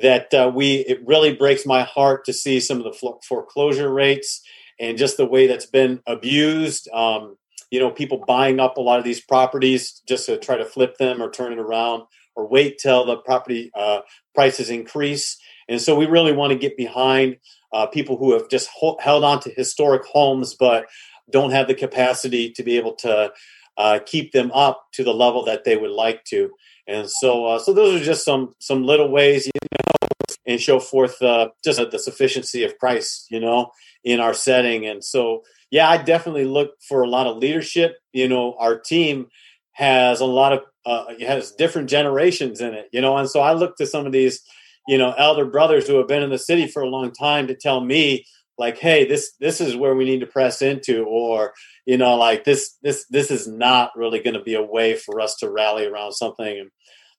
that 0.01 0.33
uh, 0.33 0.51
we 0.53 0.77
it 0.77 1.05
really 1.05 1.33
breaks 1.33 1.65
my 1.65 1.83
heart 1.83 2.25
to 2.25 2.33
see 2.33 2.59
some 2.59 2.77
of 2.77 2.83
the 2.83 3.19
foreclosure 3.27 3.93
rates 3.93 4.41
and 4.79 4.97
just 4.97 5.17
the 5.17 5.25
way 5.25 5.45
that's 5.45 5.67
been 5.67 6.01
abused. 6.07 6.89
Um, 6.91 7.37
you 7.69 7.79
know 7.79 7.91
people 7.91 8.23
buying 8.27 8.59
up 8.59 8.77
a 8.77 8.81
lot 8.81 8.99
of 8.99 9.05
these 9.05 9.21
properties 9.21 10.01
just 10.07 10.25
to 10.27 10.37
try 10.37 10.57
to 10.57 10.65
flip 10.65 10.97
them 10.97 11.21
or 11.21 11.29
turn 11.29 11.53
it 11.53 11.59
around 11.59 12.03
or 12.35 12.47
wait 12.47 12.77
till 12.77 13.05
the 13.05 13.17
property 13.17 13.71
uh, 13.75 14.01
prices 14.33 14.69
increase. 14.69 15.37
And 15.69 15.81
so 15.81 15.95
we 15.95 16.05
really 16.05 16.33
want 16.33 16.51
to 16.51 16.59
get 16.59 16.75
behind 16.77 17.37
uh, 17.71 17.87
people 17.87 18.17
who 18.17 18.33
have 18.33 18.49
just 18.49 18.69
ho- 18.73 18.97
held 18.99 19.23
on 19.23 19.39
to 19.41 19.49
historic 19.49 20.05
homes 20.05 20.55
but 20.55 20.85
don't 21.31 21.51
have 21.51 21.67
the 21.67 21.73
capacity 21.73 22.51
to 22.51 22.63
be 22.63 22.77
able 22.77 22.95
to 22.95 23.31
uh, 23.77 23.99
keep 24.05 24.31
them 24.31 24.51
up 24.51 24.85
to 24.93 25.03
the 25.03 25.13
level 25.13 25.43
that 25.45 25.63
they 25.63 25.77
would 25.77 25.91
like 25.91 26.23
to. 26.25 26.51
And 26.87 27.09
so, 27.09 27.45
uh, 27.45 27.59
so 27.59 27.73
those 27.73 27.99
are 27.99 28.03
just 28.03 28.25
some 28.25 28.53
some 28.59 28.83
little 28.83 29.09
ways, 29.09 29.45
you 29.47 29.51
know, 29.71 30.07
and 30.45 30.59
show 30.59 30.79
forth 30.79 31.21
uh, 31.21 31.49
just 31.63 31.79
the 31.91 31.99
sufficiency 31.99 32.63
of 32.63 32.77
Christ, 32.77 33.27
you 33.31 33.39
know, 33.39 33.71
in 34.03 34.19
our 34.19 34.33
setting. 34.33 34.85
And 34.85 35.03
so, 35.03 35.43
yeah, 35.71 35.89
I 35.89 35.97
definitely 35.97 36.45
look 36.45 36.71
for 36.87 37.01
a 37.01 37.09
lot 37.09 37.27
of 37.27 37.37
leadership. 37.37 37.95
You 38.11 38.27
know, 38.27 38.55
our 38.59 38.77
team 38.77 39.27
has 39.71 40.19
a 40.19 40.25
lot 40.25 40.53
of 40.53 40.59
uh, 40.85 41.05
it 41.09 41.27
has 41.27 41.51
different 41.51 41.89
generations 41.89 42.61
in 42.61 42.73
it, 42.73 42.89
you 42.91 43.01
know. 43.01 43.17
And 43.17 43.29
so 43.29 43.39
I 43.39 43.53
look 43.53 43.77
to 43.77 43.85
some 43.85 44.05
of 44.05 44.11
these, 44.11 44.41
you 44.87 44.97
know, 44.97 45.13
elder 45.17 45.45
brothers 45.45 45.87
who 45.87 45.97
have 45.97 46.07
been 46.07 46.23
in 46.23 46.29
the 46.29 46.37
city 46.37 46.67
for 46.67 46.81
a 46.81 46.89
long 46.89 47.11
time 47.11 47.47
to 47.47 47.55
tell 47.55 47.81
me 47.81 48.25
like 48.57 48.77
hey 48.77 49.05
this 49.05 49.33
this 49.39 49.59
is 49.59 49.75
where 49.75 49.95
we 49.95 50.05
need 50.05 50.19
to 50.19 50.27
press 50.27 50.61
into 50.61 51.03
or 51.05 51.53
you 51.85 51.97
know 51.97 52.15
like 52.15 52.43
this 52.43 52.77
this 52.83 53.05
this 53.09 53.31
is 53.31 53.47
not 53.47 53.91
really 53.95 54.21
going 54.21 54.35
to 54.35 54.43
be 54.43 54.53
a 54.53 54.61
way 54.61 54.95
for 54.95 55.19
us 55.19 55.35
to 55.37 55.49
rally 55.49 55.85
around 55.85 56.13
something. 56.13 56.59
And 56.59 56.69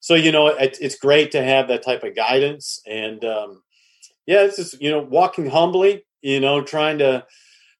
so 0.00 0.14
you 0.14 0.30
know 0.30 0.48
it, 0.48 0.78
it's 0.80 0.98
great 0.98 1.32
to 1.32 1.42
have 1.42 1.68
that 1.68 1.84
type 1.84 2.04
of 2.04 2.14
guidance 2.14 2.80
and 2.86 3.24
um 3.24 3.62
yeah 4.26 4.42
it's 4.42 4.56
just 4.56 4.80
you 4.80 4.90
know 4.90 5.00
walking 5.00 5.46
humbly 5.46 6.04
you 6.22 6.40
know 6.40 6.62
trying 6.62 6.98
to 6.98 7.24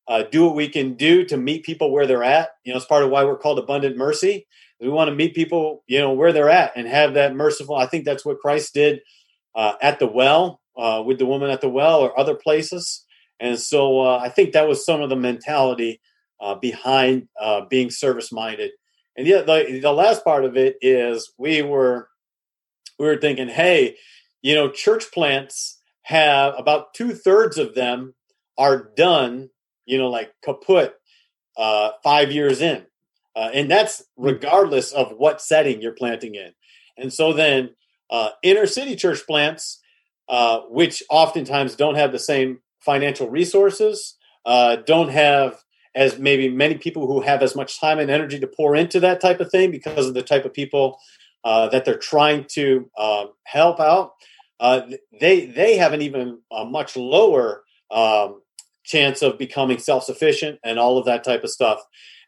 uh, 0.06 0.22
do 0.30 0.44
what 0.44 0.54
we 0.54 0.68
can 0.68 0.94
do 0.94 1.24
to 1.24 1.36
meet 1.36 1.64
people 1.64 1.90
where 1.90 2.06
they're 2.06 2.22
at. 2.24 2.50
You 2.64 2.72
know 2.72 2.76
it's 2.76 2.86
part 2.86 3.04
of 3.04 3.10
why 3.10 3.24
we're 3.24 3.38
called 3.38 3.58
abundant 3.58 3.96
mercy 3.96 4.46
we 4.80 4.88
want 4.88 5.08
to 5.08 5.14
meet 5.14 5.34
people 5.34 5.82
you 5.86 6.00
know 6.00 6.12
where 6.12 6.32
they're 6.32 6.50
at 6.50 6.72
and 6.76 6.86
have 6.86 7.14
that 7.14 7.34
merciful 7.34 7.76
i 7.76 7.86
think 7.86 8.04
that's 8.04 8.24
what 8.24 8.38
christ 8.40 8.74
did 8.74 9.00
uh, 9.54 9.74
at 9.80 9.98
the 9.98 10.06
well 10.06 10.60
uh, 10.76 11.02
with 11.04 11.18
the 11.18 11.26
woman 11.26 11.50
at 11.50 11.60
the 11.60 11.68
well 11.68 12.00
or 12.00 12.18
other 12.18 12.34
places 12.34 13.04
and 13.40 13.58
so 13.58 14.00
uh, 14.00 14.18
I 14.18 14.28
think 14.28 14.52
that 14.52 14.68
was 14.68 14.84
some 14.84 15.02
of 15.02 15.10
the 15.10 15.16
mentality 15.16 16.00
uh, 16.40 16.54
behind 16.54 17.28
uh, 17.40 17.62
being 17.68 17.90
service 17.90 18.32
minded. 18.32 18.70
And 19.16 19.26
yet 19.26 19.46
the, 19.46 19.80
the 19.80 19.92
last 19.92 20.24
part 20.24 20.44
of 20.44 20.56
it 20.56 20.76
is 20.80 21.32
we 21.38 21.62
were 21.62 22.08
we 22.98 23.06
were 23.06 23.16
thinking, 23.16 23.48
hey, 23.48 23.96
you 24.42 24.54
know, 24.54 24.70
church 24.70 25.10
plants 25.12 25.80
have 26.02 26.54
about 26.56 26.94
two 26.94 27.12
thirds 27.12 27.58
of 27.58 27.74
them 27.74 28.14
are 28.56 28.90
done, 28.96 29.50
you 29.84 29.98
know, 29.98 30.08
like 30.08 30.32
kaput 30.42 30.94
uh, 31.56 31.90
five 32.02 32.30
years 32.30 32.60
in. 32.60 32.84
Uh, 33.36 33.50
and 33.52 33.70
that's 33.70 34.04
regardless 34.16 34.92
of 34.92 35.12
what 35.16 35.40
setting 35.40 35.80
you're 35.82 35.92
planting 35.92 36.34
in. 36.34 36.52
And 36.96 37.12
so 37.12 37.32
then 37.32 37.70
uh, 38.10 38.30
inner 38.42 38.66
city 38.66 38.96
church 38.96 39.26
plants, 39.26 39.80
uh, 40.28 40.60
which 40.68 41.02
oftentimes 41.10 41.74
don't 41.74 41.96
have 41.96 42.12
the 42.12 42.18
same 42.18 42.60
financial 42.80 43.28
resources, 43.28 44.16
uh, 44.46 44.76
don't 44.76 45.08
have 45.08 45.56
as 45.94 46.18
maybe 46.18 46.48
many 46.48 46.76
people 46.76 47.06
who 47.06 47.20
have 47.20 47.42
as 47.42 47.54
much 47.54 47.80
time 47.80 47.98
and 47.98 48.10
energy 48.10 48.38
to 48.40 48.46
pour 48.46 48.74
into 48.74 49.00
that 49.00 49.20
type 49.20 49.40
of 49.40 49.50
thing 49.50 49.70
because 49.70 50.08
of 50.08 50.14
the 50.14 50.22
type 50.22 50.44
of 50.44 50.52
people 50.52 50.98
uh, 51.44 51.68
that 51.68 51.84
they're 51.84 51.98
trying 51.98 52.44
to 52.50 52.90
uh, 52.96 53.26
help 53.44 53.80
out. 53.80 54.12
Uh, 54.60 54.82
they 55.20 55.46
they 55.46 55.76
have 55.76 55.92
an 55.92 56.02
even 56.02 56.38
a 56.52 56.64
much 56.64 56.96
lower 56.96 57.64
um, 57.90 58.40
chance 58.84 59.22
of 59.22 59.38
becoming 59.38 59.78
self 59.78 60.04
sufficient 60.04 60.58
and 60.64 60.78
all 60.78 60.98
of 60.98 61.04
that 61.06 61.24
type 61.24 61.44
of 61.44 61.50
stuff. 61.50 61.80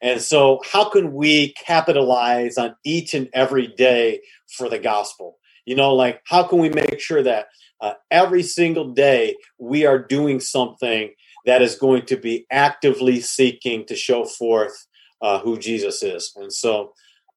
And 0.03 0.21
so, 0.21 0.61
how 0.71 0.89
can 0.89 1.13
we 1.13 1.55
capitalize 1.55 2.59
on 2.59 2.77
each 2.85 3.15
and 3.15 3.29
every 3.33 3.69
day 3.69 4.21
for 4.49 4.69
the 4.69 4.79
gospel? 4.79 5.39
You 5.65 5.75
know, 5.75 5.95
like 5.95 6.21
how 6.27 6.45
can 6.45 6.59
we 6.59 6.69
make 6.69 7.01
sure 7.01 7.23
that 7.23 7.47
uh, 7.81 7.95
every 8.11 8.43
single 8.43 8.93
day 8.93 9.37
we 9.59 9.85
are 9.85 9.99
doing 9.99 10.41
something 10.41 11.11
that 11.45 11.63
is 11.63 11.77
going 11.77 12.07
to 12.07 12.17
be 12.17 12.47
actively 12.51 13.21
seeking 13.21 13.87
to 13.87 13.95
show 13.95 14.25
forth 14.25 14.87
uh, 15.23 15.39
who 15.39 15.59
Jesus 15.59 16.03
is. 16.03 16.33
And 16.37 16.53
so, 16.53 16.93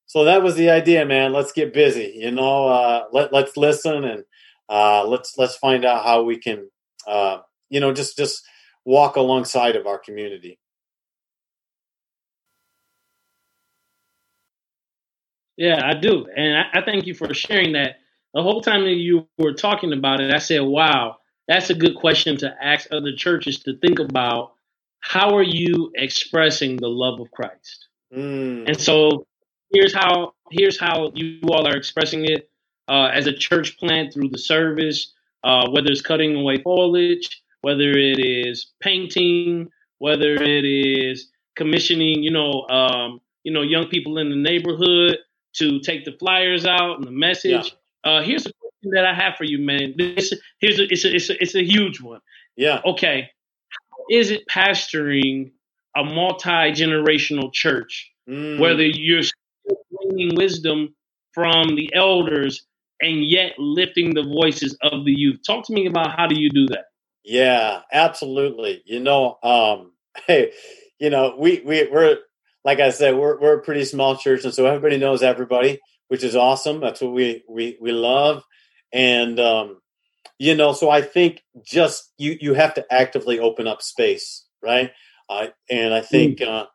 so 0.08 0.24
that 0.26 0.42
was 0.42 0.56
the 0.56 0.70
idea, 0.70 1.06
man. 1.06 1.34
Let's 1.34 1.52
get 1.52 1.74
busy. 1.74 2.14
You 2.16 2.32
know, 2.32 2.68
uh, 2.68 3.04
let 3.12 3.32
let's 3.32 3.56
listen 3.56 4.04
and 4.04 4.24
uh, 4.68 5.06
let's 5.06 5.36
let's 5.38 5.56
find 5.58 5.86
out 5.86 6.04
how 6.04 6.24
we 6.24 6.40
can, 6.40 6.70
uh, 7.08 7.40
you 7.70 7.80
know, 7.80 7.94
just 7.94 8.18
just 8.18 8.42
walk 8.86 9.16
alongside 9.16 9.76
of 9.76 9.86
our 9.86 10.00
community. 10.00 10.58
Yeah, 15.60 15.82
I 15.84 15.94
do, 15.94 16.26
and 16.34 16.58
I, 16.58 16.80
I 16.80 16.86
thank 16.86 17.06
you 17.06 17.14
for 17.14 17.34
sharing 17.34 17.74
that 17.74 17.98
the 18.34 18.42
whole 18.42 18.62
time 18.62 18.86
that 18.86 18.94
you 18.94 19.28
were 19.38 19.52
talking 19.54 19.92
about 19.92 20.22
it, 20.22 20.34
I 20.34 20.38
said, 20.38 20.62
wow, 20.62 21.18
that's 21.50 21.70
a 21.70 21.74
good 21.74 21.96
question 21.96 22.38
to 22.38 22.56
ask 22.64 22.88
other 22.94 23.12
churches 23.14 23.60
to 23.64 23.78
think 23.80 24.00
about. 24.00 24.54
How 25.02 25.36
are 25.36 25.44
you 25.44 25.92
expressing 25.96 26.78
the 26.78 26.88
love 26.88 27.20
of 27.20 27.30
Christ? 27.32 27.88
Mm. 28.16 28.68
And 28.68 28.80
so 28.80 29.26
here's 29.74 29.94
how 29.94 30.34
here's 30.50 30.80
how 30.80 31.12
you 31.14 31.42
all 31.50 31.68
are 31.68 31.76
expressing 31.76 32.24
it 32.24 32.50
uh, 32.88 33.10
as 33.14 33.28
a 33.28 33.34
church 33.34 33.78
plant 33.78 34.14
through 34.14 34.30
the 34.30 34.38
service, 34.38 35.14
uh, 35.44 35.70
whether 35.72 35.92
it's 35.92 36.02
cutting 36.02 36.38
away 36.38 36.62
foliage, 36.62 37.42
whether 37.64 37.92
it 37.92 38.20
is 38.20 38.72
painting, 38.80 39.68
whether 39.98 40.36
it 40.36 40.64
is 40.64 41.30
commissioning, 41.58 42.24
you 42.24 42.32
know, 42.32 42.66
um, 42.70 43.20
you 43.44 43.52
know, 43.52 43.62
young 43.62 43.88
people 43.88 44.20
in 44.20 44.30
the 44.30 44.38
neighborhood 44.38 45.18
to 45.58 45.80
take 45.80 46.06
the 46.06 46.14
flyers 46.14 46.66
out 46.66 46.98
and 46.98 47.06
the 47.06 47.12
message. 47.12 47.76
Yeah. 48.04 48.12
Uh, 48.12 48.22
here's 48.22 48.46
a 48.46 48.54
question 48.54 48.92
that 48.94 49.06
I 49.06 49.14
have 49.14 49.36
for 49.36 49.44
you, 49.44 49.60
man. 49.60 49.94
This 49.98 50.34
here's 50.60 50.80
a, 50.80 50.84
it's 50.92 51.06
a, 51.06 51.16
it's 51.16 51.30
a, 51.30 51.42
it's 51.42 51.56
a 51.56 51.64
huge 51.64 52.02
one. 52.02 52.22
Yeah. 52.56 52.82
Okay. 52.86 53.30
How 53.92 54.04
is 54.10 54.32
it 54.32 54.44
pastoring 54.50 55.52
a 55.96 56.04
multi 56.04 56.72
generational 56.72 57.52
church, 57.52 58.12
mm. 58.30 58.60
whether 58.60 58.86
you're 58.86 59.24
gaining 60.02 60.36
wisdom 60.36 60.96
from 61.34 61.76
the 61.76 61.90
elders 61.94 62.66
and 63.02 63.24
yet 63.24 63.54
lifting 63.58 64.14
the 64.14 64.24
voices 64.24 64.78
of 64.82 65.06
the 65.06 65.14
youth? 65.14 65.40
Talk 65.46 65.66
to 65.68 65.74
me 65.74 65.88
about 65.88 66.16
how 66.16 66.28
do 66.28 66.40
you 66.40 66.50
do 66.50 66.68
that? 66.68 66.86
Yeah, 67.24 67.82
absolutely. 67.92 68.82
You 68.86 69.00
know, 69.00 69.38
um, 69.44 69.92
hey, 70.28 70.52
you 71.00 71.10
know, 71.10 71.36
we 71.38 71.62
we 71.66 71.88
we're 71.92 72.18
like 72.70 72.80
I 72.80 72.92
said, 72.92 73.16
we're 73.16 73.40
we're 73.40 73.60
a 73.60 73.62
pretty 73.62 73.86
small 73.86 74.16
church, 74.16 74.44
and 74.46 74.54
so 74.54 74.66
everybody 74.66 74.98
knows 74.98 75.24
everybody 75.24 75.80
which 76.10 76.24
is 76.24 76.36
awesome. 76.36 76.82
That's 76.82 77.00
what 77.02 77.14
we 77.14 77.44
we 77.48 77.78
we 77.80 77.92
love, 77.92 78.44
and 78.92 79.40
um, 79.40 79.80
you 80.38 80.56
know, 80.56 80.74
so 80.74 80.90
I 80.90 81.02
think 81.02 81.42
just 81.64 82.12
you 82.18 82.38
you 82.42 82.54
have 82.56 82.74
to 82.74 82.86
actively 82.94 83.40
open 83.40 83.68
up 83.68 83.82
space, 83.82 84.46
right? 84.62 84.92
Uh, 85.30 85.48
and 85.70 85.94
I 85.94 86.02
think 86.02 86.40
mm. 86.40 86.48
uh, 86.48 86.66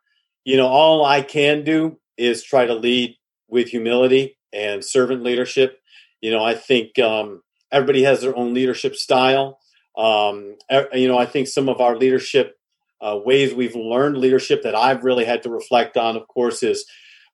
you 0.44 0.56
know 0.56 0.68
all 0.68 1.04
I 1.04 1.20
can 1.20 1.64
do 1.64 1.98
is 2.16 2.42
try 2.42 2.64
to 2.64 2.74
lead 2.74 3.16
with 3.48 3.68
humility 3.68 4.38
and 4.52 4.84
servant 4.84 5.22
leadership. 5.22 5.80
You 6.20 6.30
know, 6.30 6.42
I 6.42 6.54
think 6.54 6.98
um, 6.98 7.42
everybody 7.70 8.04
has 8.04 8.22
their 8.22 8.36
own 8.36 8.54
leadership 8.54 8.94
style. 8.94 9.58
Um, 9.96 10.56
you 10.92 11.08
know, 11.08 11.18
I 11.18 11.26
think 11.26 11.48
some 11.48 11.68
of 11.68 11.80
our 11.80 11.96
leadership 11.96 12.56
uh, 13.04 13.16
ways 13.16 13.54
we've 13.54 13.76
learned 13.76 14.16
leadership 14.16 14.62
that 14.62 14.74
I've 14.74 15.04
really 15.04 15.24
had 15.24 15.42
to 15.42 15.50
reflect 15.50 15.96
on, 15.96 16.16
of 16.16 16.26
course, 16.28 16.62
is 16.62 16.86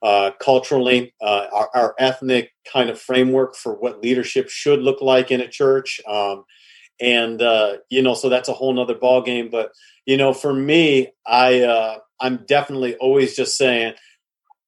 uh, 0.02 0.30
culturally, 0.40 1.14
uh, 1.20 1.46
our, 1.52 1.70
our, 1.74 1.94
ethnic 1.98 2.52
kind 2.70 2.88
of 2.88 2.98
framework 2.98 3.54
for 3.54 3.74
what 3.74 4.02
leadership 4.02 4.48
should 4.48 4.80
look 4.80 5.02
like 5.02 5.30
in 5.30 5.42
a 5.42 5.48
church. 5.48 6.00
Um, 6.08 6.44
and 7.00 7.42
uh, 7.42 7.76
you 7.90 8.02
know, 8.02 8.14
so 8.14 8.28
that's 8.28 8.48
a 8.48 8.54
whole 8.54 8.72
nother 8.72 8.94
ball 8.94 9.22
game. 9.22 9.50
But 9.50 9.72
you 10.06 10.16
know, 10.16 10.32
for 10.32 10.52
me, 10.54 11.08
I 11.26 11.60
uh, 11.60 11.98
I'm 12.18 12.44
definitely 12.46 12.96
always 12.96 13.36
just 13.36 13.56
saying 13.56 13.94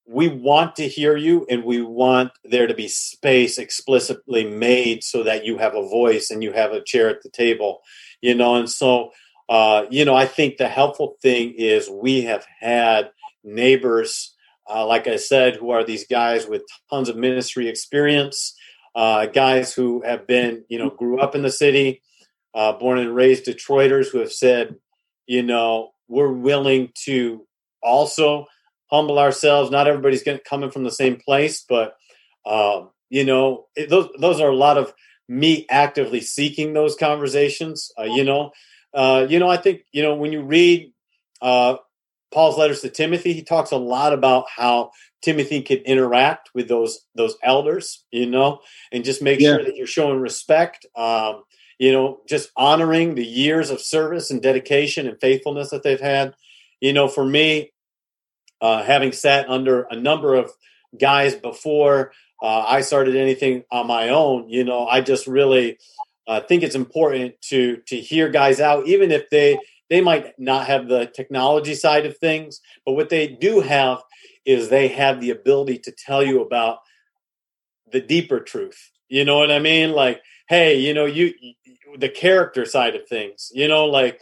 we 0.07 0.29
want 0.29 0.77
to 0.77 0.89
hear 0.89 1.17
you, 1.17 1.47
and 1.49 1.65
we 1.65 1.81
want 1.81 2.33
there 2.45 2.67
to 2.67 2.75
be 2.75 2.89
space 2.89 3.59
explicitly 3.59 4.45
made 4.45 5.03
so 5.03 5.23
that 5.23 5.45
you 5.45 5.59
have 5.59 5.75
a 5.75 5.89
voice 5.89 6.31
and 6.31 6.43
you 6.43 6.53
have 6.53 6.73
a 6.73 6.85
chair 6.85 7.09
at 7.09 7.23
the 7.23 7.31
table. 7.31 7.81
You 8.21 8.35
know, 8.35 8.55
and 8.55 8.69
so 8.69 9.13
uh, 9.49 9.85
you 9.91 10.05
know, 10.05 10.15
I 10.15 10.27
think 10.27 10.57
the 10.57 10.69
helpful 10.69 11.17
thing 11.23 11.55
is 11.57 11.89
we 11.91 12.23
have 12.23 12.47
had 12.61 13.11
neighbors 13.45 14.35
uh, 14.69 14.87
like 14.87 15.07
I 15.07 15.17
said, 15.17 15.57
who 15.57 15.71
are 15.71 15.85
these 15.85 16.07
guys 16.07 16.47
with 16.47 16.63
tons 16.91 17.09
of 17.09 17.17
ministry 17.17 17.69
experience, 17.69 18.55
uh, 18.95 19.27
guys 19.27 19.73
who 19.75 20.03
have 20.03 20.27
been, 20.27 20.65
you 20.69 20.79
know, 20.79 20.91
grew 20.91 21.21
up 21.21 21.35
in 21.35 21.43
the 21.43 21.51
city, 21.51 22.03
uh, 22.55 22.73
born 22.73 22.99
and 22.99 23.15
raised 23.15 23.47
Detroiters 23.47 24.09
who 24.09 24.19
have 24.19 24.33
said, 24.33 24.77
you 25.27 25.43
know, 25.43 25.91
we're 26.09 26.33
willing 26.33 26.93
to 27.05 27.47
also 27.83 28.47
humble 28.91 29.19
ourselves. 29.19 29.71
Not 29.71 29.89
everybody's 29.89 30.23
going 30.23 30.39
coming 30.49 30.71
from 30.71 30.85
the 30.85 30.91
same 30.91 31.17
place, 31.17 31.65
but 31.69 31.97
um, 32.45 32.91
you 33.09 33.25
know, 33.25 33.67
it, 33.77 33.89
those 33.89 34.09
those 34.19 34.41
are 34.41 34.51
a 34.51 34.57
lot 34.57 34.79
of 34.79 34.93
me 35.29 35.67
actively 35.71 36.21
seeking 36.21 36.73
those 36.73 36.97
conversations. 36.97 37.91
Uh, 37.99 38.05
you 38.05 38.25
know, 38.25 38.51
uh, 38.95 39.27
you 39.29 39.39
know, 39.39 39.49
I 39.49 39.57
think 39.57 39.85
you 39.93 40.03
know 40.03 40.15
when 40.15 40.33
you 40.33 40.43
read 40.43 40.93
uh, 41.41 41.77
Paul's 42.33 42.59
letters 42.59 42.81
to 42.81 42.91
Timothy, 42.91 43.33
he 43.33 43.43
talks 43.43 43.71
a 43.71 43.77
lot 43.77 44.13
about 44.13 44.47
how 44.55 44.91
Timothy 45.23 45.63
could 45.63 45.83
interact 45.83 46.51
with 46.55 46.69
those 46.69 47.05
those 47.15 47.37
elders, 47.43 48.05
you 48.11 48.27
know, 48.27 48.61
and 48.91 49.05
just 49.05 49.23
make 49.23 49.41
yeah. 49.41 49.57
sure 49.57 49.65
that 49.65 49.77
you're 49.77 49.87
showing 49.87 50.21
respect. 50.21 50.87
Um, 50.97 51.43
you 51.79 51.93
know, 51.93 52.21
just 52.29 52.51
honoring 52.57 53.15
the 53.15 53.27
years 53.27 53.71
of 53.71 53.81
service 53.81 54.31
and 54.31 54.41
dedication 54.41 55.09
and 55.09 55.21
faithfulness 55.21 55.71
that 55.71 55.83
they've 55.83 56.01
had. 56.01 56.35
You 56.81 56.93
know, 56.93 57.09
for 57.09 57.25
me, 57.25 57.73
uh, 58.61 58.83
having 58.83 59.13
sat 59.13 59.49
under 59.49 59.83
a 59.83 59.97
number 59.97 60.35
of 60.35 60.51
guys 60.99 61.35
before 61.35 62.13
uh, 62.43 62.65
I 62.67 62.81
started 62.81 63.17
anything 63.17 63.65
on 63.71 63.87
my 63.87 64.09
own, 64.09 64.49
you 64.49 64.65
know, 64.65 64.87
I 64.87 65.01
just 65.01 65.27
really 65.27 65.79
uh, 66.27 66.41
think 66.41 66.63
it's 66.63 66.75
important 66.75 67.41
to 67.43 67.79
to 67.87 67.97
hear 67.97 68.29
guys 68.29 68.61
out, 68.61 68.87
even 68.87 69.11
if 69.11 69.29
they 69.31 69.59
they 69.91 70.01
might 70.01 70.39
not 70.39 70.67
have 70.67 70.89
the 70.89 71.07
technology 71.07 71.75
side 71.75 72.07
of 72.07 72.17
things, 72.19 72.61
but 72.87 72.93
what 72.93 73.11
they 73.11 73.27
do 73.27 73.61
have 73.61 74.03
is 74.45 74.69
they 74.69 74.89
have 74.89 75.21
the 75.21 75.31
ability 75.31 75.79
to 75.79 75.93
tell 75.93 76.23
you 76.23 76.41
about 76.41 76.79
the 77.93 78.01
deeper 78.01 78.41
truth. 78.41 78.91
You 79.09 79.25
know 79.25 79.39
what 79.39 79.51
I 79.51 79.59
mean? 79.59 79.93
Like, 79.93 80.23
hey, 80.49 80.79
you 80.79 80.95
know, 80.95 81.05
you, 81.05 81.35
the 81.99 82.09
character 82.09 82.65
side 82.65 82.97
of 82.97 83.07
things. 83.07 83.51
You 83.53 83.69
know, 83.69 83.85
like 83.85 84.21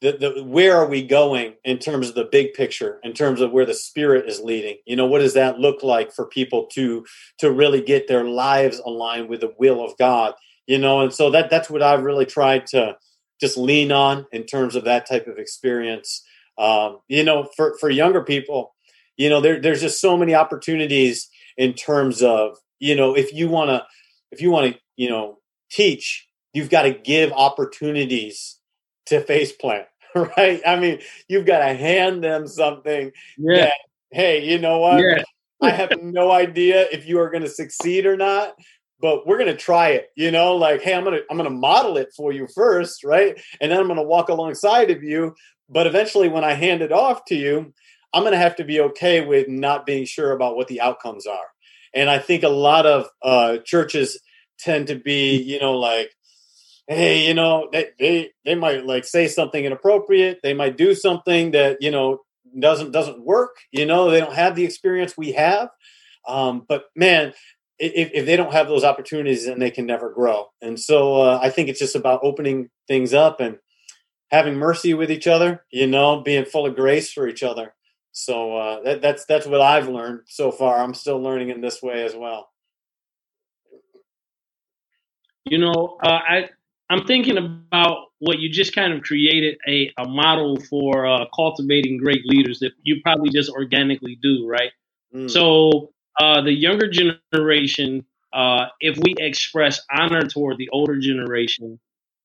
the, 0.00 0.12
the 0.12 0.44
where 0.44 0.76
are 0.76 0.88
we 0.88 1.02
going 1.02 1.54
in 1.64 1.78
terms 1.78 2.08
of 2.08 2.14
the 2.14 2.28
big 2.30 2.54
picture 2.54 3.00
in 3.02 3.12
terms 3.12 3.40
of 3.40 3.52
where 3.52 3.64
the 3.64 3.74
spirit 3.74 4.28
is 4.28 4.40
leading 4.40 4.76
you 4.84 4.94
know 4.94 5.06
what 5.06 5.20
does 5.20 5.34
that 5.34 5.58
look 5.58 5.82
like 5.82 6.12
for 6.12 6.26
people 6.26 6.66
to 6.66 7.04
to 7.38 7.50
really 7.50 7.80
get 7.80 8.06
their 8.06 8.24
lives 8.24 8.78
aligned 8.84 9.28
with 9.28 9.40
the 9.40 9.54
will 9.58 9.82
of 9.82 9.96
god 9.96 10.34
you 10.66 10.78
know 10.78 11.00
and 11.00 11.12
so 11.12 11.30
that 11.30 11.50
that's 11.50 11.70
what 11.70 11.82
i've 11.82 12.02
really 12.02 12.26
tried 12.26 12.66
to 12.66 12.96
just 13.40 13.56
lean 13.56 13.92
on 13.92 14.26
in 14.32 14.44
terms 14.44 14.74
of 14.74 14.84
that 14.84 15.06
type 15.06 15.26
of 15.26 15.38
experience 15.38 16.24
um, 16.58 16.98
you 17.08 17.22
know 17.22 17.48
for 17.56 17.76
for 17.78 17.90
younger 17.90 18.22
people 18.22 18.74
you 19.16 19.28
know 19.28 19.40
there, 19.40 19.60
there's 19.60 19.80
just 19.80 20.00
so 20.00 20.16
many 20.16 20.34
opportunities 20.34 21.28
in 21.56 21.72
terms 21.74 22.22
of 22.22 22.56
you 22.78 22.94
know 22.94 23.14
if 23.14 23.32
you 23.32 23.48
want 23.48 23.68
to 23.68 23.84
if 24.30 24.40
you 24.40 24.50
want 24.50 24.72
to 24.72 24.80
you 24.96 25.08
know 25.08 25.38
teach 25.70 26.26
you've 26.56 26.70
got 26.70 26.82
to 26.82 26.92
give 26.92 27.32
opportunities 27.32 28.58
to 29.06 29.20
face 29.20 29.52
plant, 29.52 29.86
right? 30.14 30.62
I 30.66 30.76
mean, 30.76 31.00
you've 31.28 31.44
got 31.44 31.58
to 31.58 31.74
hand 31.74 32.24
them 32.24 32.46
something 32.46 33.12
yeah. 33.36 33.56
that, 33.56 33.72
hey, 34.10 34.50
you 34.50 34.58
know 34.58 34.78
what? 34.78 35.00
Yeah. 35.00 35.22
I 35.62 35.70
have 35.70 35.92
no 36.02 36.30
idea 36.30 36.86
if 36.90 37.06
you 37.06 37.18
are 37.20 37.30
going 37.30 37.42
to 37.42 37.48
succeed 37.48 38.06
or 38.06 38.16
not, 38.16 38.54
but 39.00 39.26
we're 39.26 39.38
going 39.38 39.50
to 39.50 39.56
try 39.56 39.90
it. 39.90 40.08
You 40.16 40.30
know, 40.30 40.56
like, 40.56 40.82
hey, 40.82 40.94
I'm 40.94 41.04
going 41.04 41.16
to 41.16 41.24
I'm 41.30 41.36
going 41.36 41.50
to 41.50 41.56
model 41.56 41.96
it 41.96 42.12
for 42.16 42.32
you 42.32 42.46
first, 42.54 43.04
right? 43.04 43.40
And 43.60 43.70
then 43.70 43.78
I'm 43.78 43.86
going 43.86 43.96
to 43.98 44.02
walk 44.02 44.28
alongside 44.28 44.90
of 44.90 45.02
you. 45.02 45.34
But 45.68 45.86
eventually, 45.86 46.28
when 46.28 46.44
I 46.44 46.54
hand 46.54 46.82
it 46.82 46.92
off 46.92 47.24
to 47.26 47.34
you, 47.34 47.72
I'm 48.12 48.22
going 48.22 48.32
to 48.32 48.38
have 48.38 48.56
to 48.56 48.64
be 48.64 48.80
okay 48.80 49.26
with 49.26 49.48
not 49.48 49.86
being 49.86 50.04
sure 50.04 50.32
about 50.32 50.56
what 50.56 50.68
the 50.68 50.80
outcomes 50.80 51.26
are. 51.26 51.46
And 51.92 52.08
I 52.08 52.18
think 52.18 52.42
a 52.42 52.48
lot 52.48 52.86
of 52.86 53.08
uh, 53.22 53.58
churches 53.64 54.20
tend 54.58 54.88
to 54.88 54.96
be, 54.96 55.36
you 55.36 55.58
know, 55.58 55.74
like, 55.78 56.12
hey, 56.86 57.26
you 57.26 57.34
know, 57.34 57.68
they, 57.72 57.88
they 57.98 58.30
they 58.44 58.54
might 58.54 58.86
like 58.86 59.04
say 59.04 59.28
something 59.28 59.64
inappropriate. 59.64 60.40
They 60.42 60.54
might 60.54 60.76
do 60.76 60.94
something 60.94 61.50
that 61.52 61.78
you 61.80 61.90
know 61.90 62.20
doesn't 62.58 62.92
doesn't 62.92 63.24
work. 63.24 63.56
You 63.72 63.86
know, 63.86 64.10
they 64.10 64.20
don't 64.20 64.34
have 64.34 64.54
the 64.54 64.64
experience 64.64 65.16
we 65.16 65.32
have. 65.32 65.70
Um, 66.26 66.64
but 66.68 66.86
man, 66.94 67.34
if, 67.78 68.10
if 68.14 68.26
they 68.26 68.36
don't 68.36 68.52
have 68.52 68.68
those 68.68 68.84
opportunities, 68.84 69.46
then 69.46 69.58
they 69.58 69.70
can 69.70 69.86
never 69.86 70.10
grow. 70.10 70.46
And 70.62 70.78
so 70.78 71.20
uh, 71.22 71.38
I 71.42 71.50
think 71.50 71.68
it's 71.68 71.78
just 71.78 71.96
about 71.96 72.20
opening 72.22 72.70
things 72.88 73.12
up 73.12 73.40
and 73.40 73.58
having 74.30 74.54
mercy 74.54 74.94
with 74.94 75.10
each 75.10 75.26
other. 75.26 75.64
You 75.70 75.86
know, 75.86 76.22
being 76.22 76.44
full 76.44 76.66
of 76.66 76.76
grace 76.76 77.12
for 77.12 77.28
each 77.28 77.42
other. 77.42 77.74
So 78.12 78.56
uh, 78.56 78.82
that, 78.82 79.02
that's 79.02 79.26
that's 79.26 79.46
what 79.46 79.60
I've 79.60 79.88
learned 79.88 80.20
so 80.26 80.50
far. 80.50 80.78
I'm 80.78 80.94
still 80.94 81.20
learning 81.20 81.50
in 81.50 81.60
this 81.60 81.82
way 81.82 82.04
as 82.04 82.14
well. 82.14 82.48
You 85.44 85.58
know, 85.58 85.98
uh, 86.02 86.08
I 86.08 86.48
I'm 86.88 87.04
thinking 87.04 87.36
about 87.36 88.06
what 88.18 88.38
you 88.38 88.48
just 88.48 88.74
kind 88.74 88.92
of 88.92 89.02
created 89.02 89.58
a, 89.68 89.92
a 89.98 90.08
model 90.08 90.58
for 90.60 91.06
uh, 91.06 91.26
cultivating 91.34 91.98
great 91.98 92.24
leaders 92.24 92.60
that 92.60 92.72
you 92.82 93.00
probably 93.02 93.30
just 93.30 93.50
organically 93.50 94.18
do, 94.22 94.46
right? 94.48 94.70
Mm. 95.14 95.30
So 95.30 95.92
uh, 96.18 96.40
the 96.42 96.52
younger 96.52 96.90
generation, 96.90 98.04
uh, 98.32 98.66
if 98.80 98.98
we 98.98 99.14
express 99.18 99.80
honor 99.90 100.22
toward 100.22 100.58
the 100.58 100.68
older 100.70 100.98
generation, 100.98 101.78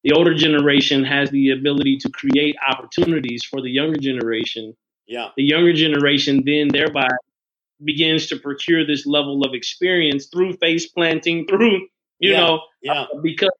the 0.03 0.13
older 0.13 0.33
generation 0.33 1.03
has 1.03 1.29
the 1.29 1.51
ability 1.51 1.97
to 1.97 2.09
create 2.09 2.55
opportunities 2.67 3.43
for 3.43 3.61
the 3.61 3.69
younger 3.69 3.99
generation. 3.99 4.75
Yeah. 5.07 5.29
The 5.37 5.43
younger 5.43 5.73
generation 5.73 6.43
then 6.45 6.69
thereby 6.69 7.07
begins 7.83 8.27
to 8.27 8.37
procure 8.37 8.85
this 8.85 9.05
level 9.05 9.43
of 9.43 9.53
experience 9.53 10.27
through 10.27 10.53
face 10.53 10.87
planting, 10.87 11.45
through 11.49 11.87
you 12.19 12.31
yeah. 12.31 12.37
know, 12.37 12.61
yeah. 12.81 13.01
Uh, 13.01 13.07
because 13.21 13.51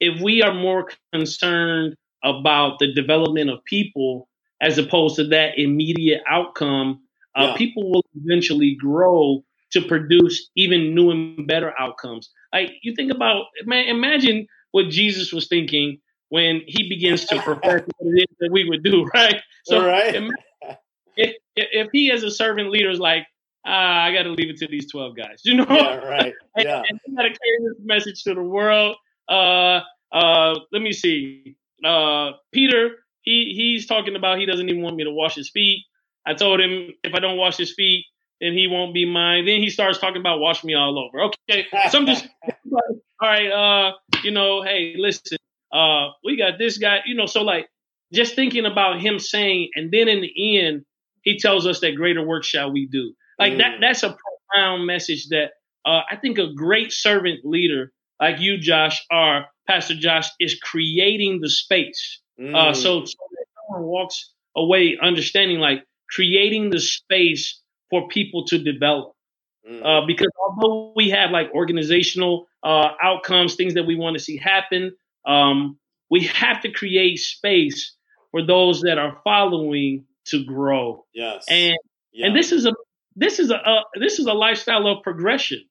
if 0.00 0.20
we 0.20 0.42
are 0.42 0.54
more 0.54 0.88
concerned 1.12 1.96
about 2.22 2.78
the 2.78 2.92
development 2.92 3.50
of 3.50 3.64
people 3.64 4.28
as 4.60 4.78
opposed 4.78 5.16
to 5.16 5.24
that 5.28 5.58
immediate 5.58 6.20
outcome, 6.28 7.00
uh, 7.36 7.48
yeah. 7.50 7.56
people 7.56 7.90
will 7.90 8.04
eventually 8.16 8.74
grow 8.74 9.44
to 9.72 9.82
produce 9.82 10.50
even 10.56 10.94
new 10.94 11.10
and 11.10 11.46
better 11.46 11.72
outcomes. 11.78 12.30
Like 12.52 12.72
you 12.82 12.94
think 12.94 13.12
about, 13.12 13.46
man, 13.64 13.86
imagine 13.86 14.46
what 14.72 14.88
Jesus 14.88 15.32
was 15.32 15.48
thinking 15.48 16.00
when 16.30 16.62
he 16.66 16.88
begins 16.88 17.24
to 17.26 17.40
perfect 17.40 17.90
what 17.98 18.14
it 18.14 18.20
is 18.20 18.36
that 18.40 18.50
we 18.52 18.68
would 18.68 18.82
do, 18.82 19.04
right? 19.14 19.40
So, 19.64 19.84
right. 19.84 20.30
If, 21.16 21.34
if 21.56 21.88
he 21.92 22.12
as 22.12 22.22
a 22.22 22.30
servant 22.30 22.70
leader 22.70 22.90
is 22.90 23.00
like, 23.00 23.26
ah, 23.66 24.04
I 24.04 24.12
got 24.12 24.22
to 24.22 24.30
leave 24.30 24.50
it 24.50 24.56
to 24.58 24.68
these 24.68 24.90
twelve 24.90 25.16
guys, 25.16 25.40
you 25.44 25.54
know? 25.54 25.66
Yeah, 25.68 25.96
right. 25.96 26.34
Yeah. 26.56 26.82
and, 26.88 27.00
and 27.06 27.16
got 27.16 27.22
to 27.22 27.28
carry 27.28 27.58
this 27.62 27.78
message 27.84 28.24
to 28.24 28.34
the 28.34 28.42
world. 28.42 28.96
Uh, 29.28 29.80
uh, 30.12 30.54
let 30.72 30.82
me 30.82 30.92
see. 30.92 31.56
Uh, 31.84 32.32
Peter, 32.52 32.96
he 33.22 33.52
he's 33.56 33.86
talking 33.86 34.16
about 34.16 34.38
he 34.38 34.46
doesn't 34.46 34.68
even 34.68 34.82
want 34.82 34.96
me 34.96 35.04
to 35.04 35.10
wash 35.10 35.34
his 35.34 35.50
feet. 35.50 35.84
I 36.26 36.34
told 36.34 36.60
him 36.60 36.92
if 37.04 37.14
I 37.14 37.20
don't 37.20 37.36
wash 37.36 37.56
his 37.56 37.74
feet, 37.74 38.04
then 38.40 38.52
he 38.52 38.66
won't 38.66 38.94
be 38.94 39.04
mine. 39.04 39.46
Then 39.46 39.60
he 39.60 39.70
starts 39.70 39.98
talking 39.98 40.20
about 40.20 40.40
wash 40.40 40.64
me 40.64 40.74
all 40.74 40.98
over. 40.98 41.30
Okay, 41.48 41.66
so 41.90 41.98
I'm 41.98 42.06
just 42.06 42.28
all 42.72 42.92
right. 43.22 43.50
Uh, 43.50 43.92
you 44.22 44.30
know, 44.30 44.62
hey, 44.62 44.94
listen, 44.96 45.38
uh, 45.72 46.08
we 46.24 46.36
got 46.36 46.58
this 46.58 46.78
guy. 46.78 47.00
You 47.06 47.14
know, 47.14 47.26
so 47.26 47.42
like 47.42 47.68
just 48.12 48.34
thinking 48.34 48.66
about 48.66 49.00
him 49.00 49.18
saying, 49.18 49.70
and 49.74 49.90
then 49.90 50.08
in 50.08 50.20
the 50.20 50.58
end, 50.58 50.84
he 51.22 51.38
tells 51.38 51.66
us 51.66 51.80
that 51.80 51.96
greater 51.96 52.24
work 52.24 52.44
shall 52.44 52.72
we 52.72 52.86
do. 52.86 53.12
Like 53.38 53.54
mm. 53.54 53.58
that. 53.58 53.78
That's 53.80 54.02
a 54.02 54.16
profound 54.16 54.86
message 54.86 55.28
that 55.28 55.52
uh, 55.84 56.02
I 56.10 56.16
think 56.16 56.38
a 56.38 56.52
great 56.54 56.92
servant 56.92 57.40
leader 57.44 57.92
like 58.20 58.40
you, 58.40 58.58
Josh, 58.58 59.04
are 59.10 59.46
Pastor 59.66 59.94
Josh, 59.94 60.28
is 60.40 60.58
creating 60.60 61.40
the 61.40 61.50
space. 61.50 62.20
Mm. 62.40 62.54
Uh, 62.54 62.74
so, 62.74 63.04
so 63.04 63.16
that 63.30 63.46
someone 63.68 63.88
walks 63.88 64.32
away 64.56 64.98
understanding 65.00 65.58
like 65.58 65.84
creating 66.10 66.70
the 66.70 66.80
space 66.80 67.60
for 67.90 68.08
people 68.08 68.44
to 68.46 68.58
develop. 68.58 69.14
Mm. 69.68 69.84
Uh, 69.84 70.06
because 70.06 70.28
although 70.40 70.92
we 70.96 71.10
have 71.10 71.30
like 71.30 71.50
organizational 71.52 72.46
uh, 72.62 72.90
outcomes, 73.02 73.54
things 73.54 73.74
that 73.74 73.84
we 73.84 73.96
want 73.96 74.16
to 74.16 74.22
see 74.22 74.36
happen, 74.36 74.92
um, 75.26 75.78
we 76.10 76.24
have 76.24 76.60
to 76.62 76.70
create 76.70 77.18
space 77.18 77.94
for 78.30 78.44
those 78.44 78.80
that 78.82 78.98
are 78.98 79.20
following 79.24 80.04
to 80.26 80.44
grow. 80.44 81.04
Yes, 81.12 81.44
and 81.48 81.76
yeah. 82.12 82.26
and 82.26 82.36
this 82.36 82.52
is 82.52 82.66
a 82.66 82.72
this 83.16 83.38
is 83.38 83.50
a, 83.50 83.56
a, 83.56 83.84
this 83.98 84.18
is 84.18 84.26
a 84.26 84.32
lifestyle 84.32 84.86
of 84.86 85.02
progression. 85.02 85.62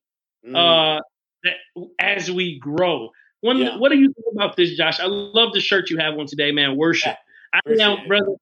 Mm. 0.47 0.55
Uh, 0.55 1.01
that 1.43 1.87
as 1.99 2.31
we 2.31 2.59
grow. 2.59 3.09
One, 3.41 3.59
yeah. 3.59 3.77
what 3.77 3.91
do 3.91 3.97
you 3.97 4.11
think 4.13 4.25
about 4.33 4.55
this, 4.55 4.75
Josh? 4.75 4.99
I 4.99 5.05
love 5.05 5.53
the 5.53 5.59
shirt 5.59 5.89
you 5.89 5.97
have 5.97 6.17
on 6.17 6.25
today, 6.25 6.51
man. 6.51 6.75
Worship. 6.75 7.15
Yeah, 7.53 7.59
I 7.65 7.83
am, 7.83 8.07
brother. 8.07 8.33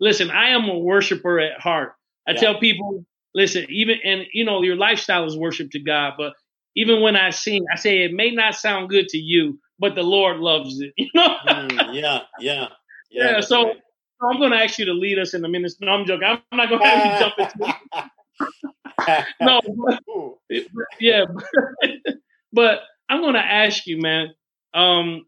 Listen, 0.00 0.30
I 0.30 0.50
am 0.50 0.68
a 0.68 0.78
worshiper 0.78 1.38
at 1.38 1.60
heart. 1.60 1.94
I 2.26 2.32
yeah. 2.32 2.40
tell 2.40 2.58
people, 2.58 3.04
listen, 3.34 3.66
even 3.68 3.98
and 4.04 4.22
you 4.32 4.44
know, 4.44 4.62
your 4.62 4.76
lifestyle 4.76 5.24
is 5.24 5.36
worship 5.36 5.70
to 5.72 5.80
God, 5.80 6.14
but 6.16 6.34
even 6.76 7.00
when 7.00 7.16
I 7.16 7.30
sing, 7.30 7.64
I 7.72 7.76
say 7.76 8.04
it 8.04 8.12
may 8.12 8.30
not 8.30 8.54
sound 8.54 8.88
good 8.88 9.08
to 9.08 9.18
you, 9.18 9.58
but 9.78 9.94
the 9.94 10.02
Lord 10.02 10.38
loves 10.38 10.80
it. 10.80 10.92
You 10.98 11.10
know? 11.14 11.36
mm, 11.46 11.94
yeah, 11.94 12.20
yeah, 12.38 12.68
yeah. 13.10 13.30
yeah 13.30 13.40
so, 13.40 13.74
I'm 14.20 14.38
going 14.38 14.50
to 14.50 14.58
ask 14.58 14.78
you 14.78 14.84
to 14.86 14.92
lead 14.92 15.18
us 15.18 15.34
in 15.34 15.44
a 15.44 15.48
minute. 15.48 15.72
No, 15.80 15.92
I'm 15.92 16.06
joking. 16.06 16.26
I'm 16.26 16.56
not 16.56 16.68
going 16.68 16.82
to 16.82 16.88
have 16.88 17.12
you 17.12 17.18
jump 17.20 17.34
into. 17.38 19.24
no, 19.40 19.60
but, 19.64 20.02
yeah, 21.00 21.24
but 22.52 22.80
I'm 23.08 23.20
going 23.20 23.34
to 23.34 23.40
ask 23.40 23.86
you, 23.86 24.00
man, 24.00 24.34
um, 24.74 25.26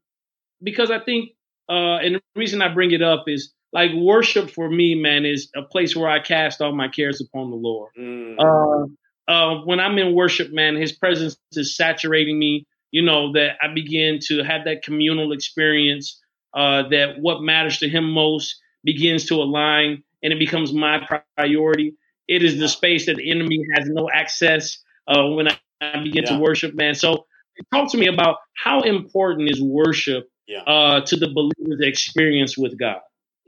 because 0.62 0.90
I 0.90 0.98
think, 0.98 1.30
uh, 1.68 1.98
and 1.98 2.16
the 2.16 2.22
reason 2.34 2.62
I 2.62 2.72
bring 2.72 2.90
it 2.90 3.02
up 3.02 3.24
is 3.28 3.52
like 3.72 3.90
worship 3.94 4.50
for 4.50 4.68
me, 4.68 4.94
man, 4.94 5.24
is 5.24 5.48
a 5.54 5.62
place 5.62 5.94
where 5.94 6.08
I 6.08 6.20
cast 6.20 6.60
all 6.60 6.74
my 6.74 6.88
cares 6.88 7.20
upon 7.20 7.50
the 7.50 7.56
Lord. 7.56 7.92
Mm. 7.98 8.36
Uh, 8.38 8.86
uh, 9.30 9.60
when 9.64 9.78
I'm 9.78 9.96
in 9.98 10.14
worship, 10.14 10.52
man, 10.52 10.76
His 10.76 10.92
presence 10.92 11.36
is 11.52 11.76
saturating 11.76 12.38
me. 12.38 12.66
You 12.90 13.02
know 13.02 13.32
that 13.34 13.56
I 13.62 13.72
begin 13.72 14.18
to 14.26 14.42
have 14.42 14.64
that 14.64 14.82
communal 14.82 15.32
experience. 15.32 16.20
Uh, 16.52 16.88
that 16.88 17.20
what 17.20 17.40
matters 17.40 17.78
to 17.78 17.88
Him 17.88 18.10
most 18.10 18.56
begins 18.82 19.26
to 19.26 19.34
align, 19.34 20.02
and 20.22 20.32
it 20.32 20.38
becomes 20.38 20.72
my 20.72 21.06
priority. 21.36 21.94
It 22.26 22.42
is 22.42 22.58
the 22.58 22.68
space 22.68 23.06
that 23.06 23.16
the 23.16 23.30
enemy 23.30 23.64
has 23.76 23.88
no 23.88 24.08
access 24.12 24.78
uh, 25.06 25.26
when 25.26 25.48
I, 25.48 25.58
I 25.80 26.02
begin 26.02 26.24
yeah. 26.24 26.36
to 26.36 26.38
worship, 26.38 26.74
man. 26.74 26.94
So 26.94 27.26
talk 27.72 27.90
to 27.92 27.98
me 27.98 28.08
about 28.08 28.38
how 28.56 28.80
important 28.80 29.48
is 29.48 29.62
worship 29.62 30.28
yeah. 30.48 30.62
uh, 30.62 31.00
to 31.02 31.16
the 31.16 31.28
believer's 31.28 31.80
experience 31.80 32.58
with 32.58 32.78
God. 32.78 33.00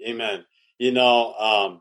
Amen. 0.06 0.44
You 0.78 0.92
know, 0.92 1.34
um, 1.34 1.80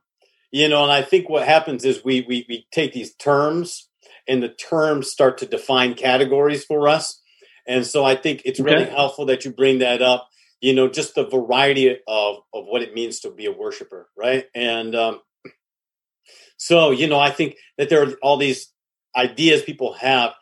you 0.52 0.68
know, 0.68 0.84
and 0.84 0.92
I 0.92 1.02
think 1.02 1.30
what 1.30 1.48
happens 1.48 1.86
is 1.86 2.04
we 2.04 2.22
we 2.28 2.46
we 2.48 2.68
take 2.72 2.94
these 2.94 3.16
terms 3.16 3.90
and 4.28 4.44
the 4.44 4.50
terms 4.50 5.10
start 5.10 5.38
to 5.40 5.46
define 5.46 5.94
categories 5.94 6.66
for 6.66 6.88
us. 6.88 7.22
And 7.68 7.86
so 7.86 8.04
I 8.04 8.16
think 8.16 8.42
it's 8.46 8.60
really 8.60 8.84
okay. 8.84 8.92
helpful 8.92 9.26
that 9.28 9.46
you 9.46 9.54
bring 9.54 9.80
that 9.80 10.02
up. 10.02 10.28
You 10.60 10.74
know, 10.74 10.88
just 10.88 11.16
the 11.16 11.28
variety 11.28 11.90
of 12.08 12.38
of 12.54 12.66
what 12.66 12.82
it 12.82 12.94
means 12.94 13.20
to 13.22 13.32
be 13.32 13.46
a 13.46 13.52
worshiper, 13.52 14.10
right? 14.18 14.46
And 14.54 14.96
um, 14.96 15.22
so, 16.58 16.92
you 16.92 17.08
know, 17.08 17.20
I 17.20 17.32
think 17.32 17.56
that 17.78 17.90
there 17.90 18.04
are 18.04 18.14
all 18.22 18.38
these 18.38 18.72
ideas 19.16 19.64
people 19.64 19.94
have 19.94 20.34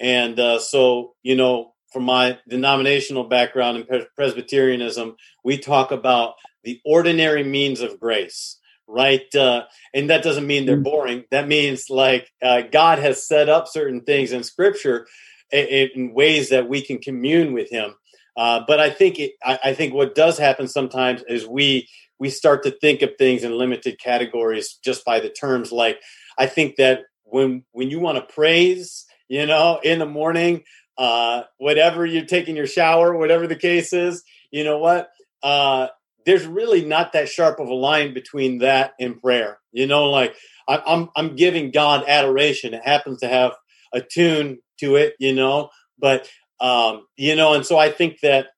And 0.00 0.38
uh, 0.38 0.58
so, 0.58 1.14
you 1.22 1.36
know, 1.36 1.74
from 1.92 2.04
my 2.04 2.38
denominational 2.48 3.24
background 3.24 3.78
in 3.78 4.06
Presbyterianism, 4.14 5.16
we 5.42 5.58
talk 5.58 5.90
about 5.90 6.34
the 6.64 6.80
ordinary 6.84 7.44
means 7.44 7.80
of 7.80 8.00
grace, 8.00 8.58
right? 8.86 9.34
Uh, 9.34 9.64
and 9.94 10.10
that 10.10 10.22
doesn't 10.22 10.46
mean 10.46 10.66
they're 10.66 10.76
mm. 10.76 10.84
boring. 10.84 11.24
That 11.30 11.48
means 11.48 11.86
like 11.90 12.30
uh, 12.42 12.62
God 12.62 12.98
has 12.98 13.26
set 13.26 13.48
up 13.48 13.68
certain 13.68 14.02
things 14.02 14.32
in 14.32 14.42
Scripture 14.42 15.06
in, 15.50 15.88
in 15.94 16.14
ways 16.14 16.50
that 16.50 16.68
we 16.68 16.82
can 16.82 16.98
commune 16.98 17.52
with 17.52 17.70
Him. 17.70 17.94
Uh, 18.36 18.62
but 18.66 18.78
I 18.78 18.90
think 18.90 19.18
it, 19.18 19.32
I, 19.44 19.58
I 19.64 19.74
think 19.74 19.94
what 19.94 20.14
does 20.14 20.38
happen 20.38 20.68
sometimes 20.68 21.22
is 21.28 21.46
we 21.46 21.88
we 22.20 22.30
start 22.30 22.62
to 22.64 22.70
think 22.70 23.02
of 23.02 23.10
things 23.16 23.44
in 23.44 23.56
limited 23.56 23.98
categories 24.00 24.78
just 24.84 25.04
by 25.04 25.20
the 25.20 25.30
terms. 25.30 25.72
Like 25.72 26.00
I 26.38 26.46
think 26.46 26.76
that 26.76 27.02
when 27.24 27.64
when 27.72 27.90
you 27.90 28.00
want 28.00 28.16
to 28.18 28.34
praise, 28.34 29.06
you 29.28 29.46
know, 29.46 29.80
in 29.82 29.98
the 29.98 30.06
morning, 30.06 30.64
uh, 30.96 31.42
whatever 31.58 32.06
you're 32.06 32.24
taking 32.24 32.56
your 32.56 32.66
shower, 32.66 33.16
whatever 33.16 33.46
the 33.46 33.56
case 33.56 33.92
is, 33.92 34.22
you 34.50 34.64
know 34.64 34.78
what? 34.78 35.10
Uh, 35.42 35.88
there's 36.28 36.46
really 36.46 36.84
not 36.84 37.14
that 37.14 37.26
sharp 37.26 37.58
of 37.58 37.68
a 37.68 37.74
line 37.74 38.12
between 38.12 38.58
that 38.58 38.92
and 39.00 39.18
prayer. 39.18 39.58
You 39.72 39.86
know, 39.86 40.10
like 40.10 40.36
I, 40.68 40.82
I'm 40.86 41.08
I'm 41.16 41.36
giving 41.36 41.70
God 41.70 42.04
adoration. 42.06 42.74
It 42.74 42.84
happens 42.84 43.20
to 43.20 43.28
have 43.28 43.52
a 43.94 44.02
tune 44.02 44.58
to 44.80 44.96
it, 44.96 45.14
you 45.18 45.32
know, 45.32 45.70
but 45.98 46.28
um, 46.60 47.06
you 47.16 47.34
know, 47.34 47.54
and 47.54 47.64
so 47.64 47.78
I 47.78 47.90
think 47.90 48.20
that 48.20 48.48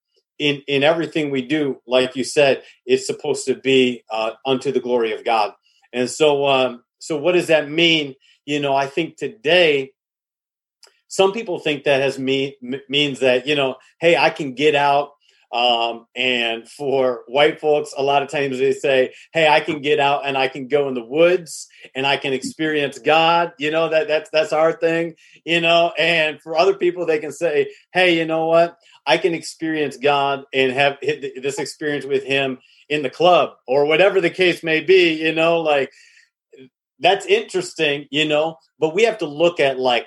in 0.40 0.62
in 0.66 0.82
everything 0.82 1.30
we 1.30 1.46
do, 1.46 1.76
like 1.86 2.16
you 2.16 2.24
said, 2.24 2.64
it's 2.86 3.06
supposed 3.06 3.46
to 3.46 3.54
be 3.54 4.02
uh, 4.10 4.32
unto 4.44 4.72
the 4.72 4.80
glory 4.80 5.12
of 5.12 5.24
God. 5.24 5.52
And 5.92 6.10
so, 6.10 6.46
um, 6.46 6.82
so 6.98 7.18
what 7.18 7.32
does 7.32 7.46
that 7.46 7.70
mean? 7.70 8.16
You 8.46 8.58
know, 8.58 8.74
I 8.74 8.88
think 8.88 9.16
today 9.16 9.92
some 11.06 11.30
people 11.30 11.60
think 11.60 11.84
that 11.84 12.02
has 12.02 12.18
me 12.18 12.56
means 12.88 13.20
that 13.20 13.46
you 13.46 13.54
know, 13.54 13.76
hey, 14.00 14.16
I 14.16 14.30
can 14.30 14.54
get 14.54 14.74
out. 14.74 15.10
Um, 15.52 16.06
and 16.14 16.68
for 16.68 17.24
white 17.26 17.60
folks, 17.60 17.92
a 17.96 18.02
lot 18.02 18.22
of 18.22 18.28
times 18.28 18.58
they 18.58 18.72
say, 18.72 19.12
"Hey, 19.32 19.48
I 19.48 19.60
can 19.60 19.80
get 19.80 19.98
out 19.98 20.24
and 20.24 20.38
I 20.38 20.46
can 20.46 20.68
go 20.68 20.86
in 20.88 20.94
the 20.94 21.04
woods 21.04 21.66
and 21.94 22.06
I 22.06 22.16
can 22.18 22.32
experience 22.32 22.98
God." 22.98 23.52
You 23.58 23.72
know 23.72 23.88
that 23.88 24.06
that's 24.06 24.30
that's 24.30 24.52
our 24.52 24.72
thing. 24.72 25.16
You 25.44 25.60
know, 25.60 25.92
and 25.98 26.40
for 26.40 26.56
other 26.56 26.74
people, 26.74 27.04
they 27.04 27.18
can 27.18 27.32
say, 27.32 27.72
"Hey, 27.92 28.16
you 28.18 28.26
know 28.26 28.46
what? 28.46 28.76
I 29.06 29.18
can 29.18 29.34
experience 29.34 29.96
God 29.96 30.44
and 30.52 30.72
have 30.72 30.98
this 31.00 31.58
experience 31.58 32.04
with 32.04 32.22
Him 32.22 32.58
in 32.88 33.02
the 33.02 33.10
club 33.10 33.50
or 33.66 33.86
whatever 33.86 34.20
the 34.20 34.30
case 34.30 34.62
may 34.62 34.80
be." 34.80 35.14
You 35.14 35.34
know, 35.34 35.60
like 35.60 35.90
that's 37.00 37.26
interesting. 37.26 38.06
You 38.12 38.28
know, 38.28 38.56
but 38.78 38.94
we 38.94 39.02
have 39.02 39.18
to 39.18 39.26
look 39.26 39.58
at 39.58 39.80
like 39.80 40.06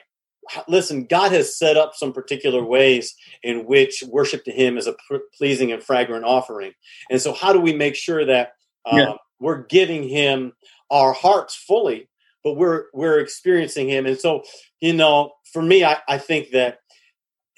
listen, 0.68 1.06
God 1.06 1.32
has 1.32 1.58
set 1.58 1.78
up 1.78 1.94
some 1.96 2.14
particular 2.14 2.64
ways 2.64 3.16
in 3.42 3.66
which 3.66 4.04
worship 4.08 4.44
to 4.46 4.52
Him 4.52 4.78
is 4.78 4.88
a 4.88 4.96
pleasing 5.38 5.72
and 5.72 5.84
fragrant 5.84 6.26
offering. 6.26 6.74
And 7.10 7.22
so, 7.22 7.34
how 7.34 7.54
do 7.54 7.60
we 7.60 7.74
make 7.74 7.96
sure 7.96 8.26
that 8.26 8.54
um, 8.86 8.98
yeah. 9.00 9.14
we're 9.40 9.64
giving 9.64 10.08
Him 10.08 10.54
our 10.90 11.14
hearts 11.14 11.56
fully, 11.56 12.10
but 12.44 12.54
we're 12.54 12.86
we're 12.94 13.20
experiencing 13.20 13.90
Him? 13.90 14.06
And 14.06 14.20
so, 14.20 14.44
you 14.82 14.94
know, 14.94 15.34
for 15.52 15.62
me, 15.62 15.84
I, 15.84 15.98
I 16.08 16.18
think 16.18 16.52
that 16.52 16.80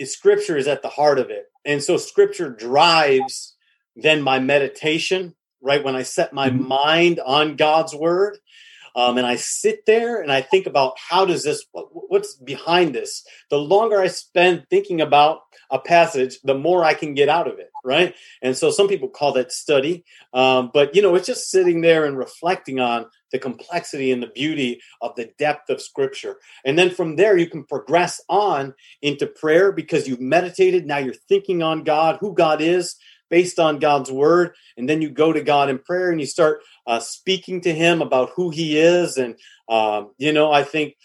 Scripture 0.04 0.58
is 0.58 0.68
at 0.68 0.82
the 0.82 0.90
heart 0.90 1.20
of 1.20 1.30
it, 1.30 1.46
and 1.64 1.82
so 1.82 1.98
Scripture 1.98 2.50
drives 2.50 3.56
then 3.96 4.22
my 4.22 4.40
meditation. 4.40 5.36
Right 5.62 5.84
when 5.84 5.96
I 5.96 6.04
set 6.04 6.32
my 6.32 6.50
mm-hmm. 6.50 6.68
mind 6.68 7.20
on 7.26 7.56
God's 7.56 7.96
word, 7.96 8.38
um, 8.96 9.18
and 9.18 9.28
I 9.28 9.36
sit 9.36 9.86
there 9.86 10.22
and 10.22 10.32
I 10.32 10.42
think 10.42 10.66
about 10.66 10.94
how 10.98 11.26
does 11.26 11.44
this, 11.44 11.66
what, 11.72 11.88
what's 11.92 12.36
behind 12.36 12.96
this? 12.96 13.26
The 13.50 13.58
longer 13.58 14.02
I 14.02 14.08
spend 14.08 14.66
thinking 14.70 15.02
about 15.02 15.42
a 15.70 15.80
passage, 15.80 16.40
the 16.44 16.56
more 16.56 16.86
I 16.86 16.94
can 16.94 17.14
get 17.14 17.28
out 17.28 17.48
of 17.48 17.60
it, 17.60 17.72
right? 17.84 18.16
And 18.42 18.56
so 18.56 18.72
some 18.72 18.88
people 18.88 19.10
call 19.10 19.34
that 19.34 19.52
study, 19.52 20.06
um, 20.34 20.72
but 20.74 20.96
you 20.96 21.02
know, 21.02 21.16
it's 21.16 21.28
just 21.28 21.50
sitting 21.50 21.82
there 21.82 22.06
and 22.06 22.18
reflecting 22.18 22.80
on 22.80 23.08
the 23.32 23.40
complexity 23.40 24.12
and 24.12 24.24
the 24.24 24.28
beauty 24.28 24.80
of 25.02 25.14
the 25.16 25.30
depth 25.38 25.70
of 25.70 25.82
Scripture. 25.82 26.38
And 26.64 26.80
then 26.80 26.90
from 26.90 27.18
there, 27.18 27.36
you 27.36 27.50
can 27.50 27.66
progress 27.66 28.22
on 28.30 28.74
into 29.02 29.28
prayer 29.28 29.74
because 29.74 30.08
you've 30.08 30.22
meditated. 30.22 30.86
Now 30.86 31.00
you're 31.00 31.16
thinking 31.28 31.62
on 31.62 31.84
God, 31.84 32.18
who 32.22 32.34
God 32.34 32.62
is 32.62 32.96
based 33.30 33.60
on 33.60 33.80
God's 33.80 34.12
word. 34.12 34.54
And 34.78 34.88
then 34.88 35.02
you 35.02 35.10
go 35.10 35.34
to 35.34 35.42
God 35.42 35.70
in 35.70 35.80
prayer 35.80 36.12
and 36.12 36.20
you 36.20 36.28
start 36.28 36.62
uh, 36.88 37.00
speaking 37.00 37.62
to 37.62 37.74
Him 37.74 38.02
about 38.02 38.32
who 38.36 38.50
He 38.50 38.78
is. 38.78 39.18
And, 39.18 39.36
um, 39.70 40.12
you 40.18 40.34
know, 40.34 40.52
I 40.52 40.64
think 40.64 40.96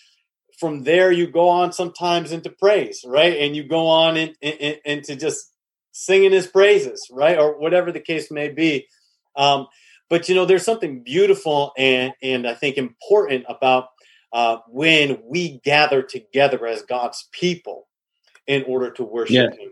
from 0.59 0.85
there 0.85 1.11
you 1.11 1.27
go 1.27 1.49
on 1.49 1.73
sometimes 1.73 2.33
into 2.33 2.51
praise, 2.51 3.03
right? 3.07 3.39
And 3.39 3.57
you 3.57 3.66
go 3.66 3.87
on 3.87 4.16
in, 4.16 4.35
in, 4.41 4.53
in, 4.53 4.77
into 4.85 5.16
just 5.16 5.53
singing 5.93 6.33
His 6.33 6.47
praises, 6.47 7.09
right? 7.11 7.39
Or 7.39 7.59
whatever 7.59 7.93
the 7.93 8.01
case 8.01 8.31
may 8.31 8.49
be. 8.49 8.87
Um, 9.37 9.66
but, 10.09 10.29
you 10.29 10.35
know, 10.35 10.45
there's 10.45 10.64
something 10.64 11.03
beautiful 11.03 11.73
and, 11.79 12.12
and 12.23 12.47
I 12.47 12.55
think 12.55 12.77
important 12.77 13.45
about 13.49 13.87
uh, 14.33 14.59
when 14.68 15.18
we 15.25 15.61
gather 15.64 16.03
together 16.03 16.66
as 16.66 16.83
God's 16.83 17.29
people 17.33 17.89
in 18.47 18.64
order 18.64 18.91
to 18.93 19.05
worship 19.05 19.35
yeah. 19.35 19.51
Him. 19.51 19.71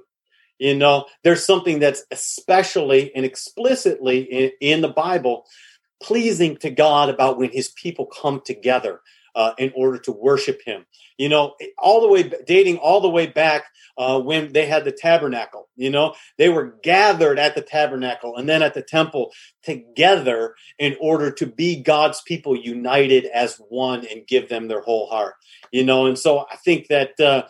You 0.59 0.75
know, 0.75 1.07
there's 1.25 1.45
something 1.45 1.79
that's 1.79 2.05
especially 2.11 3.15
and 3.15 3.25
explicitly 3.25 4.21
in, 4.21 4.51
in 4.61 4.81
the 4.81 4.89
Bible 4.89 5.45
pleasing 6.03 6.57
to 6.59 6.71
God 6.71 7.09
about 7.09 7.39
when 7.39 7.51
his 7.51 7.69
people 7.71 8.07
come 8.07 8.41
together 8.45 9.01
uh, 9.35 9.53
in 9.59 9.73
order 9.77 9.99
to 9.99 10.13
worship 10.13 10.61
him. 10.65 10.85
You 11.17 11.29
know, 11.29 11.55
all 11.79 12.01
the 12.01 12.09
way 12.09 12.31
dating 12.47 12.79
all 12.79 13.01
the 13.01 13.09
way 13.09 13.27
back 13.27 13.65
uh, 13.97 14.21
when 14.21 14.53
they 14.53 14.67
had 14.67 14.85
the 14.85 14.93
tabernacle. 14.93 15.69
You 15.77 15.91
know, 15.91 16.15
they 16.39 16.49
were 16.49 16.77
gathered 16.83 17.39
at 17.39 17.55
the 17.55 17.61
tabernacle 17.61 18.37
and 18.37 18.49
then 18.49 18.63
at 18.63 18.75
the 18.75 18.83
temple 18.83 19.33
together 19.63 20.55
in 20.79 20.97
order 21.01 21.31
to 21.33 21.47
be 21.47 21.83
God's 21.83 22.21
people 22.23 22.57
united 22.57 23.27
as 23.27 23.61
one 23.69 24.07
and 24.07 24.27
give 24.27 24.49
them 24.49 24.69
their 24.69 24.81
whole 24.81 25.09
heart. 25.09 25.35
You 25.73 25.85
know, 25.85 26.07
and 26.07 26.19
so 26.19 26.47
I 26.51 26.57
think 26.57 26.87
that 26.89 27.19
uh, 27.21 27.43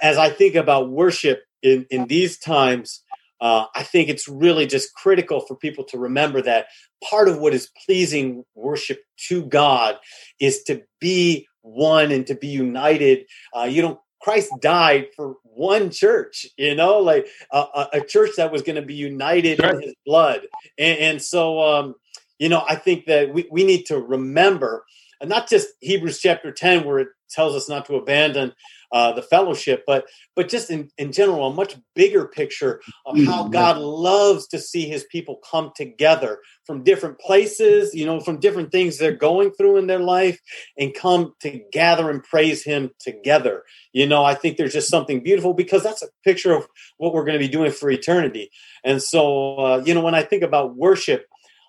as 0.00 0.16
I 0.16 0.30
think 0.30 0.54
about 0.54 0.90
worship 0.90 1.42
in 1.64 1.86
in 1.90 2.06
these 2.06 2.38
times, 2.38 3.02
uh, 3.40 3.66
I 3.74 3.82
think 3.82 4.08
it's 4.08 4.28
really 4.28 4.66
just 4.66 4.94
critical 4.94 5.40
for 5.40 5.56
people 5.56 5.84
to 5.84 5.98
remember 5.98 6.40
that 6.42 6.66
part 7.02 7.28
of 7.28 7.38
what 7.38 7.54
is 7.54 7.70
pleasing 7.84 8.44
worship 8.54 9.02
to 9.28 9.44
God 9.44 9.96
is 10.38 10.62
to 10.64 10.82
be 11.00 11.48
one 11.62 12.12
and 12.12 12.26
to 12.26 12.34
be 12.34 12.48
united. 12.48 13.26
Uh, 13.56 13.64
you 13.64 13.82
know, 13.82 14.02
Christ 14.20 14.50
died 14.60 15.08
for 15.16 15.36
one 15.42 15.90
church, 15.90 16.46
you 16.56 16.74
know, 16.74 16.98
like 16.98 17.26
a, 17.52 17.86
a 17.94 18.00
church 18.00 18.30
that 18.36 18.52
was 18.52 18.62
going 18.62 18.76
to 18.76 18.82
be 18.82 18.94
united 18.94 19.58
sure. 19.58 19.74
in 19.74 19.82
his 19.82 19.94
blood. 20.06 20.42
And, 20.78 20.98
and 20.98 21.22
so, 21.22 21.60
um, 21.60 21.94
you 22.38 22.48
know, 22.48 22.64
I 22.66 22.76
think 22.76 23.06
that 23.06 23.34
we, 23.34 23.46
we 23.50 23.64
need 23.64 23.84
to 23.86 23.98
remember, 23.98 24.84
not 25.22 25.48
just 25.48 25.68
Hebrews 25.80 26.20
chapter 26.20 26.52
10, 26.52 26.84
where 26.84 27.00
it 27.00 27.08
tells 27.30 27.54
us 27.54 27.68
not 27.68 27.84
to 27.86 27.96
abandon 27.96 28.52
uh, 28.92 29.12
the 29.12 29.22
fellowship, 29.22 29.84
but 29.86 30.06
but 30.36 30.48
just 30.48 30.70
in, 30.70 30.90
in 30.98 31.12
general, 31.12 31.46
a 31.46 31.54
much 31.54 31.76
bigger 31.94 32.26
picture 32.26 32.80
of 33.06 33.16
how 33.24 33.42
mm-hmm. 33.42 33.52
God 33.52 33.78
loves 33.78 34.46
to 34.48 34.58
see 34.58 34.88
his 34.88 35.04
people 35.10 35.40
come 35.48 35.72
together 35.76 36.38
from 36.64 36.82
different 36.82 37.18
places, 37.18 37.94
you 37.94 38.06
know, 38.06 38.20
from 38.20 38.40
different 38.40 38.72
things 38.72 38.98
they're 38.98 39.12
going 39.12 39.52
through 39.52 39.76
in 39.76 39.86
their 39.86 40.00
life 40.00 40.40
and 40.78 40.94
come 40.94 41.34
to 41.40 41.60
gather 41.72 42.10
and 42.10 42.22
praise 42.22 42.64
him 42.64 42.90
together. 43.00 43.62
You 43.92 44.06
know, 44.06 44.24
I 44.24 44.34
think 44.34 44.56
there's 44.56 44.72
just 44.72 44.88
something 44.88 45.22
beautiful 45.22 45.54
because 45.54 45.82
that's 45.82 46.02
a 46.02 46.08
picture 46.24 46.54
of 46.54 46.66
what 46.98 47.12
we're 47.12 47.24
going 47.24 47.38
to 47.38 47.44
be 47.44 47.52
doing 47.52 47.70
for 47.70 47.90
eternity. 47.90 48.50
And 48.84 49.02
so, 49.02 49.56
uh, 49.56 49.82
you 49.84 49.94
know, 49.94 50.00
when 50.00 50.14
I 50.14 50.22
think 50.22 50.42
about 50.42 50.76
worship, 50.76 51.26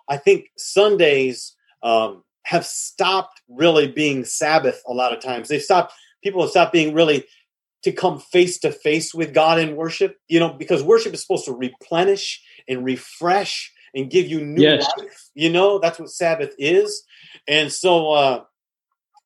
I 0.07 0.18
think 0.18 0.45
Sundays 0.57 1.55
um, 1.84 2.24
have 2.43 2.66
stopped 2.66 3.41
really 3.49 3.88
being 3.88 4.24
Sabbath 4.24 4.82
a 4.88 4.93
lot 4.93 5.13
of 5.13 5.22
times. 5.22 5.47
They've 5.47 5.61
stopped 5.61 5.93
people 6.26 6.41
have 6.41 6.49
stopped 6.49 6.73
being 6.73 6.95
really 6.95 7.23
to 7.84 7.91
come 7.91 8.19
face 8.19 8.57
to 8.57 8.71
face 8.71 9.13
with 9.13 9.32
God 9.32 9.59
in 9.59 9.76
worship, 9.76 10.17
you 10.28 10.39
know, 10.39 10.51
because 10.51 10.82
worship 10.82 11.13
is 11.13 11.21
supposed 11.21 11.45
to 11.45 11.53
replenish 11.53 12.41
and 12.67 12.84
refresh 12.84 13.71
and 13.93 14.09
give 14.09 14.26
you 14.26 14.43
new 14.43 14.63
yes. 14.63 14.89
life. 14.97 15.30
You 15.36 15.51
know, 15.51 15.78
that's 15.78 15.99
what 15.99 16.09
Sabbath 16.09 16.55
is. 16.57 17.03
And 17.47 17.71
so 17.71 18.11
uh, 18.11 18.43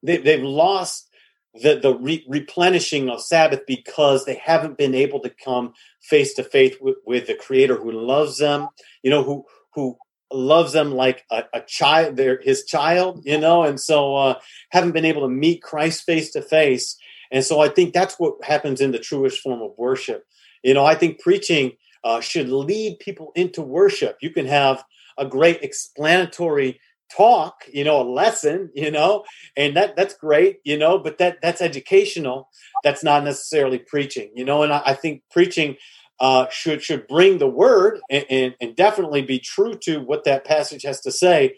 they, 0.04 0.18
they've 0.18 0.44
lost 0.44 1.08
the, 1.54 1.80
the 1.80 1.96
re- 1.96 2.26
replenishing 2.28 3.10
of 3.10 3.22
Sabbath 3.22 3.62
because 3.66 4.26
they 4.26 4.36
haven't 4.36 4.78
been 4.78 4.94
able 4.94 5.22
to 5.22 5.30
come 5.30 5.72
face 6.02 6.34
to 6.34 6.44
face 6.44 6.76
with 6.82 7.28
the 7.28 7.36
Creator 7.36 7.78
who 7.78 7.94
loves 7.94 8.40
them, 8.40 8.68
you 9.04 9.10
know, 9.10 9.24
who, 9.24 9.46
who, 9.74 9.98
loves 10.32 10.74
them 10.74 10.92
like 10.92 11.26
a, 11.32 11.44
a 11.54 11.62
child 11.62 12.16
they're 12.16 12.42
his 12.42 12.64
child 12.66 13.22
you 13.26 13.38
know? 13.38 13.64
And 13.64 13.80
so 13.80 14.16
uh, 14.16 14.40
haven't 14.72 14.92
been 14.92 15.06
able 15.06 15.22
to 15.22 15.30
meet 15.30 15.62
christ 15.62 16.04
face 16.04 16.32
to 16.32 16.42
face 16.42 16.98
and 17.32 17.44
so 17.44 17.60
i 17.60 17.70
think 17.70 17.94
that's 17.94 18.20
what 18.20 18.44
happens 18.44 18.82
in 18.82 18.92
the 18.92 19.00
truest 19.00 19.40
form 19.40 19.62
of 19.62 19.72
worship. 19.78 20.26
You 20.64 20.74
know 20.74 20.86
i 20.86 20.96
think 20.96 21.20
preaching 21.20 21.74
uh, 22.04 22.22
should 22.22 22.50
lead 22.50 23.00
people 23.00 23.32
into 23.36 23.62
worship. 23.62 24.18
You 24.22 24.32
can 24.32 24.46
have 24.46 24.84
a 25.18 25.26
great 25.26 25.62
explanatory 25.62 26.80
talk, 27.12 27.64
you 27.72 27.84
know, 27.84 28.02
a 28.02 28.08
lesson, 28.08 28.70
you 28.74 28.92
know, 28.92 29.26
and 29.58 29.76
that 29.76 29.96
that's 29.96 30.14
great, 30.14 30.60
you 30.64 30.78
know, 30.78 31.00
but 31.00 31.18
that 31.18 31.42
that's 31.42 31.62
educational. 31.62 32.50
That's 32.84 33.04
not 33.04 33.24
necessarily 33.24 33.80
preaching, 33.80 34.32
you 34.36 34.46
know, 34.46 34.64
and 34.64 34.72
I, 34.72 34.82
I 34.86 34.94
think 34.94 35.24
preaching 35.32 35.76
uh, 36.20 36.48
should 36.50 36.84
should 36.84 37.08
bring 37.08 37.38
the 37.38 37.48
word 37.48 38.00
and, 38.10 38.26
and, 38.30 38.56
and 38.60 38.76
definitely 38.76 39.22
be 39.22 39.40
true 39.40 39.76
to 39.84 40.00
what 40.00 40.24
that 40.26 40.46
passage 40.46 40.84
has 40.84 41.02
to 41.02 41.12
say, 41.12 41.56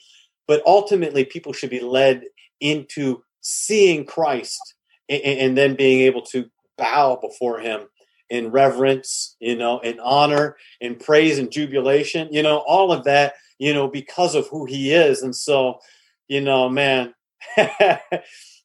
but 0.48 0.62
ultimately 0.66 1.26
people 1.26 1.54
should 1.54 1.70
be 1.70 1.80
led 1.80 2.24
into 2.60 3.24
seeing 3.42 4.06
Christ 4.06 4.76
and, 5.10 5.22
and 5.24 5.58
then 5.58 5.76
being 5.76 6.02
able 6.02 6.22
to 6.24 6.50
bow 6.78 7.18
before 7.22 7.60
Him 7.60 7.88
in 8.30 8.52
reverence, 8.52 9.36
you 9.40 9.58
know, 9.58 9.80
in 9.80 10.00
honor, 10.00 10.56
in 10.80 10.96
praise 10.96 11.38
and 11.38 11.52
jubilation, 11.52 12.30
you 12.32 12.42
know, 12.42 12.64
all 12.68 12.94
of 12.94 13.04
that 13.04 13.34
you 13.62 13.76
know, 13.76 13.88
because 13.88 14.34
of 14.34 14.48
who 14.48 14.66
he 14.66 14.92
is. 14.92 15.22
And 15.22 15.36
so, 15.36 15.78
you 16.28 16.42
know, 16.42 16.68
man, 16.68 17.14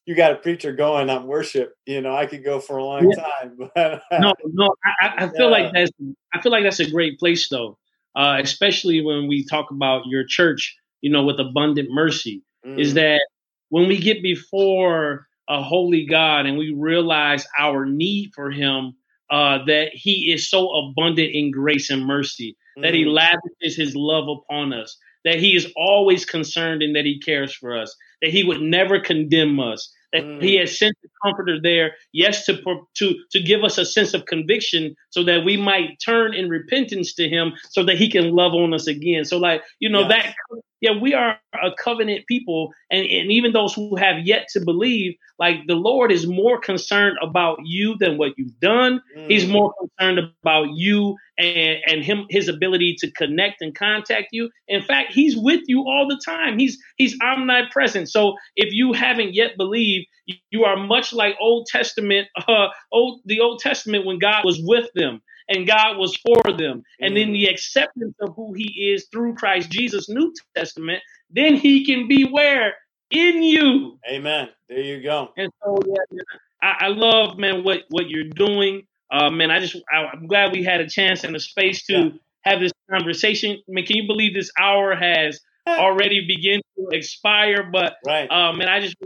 you 0.07 0.15
got 0.15 0.31
a 0.31 0.35
preacher 0.35 0.71
going 0.71 1.09
on 1.09 1.27
worship. 1.27 1.73
You 1.85 2.01
know, 2.01 2.15
I 2.15 2.25
could 2.25 2.43
go 2.43 2.59
for 2.59 2.77
a 2.77 2.83
long 2.83 3.11
yeah. 3.11 3.23
time. 3.23 4.01
no, 4.21 4.33
no, 4.45 4.69
I, 5.01 5.25
I 5.25 5.27
feel 5.29 5.49
yeah. 5.49 5.63
like 5.63 5.73
that's 5.73 5.91
I 6.33 6.41
feel 6.41 6.51
like 6.51 6.63
that's 6.63 6.79
a 6.79 6.89
great 6.89 7.19
place 7.19 7.49
though, 7.49 7.77
uh, 8.15 8.39
especially 8.41 9.01
when 9.01 9.27
we 9.27 9.45
talk 9.45 9.69
about 9.69 10.07
your 10.07 10.23
church. 10.25 10.75
You 11.01 11.11
know, 11.11 11.23
with 11.23 11.39
abundant 11.39 11.89
mercy, 11.91 12.41
mm. 12.65 12.79
is 12.79 12.95
that 12.95 13.21
when 13.69 13.87
we 13.87 13.99
get 13.99 14.23
before 14.23 15.27
a 15.47 15.61
holy 15.61 16.07
God 16.07 16.47
and 16.47 16.57
we 16.57 16.73
realize 16.75 17.45
our 17.59 17.85
need 17.85 18.31
for 18.33 18.49
Him, 18.49 18.95
uh, 19.29 19.59
that 19.65 19.89
He 19.93 20.33
is 20.33 20.49
so 20.49 20.69
abundant 20.71 21.29
in 21.33 21.51
grace 21.51 21.91
and 21.91 22.03
mercy 22.03 22.57
that 22.81 22.93
he 22.93 23.03
mm. 23.03 23.13
lavishes 23.13 23.75
his 23.75 23.95
love 23.95 24.27
upon 24.27 24.73
us, 24.73 24.97
that 25.25 25.39
he 25.39 25.55
is 25.55 25.71
always 25.75 26.25
concerned 26.25 26.81
and 26.81 26.95
that 26.95 27.05
he 27.05 27.19
cares 27.19 27.53
for 27.53 27.77
us, 27.77 27.95
that 28.21 28.31
he 28.31 28.43
would 28.43 28.61
never 28.61 28.99
condemn 28.99 29.59
us, 29.59 29.91
that 30.13 30.23
mm. 30.23 30.41
he 30.41 30.55
has 30.55 30.77
sent 30.77 30.95
the 31.01 31.09
comforter 31.23 31.59
there, 31.61 31.95
yes, 32.13 32.45
to 32.45 32.61
to 32.97 33.15
to 33.31 33.39
give 33.41 33.63
us 33.63 33.77
a 33.77 33.85
sense 33.85 34.13
of 34.13 34.25
conviction, 34.25 34.95
so 35.09 35.23
that 35.23 35.43
we 35.43 35.57
might 35.57 35.99
turn 36.03 36.33
in 36.33 36.49
repentance 36.49 37.13
to 37.15 37.27
him, 37.27 37.53
so 37.69 37.83
that 37.83 37.97
he 37.97 38.09
can 38.09 38.31
love 38.31 38.53
on 38.53 38.73
us 38.73 38.87
again. 38.87 39.25
So, 39.25 39.37
like 39.37 39.63
you 39.79 39.89
know, 39.89 40.07
yes. 40.07 40.09
that 40.09 40.61
yeah, 40.79 40.91
we 40.99 41.13
are 41.13 41.39
a 41.53 41.69
covenant 41.77 42.27
people, 42.27 42.71
and, 42.91 43.01
and 43.01 43.31
even 43.31 43.51
those 43.51 43.73
who 43.73 43.95
have 43.95 44.25
yet 44.25 44.47
to 44.49 44.63
believe, 44.63 45.15
like 45.39 45.55
the 45.67 45.75
Lord 45.75 46.11
is 46.11 46.27
more 46.27 46.59
concerned 46.59 47.17
about 47.21 47.57
you 47.63 47.95
than 47.99 48.17
what 48.17 48.33
you've 48.37 48.59
done. 48.59 49.01
Mm. 49.17 49.29
He's 49.29 49.47
more 49.47 49.73
concerned 49.79 50.19
about 50.19 50.67
you 50.73 51.15
and, 51.37 51.77
and 51.87 52.03
him 52.03 52.25
his 52.29 52.47
ability 52.47 52.95
to 52.99 53.11
connect 53.11 53.61
and 53.61 53.75
contact 53.75 54.27
you. 54.31 54.49
In 54.67 54.83
fact, 54.83 55.13
he's 55.13 55.35
with 55.35 55.61
you 55.67 55.79
all 55.87 56.07
the 56.07 56.21
time. 56.23 56.59
He's 56.59 56.77
he's 56.97 57.17
omnipresent. 57.21 58.09
So 58.09 58.35
if 58.55 58.71
you 58.71 58.93
haven't 58.93 59.33
yet 59.33 59.57
believed, 59.57 60.07
you 60.51 60.63
are 60.63 60.77
much 60.77 61.11
like 61.11 61.35
Old 61.39 61.67
Testament, 61.67 62.27
uh, 62.47 62.67
old 62.91 63.21
the 63.25 63.39
Old 63.39 63.59
Testament 63.59 64.05
when 64.05 64.19
God 64.19 64.45
was 64.45 64.61
with 64.61 64.89
them 64.93 65.21
and 65.49 65.67
God 65.67 65.97
was 65.97 66.15
for 66.17 66.41
them. 66.53 66.83
And 66.99 67.15
then 67.15 67.31
the 67.31 67.45
mm. 67.45 67.51
acceptance 67.51 68.15
of 68.21 68.35
who 68.35 68.53
he 68.53 68.91
is 68.93 69.07
through 69.11 69.35
Christ 69.35 69.69
Jesus, 69.69 70.09
New 70.09 70.33
Testament, 70.55 71.01
then 71.29 71.55
he 71.55 71.85
can 71.85 72.07
be 72.07 72.25
where? 72.25 72.73
In 73.09 73.41
you. 73.41 73.99
Amen. 74.09 74.49
There 74.67 74.81
you 74.81 75.01
go. 75.01 75.29
And 75.37 75.51
so, 75.63 75.79
yeah, 75.85 76.21
I, 76.61 76.85
I 76.85 76.87
love, 76.89 77.37
man, 77.37 77.63
what, 77.63 77.83
what 77.89 78.09
you're 78.09 78.29
doing. 78.29 78.85
Uh, 79.09 79.29
man, 79.29 79.49
I 79.49 79.59
just, 79.59 79.77
I, 79.91 80.13
am 80.13 80.27
glad 80.27 80.51
we 80.51 80.63
had 80.63 80.81
a 80.81 80.89
chance 80.89 81.23
and 81.23 81.33
a 81.35 81.39
space 81.39 81.85
to 81.85 81.93
yeah. 81.93 82.09
have 82.41 82.59
this 82.59 82.73
conversation. 82.89 83.51
I 83.51 83.71
mean, 83.71 83.85
can 83.85 83.95
you 83.95 84.07
believe 84.07 84.33
this 84.33 84.51
hour 84.59 84.93
has 84.95 85.39
already 85.65 86.27
begun 86.27 86.61
to 86.75 86.89
expire? 86.97 87.69
But, 87.71 87.95
right. 88.05 88.29
uh, 88.29 88.51
man, 88.51 88.67
I 88.67 88.81
just, 88.81 88.97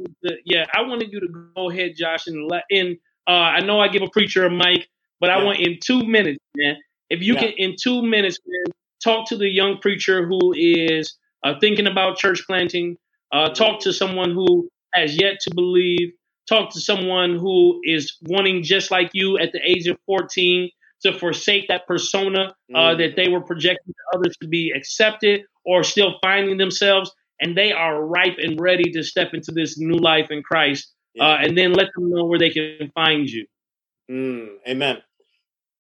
yeah, 0.46 0.66
I 0.74 0.82
wanted 0.82 1.12
you 1.12 1.20
to 1.20 1.28
go 1.56 1.70
ahead, 1.70 1.92
Josh, 1.96 2.26
and 2.26 2.50
let 2.50 2.64
in. 2.72 2.98
Uh, 3.28 3.32
I 3.32 3.60
know 3.60 3.80
I 3.80 3.88
give 3.90 4.02
a 4.02 4.10
preacher 4.10 4.48
a 4.48 4.50
mic. 4.50 4.90
But. 5.22 5.30
I 5.30 5.44
want 5.44 5.60
in 5.60 5.78
two 5.82 6.04
minutes, 6.04 6.40
man, 6.58 6.76
if 7.10 7.22
you 7.22 7.36
yeah. 7.36 7.40
can, 7.40 7.54
in 7.58 7.76
two 7.82 8.02
minutes, 8.02 8.38
man, 8.46 8.74
talk 9.04 9.28
to 9.30 9.38
the 9.38 9.48
young 9.48 9.78
preacher 9.78 10.26
who 10.26 10.54
is 10.56 11.18
uh, 11.44 11.54
thinking 11.60 11.88
about 11.88 12.18
church 12.18 12.44
planting. 12.46 12.98
Uh, 13.32 13.50
talk 13.50 13.80
to 13.82 13.94
someone 13.94 14.32
who 14.32 14.70
has 14.94 15.20
yet 15.20 15.40
to 15.42 15.56
believe. 15.56 16.12
Talk 16.50 16.74
to 16.74 16.82
someone 16.82 17.38
who 17.38 17.80
is 17.84 18.18
wanting, 18.24 18.64
just 18.64 18.92
like 18.92 19.12
you, 19.14 19.38
at 19.38 19.52
the 19.54 19.60
age 19.64 19.88
of 19.88 19.98
14, 20.06 20.70
to 21.04 21.14
forsake 21.18 21.68
that 21.70 21.88
persona 21.88 22.54
uh, 22.74 22.78
mm. 22.78 22.98
that 22.98 23.16
they 23.16 23.30
were 23.30 23.42
projecting 23.42 23.94
to 23.94 24.18
others 24.18 24.36
to 24.42 24.48
be 24.48 24.72
accepted 24.76 25.42
or 25.66 25.84
still 25.84 26.16
finding 26.22 26.58
themselves. 26.58 27.12
And 27.40 27.58
they 27.58 27.72
are 27.72 28.06
ripe 28.06 28.38
and 28.38 28.60
ready 28.60 28.92
to 28.92 29.02
step 29.02 29.34
into 29.34 29.52
this 29.52 29.80
new 29.80 29.98
life 29.98 30.30
in 30.30 30.44
Christ. 30.44 30.94
Yeah. 31.14 31.26
Uh, 31.26 31.38
and 31.42 31.58
then 31.58 31.74
let 31.74 31.88
them 31.96 32.10
know 32.10 32.26
where 32.26 32.40
they 32.40 32.52
can 32.52 32.92
find 32.94 33.30
you. 33.30 33.46
Mm. 34.10 34.48
Amen. 34.68 34.98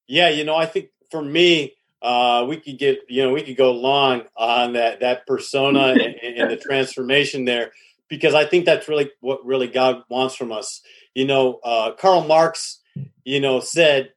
Yeah, 0.07 0.29
you 0.29 0.43
know, 0.43 0.55
I 0.55 0.65
think 0.65 0.89
for 1.09 1.21
me, 1.21 1.73
uh, 2.01 2.45
we 2.47 2.57
could 2.57 2.79
get, 2.79 2.99
you 3.07 3.23
know, 3.23 3.31
we 3.31 3.43
could 3.43 3.57
go 3.57 3.71
long 3.71 4.23
on 4.35 4.73
that 4.73 5.01
that 5.01 5.27
persona 5.27 5.79
and, 5.91 6.15
and, 6.15 6.51
the 6.51 6.57
transformation 6.57 7.45
there, 7.45 7.71
because 8.07 8.33
I 8.33 8.45
think 8.45 8.65
that's 8.65 8.87
really 8.87 9.11
what 9.19 9.45
really 9.45 9.67
God 9.67 10.03
wants 10.09 10.35
from 10.35 10.51
us. 10.51 10.81
You 11.13 11.25
know, 11.25 11.59
uh, 11.63 11.91
Karl 11.91 12.23
Marx, 12.23 12.79
you 13.23 13.39
know, 13.39 13.59
said 13.59 14.13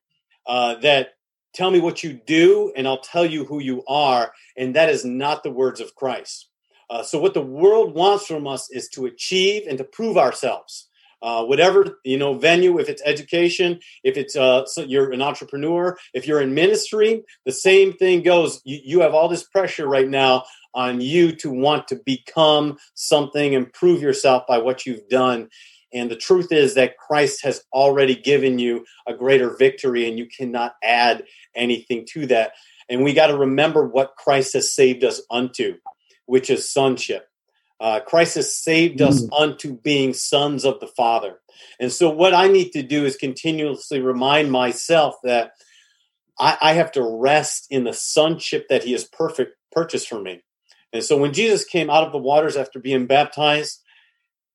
uh, 0.47 0.77
that 0.77 1.15
tell 1.53 1.71
me 1.71 1.81
what 1.81 2.03
you 2.03 2.15
do 2.27 2.73
and 2.77 2.89
I'll 2.89 3.01
tell 3.01 3.27
you 3.27 3.45
who 3.45 3.61
you 3.61 3.85
are, 3.87 4.33
and 4.57 4.75
that 4.77 4.89
is 4.89 5.05
not 5.05 5.43
the 5.43 5.51
words 5.51 5.81
of 5.81 5.95
Christ. 5.95 6.49
Uh, 6.89 7.03
so 7.03 7.19
what 7.19 7.35
the 7.35 7.43
world 7.43 7.95
wants 7.95 8.27
from 8.27 8.47
us 8.47 8.71
is 8.71 8.89
to 8.91 9.07
achieve 9.07 9.67
and 9.69 9.79
to 9.79 9.85
prove 9.85 10.17
ourselves 10.17 10.89
uh, 11.25 11.43
whatever 11.45 11.99
you 12.05 12.19
know 12.19 12.35
venue 12.35 12.79
if 12.79 12.89
it's 12.89 13.03
education 13.05 13.81
if 14.05 14.17
it's 14.17 14.37
uh, 14.37 14.65
so 14.67 14.83
you're 14.83 15.11
an 15.11 15.23
entrepreneur 15.23 15.97
if 16.13 16.27
you're 16.27 16.41
in 16.41 16.55
ministry 16.55 17.25
the 17.47 17.53
same 17.53 17.95
thing 17.95 18.23
goes 18.23 18.61
you, 18.65 18.79
you 18.85 19.01
have 19.01 19.15
all 19.15 19.29
this 19.29 19.45
pressure 19.45 19.89
right 19.89 20.09
now 20.09 20.45
on 20.75 21.01
you 21.01 21.33
to 21.35 21.51
want 21.51 21.89
to 21.89 21.97
become 22.05 22.77
something 22.95 23.55
and 23.55 23.73
prove 23.73 24.03
yourself 24.03 24.47
by 24.47 24.59
what 24.59 24.85
you've 24.85 25.09
done 25.09 25.49
and 25.95 26.11
the 26.11 26.17
truth 26.17 26.51
is 26.51 26.75
that 26.75 26.99
Christ 26.99 27.45
has 27.45 27.63
already 27.73 28.17
given 28.17 28.59
you 28.59 28.85
a 29.07 29.15
greater 29.15 29.57
victory, 29.57 30.09
and 30.09 30.19
you 30.19 30.27
cannot 30.27 30.75
add 30.83 31.23
anything 31.55 32.05
to 32.11 32.27
that. 32.27 32.53
And 32.89 33.05
we 33.05 33.15
got 33.15 33.29
to 33.29 33.39
remember 33.39 33.87
what 33.87 34.17
Christ 34.17 34.55
has 34.55 34.75
saved 34.75 35.05
us 35.05 35.23
unto, 35.31 35.77
which 36.27 36.51
is 36.51 36.71
sonship. 36.71 37.29
Uh, 37.85 38.01
Christ 38.01 38.37
has 38.37 38.57
saved 38.57 39.03
us 39.03 39.21
mm. 39.21 39.29
unto 39.39 39.75
being 39.75 40.15
sons 40.15 40.65
of 40.65 40.81
the 40.81 40.87
Father. 40.87 41.41
And 41.79 41.93
so, 41.93 42.09
what 42.09 42.33
I 42.33 42.49
need 42.49 42.71
to 42.71 42.83
do 42.83 43.05
is 43.05 43.15
continuously 43.17 44.01
remind 44.01 44.51
myself 44.51 45.17
that 45.23 45.53
I, 46.41 46.57
I 46.63 46.73
have 46.73 46.93
to 46.93 47.03
rest 47.03 47.67
in 47.69 47.85
the 47.85 47.93
sonship 47.93 48.69
that 48.71 48.85
He 48.85 48.93
has 48.93 49.05
perfect 49.05 49.59
purchased 49.71 50.09
for 50.09 50.19
me. 50.19 50.43
And 50.95 51.05
so, 51.05 51.19
when 51.19 51.35
Jesus 51.35 51.67
came 51.67 51.91
out 51.91 52.05
of 52.05 52.13
the 52.13 52.17
waters 52.17 52.57
after 52.57 52.81
being 52.81 53.05
baptized, 53.05 53.83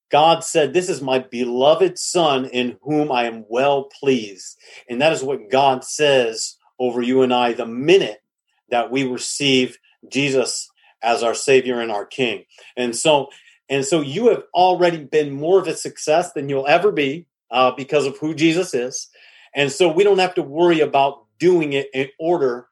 God 0.09 0.43
said, 0.43 0.73
This 0.73 0.89
is 0.89 0.99
my 0.99 1.19
beloved 1.19 1.99
Son 1.99 2.45
in 2.45 2.77
whom 2.81 3.11
I 3.11 3.25
am 3.25 3.45
well 3.47 3.89
pleased. 3.99 4.57
And 4.89 5.03
that 5.03 5.13
is 5.13 5.21
what 5.21 5.51
God 5.51 5.83
says 5.83 6.57
over 6.79 7.03
you 7.03 7.21
and 7.21 7.31
I 7.31 7.53
the 7.53 7.67
minute 7.67 8.23
that 8.71 8.89
we 8.89 9.03
receive 9.03 9.77
Jesus 10.11 10.67
as 11.01 11.23
our 11.23 11.33
Savior 11.33 11.79
and 11.79 11.91
our 11.91 12.05
King. 12.05 12.45
And 12.75 12.95
so, 12.95 13.29
and 13.69 13.85
so 13.85 14.01
you 14.01 14.29
have 14.29 14.43
already 14.53 15.03
been 15.03 15.31
more 15.31 15.59
of 15.59 15.67
a 15.67 15.75
success 15.75 16.33
than 16.33 16.49
you'll 16.49 16.67
ever 16.67 16.91
be 16.91 17.27
uh, 17.51 17.71
because 17.71 18.05
of 18.05 18.17
who 18.17 18.33
Jesus 18.33 18.73
is. 18.73 19.09
And 19.55 19.71
so 19.71 19.91
we 19.91 20.03
don't 20.03 20.19
have 20.19 20.35
to 20.35 20.43
worry 20.43 20.79
about 20.79 21.25
doing 21.39 21.73
it 21.73 21.89
in 21.93 22.09
order 22.19 22.67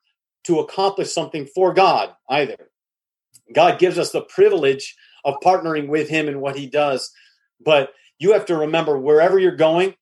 to 0.46 0.60
accomplish 0.60 1.12
something 1.12 1.46
for 1.46 1.74
God 1.74 2.14
either. 2.30 2.70
God 3.54 3.80
gives 3.80 3.98
us 3.98 4.12
the 4.12 4.22
privilege 4.22 4.96
of 5.24 5.36
partnering 5.44 5.88
with 5.88 6.10
Him 6.10 6.28
in 6.28 6.40
what 6.40 6.56
He 6.56 6.68
does. 6.68 7.12
But 7.64 7.92
you 8.20 8.34
have 8.34 8.46
to 8.46 8.58
remember 8.58 8.98
wherever 8.98 9.40
you're 9.40 9.56
going 9.56 9.96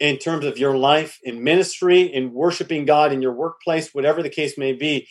in 0.00 0.18
terms 0.18 0.44
of 0.44 0.58
your 0.58 0.76
life, 0.76 1.18
in 1.22 1.44
ministry, 1.44 2.02
in 2.02 2.32
worshiping 2.32 2.84
God, 2.84 3.12
in 3.12 3.22
your 3.22 3.32
workplace, 3.32 3.94
whatever 3.94 4.22
the 4.22 4.28
case 4.28 4.58
may 4.58 4.72
be, 4.72 5.08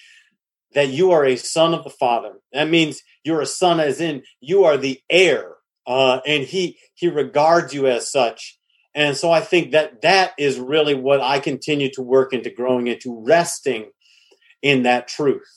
that 0.74 0.90
you 0.90 1.12
are 1.12 1.26
a 1.26 1.36
son 1.36 1.74
of 1.74 1.84
the 1.84 1.90
Father. 1.90 2.34
That 2.52 2.70
means 2.70 3.02
you're 3.24 3.42
a 3.42 3.46
son, 3.46 3.80
as 3.80 4.02
in 4.02 4.24
you 4.42 4.66
are 4.66 4.78
the 4.78 5.00
heir, 5.10 5.56
uh, 5.88 6.20
and 6.26 6.44
he 6.44 6.78
he 6.96 7.08
regards 7.08 7.74
you 7.74 7.88
as 7.88 8.12
such. 8.12 8.58
And 8.96 9.18
so 9.18 9.32
I 9.32 9.42
think 9.42 9.72
that 9.72 10.02
that 10.04 10.34
is 10.38 10.60
really 10.60 10.94
what 10.94 11.20
I 11.20 11.40
continue 11.40 11.90
to 11.94 12.02
work 12.02 12.34
into 12.34 12.52
growing 12.52 12.88
into, 12.88 13.24
resting 13.26 13.90
in 14.62 14.84
that 14.84 15.08
truth. 15.08 15.48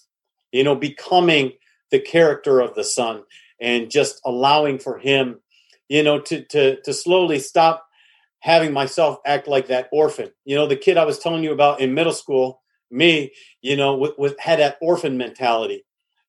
You 0.53 0.65
know, 0.65 0.75
becoming 0.75 1.53
the 1.91 2.01
character 2.01 2.61
of 2.61 2.75
the 2.75 2.85
son 2.85 3.23
and 3.61 3.91
just 3.91 4.21
allowing 4.25 4.79
for 4.79 4.99
him, 4.99 5.41
you 5.89 6.03
know, 6.03 6.21
to 6.21 6.45
to 6.47 6.81
to 6.83 6.93
slowly 6.93 7.39
stop 7.39 7.87
having 8.41 8.73
myself 8.73 9.19
act 9.27 9.49
like 9.49 9.69
that 9.69 9.89
orphan. 9.93 10.31
You 10.45 10.57
know, 10.57 10.67
the 10.67 10.77
kid 10.77 10.97
I 10.97 11.05
was 11.05 11.19
telling 11.19 11.43
you 11.43 11.53
about 11.53 11.81
in 11.81 11.95
middle 11.95 12.13
school 12.13 12.63
me, 12.91 13.33
you 13.63 13.77
know, 13.77 13.97
with, 13.97 14.13
with 14.19 14.39
had 14.39 14.59
that 14.61 14.79
orphan 14.81 15.17
mentality. 15.17 15.85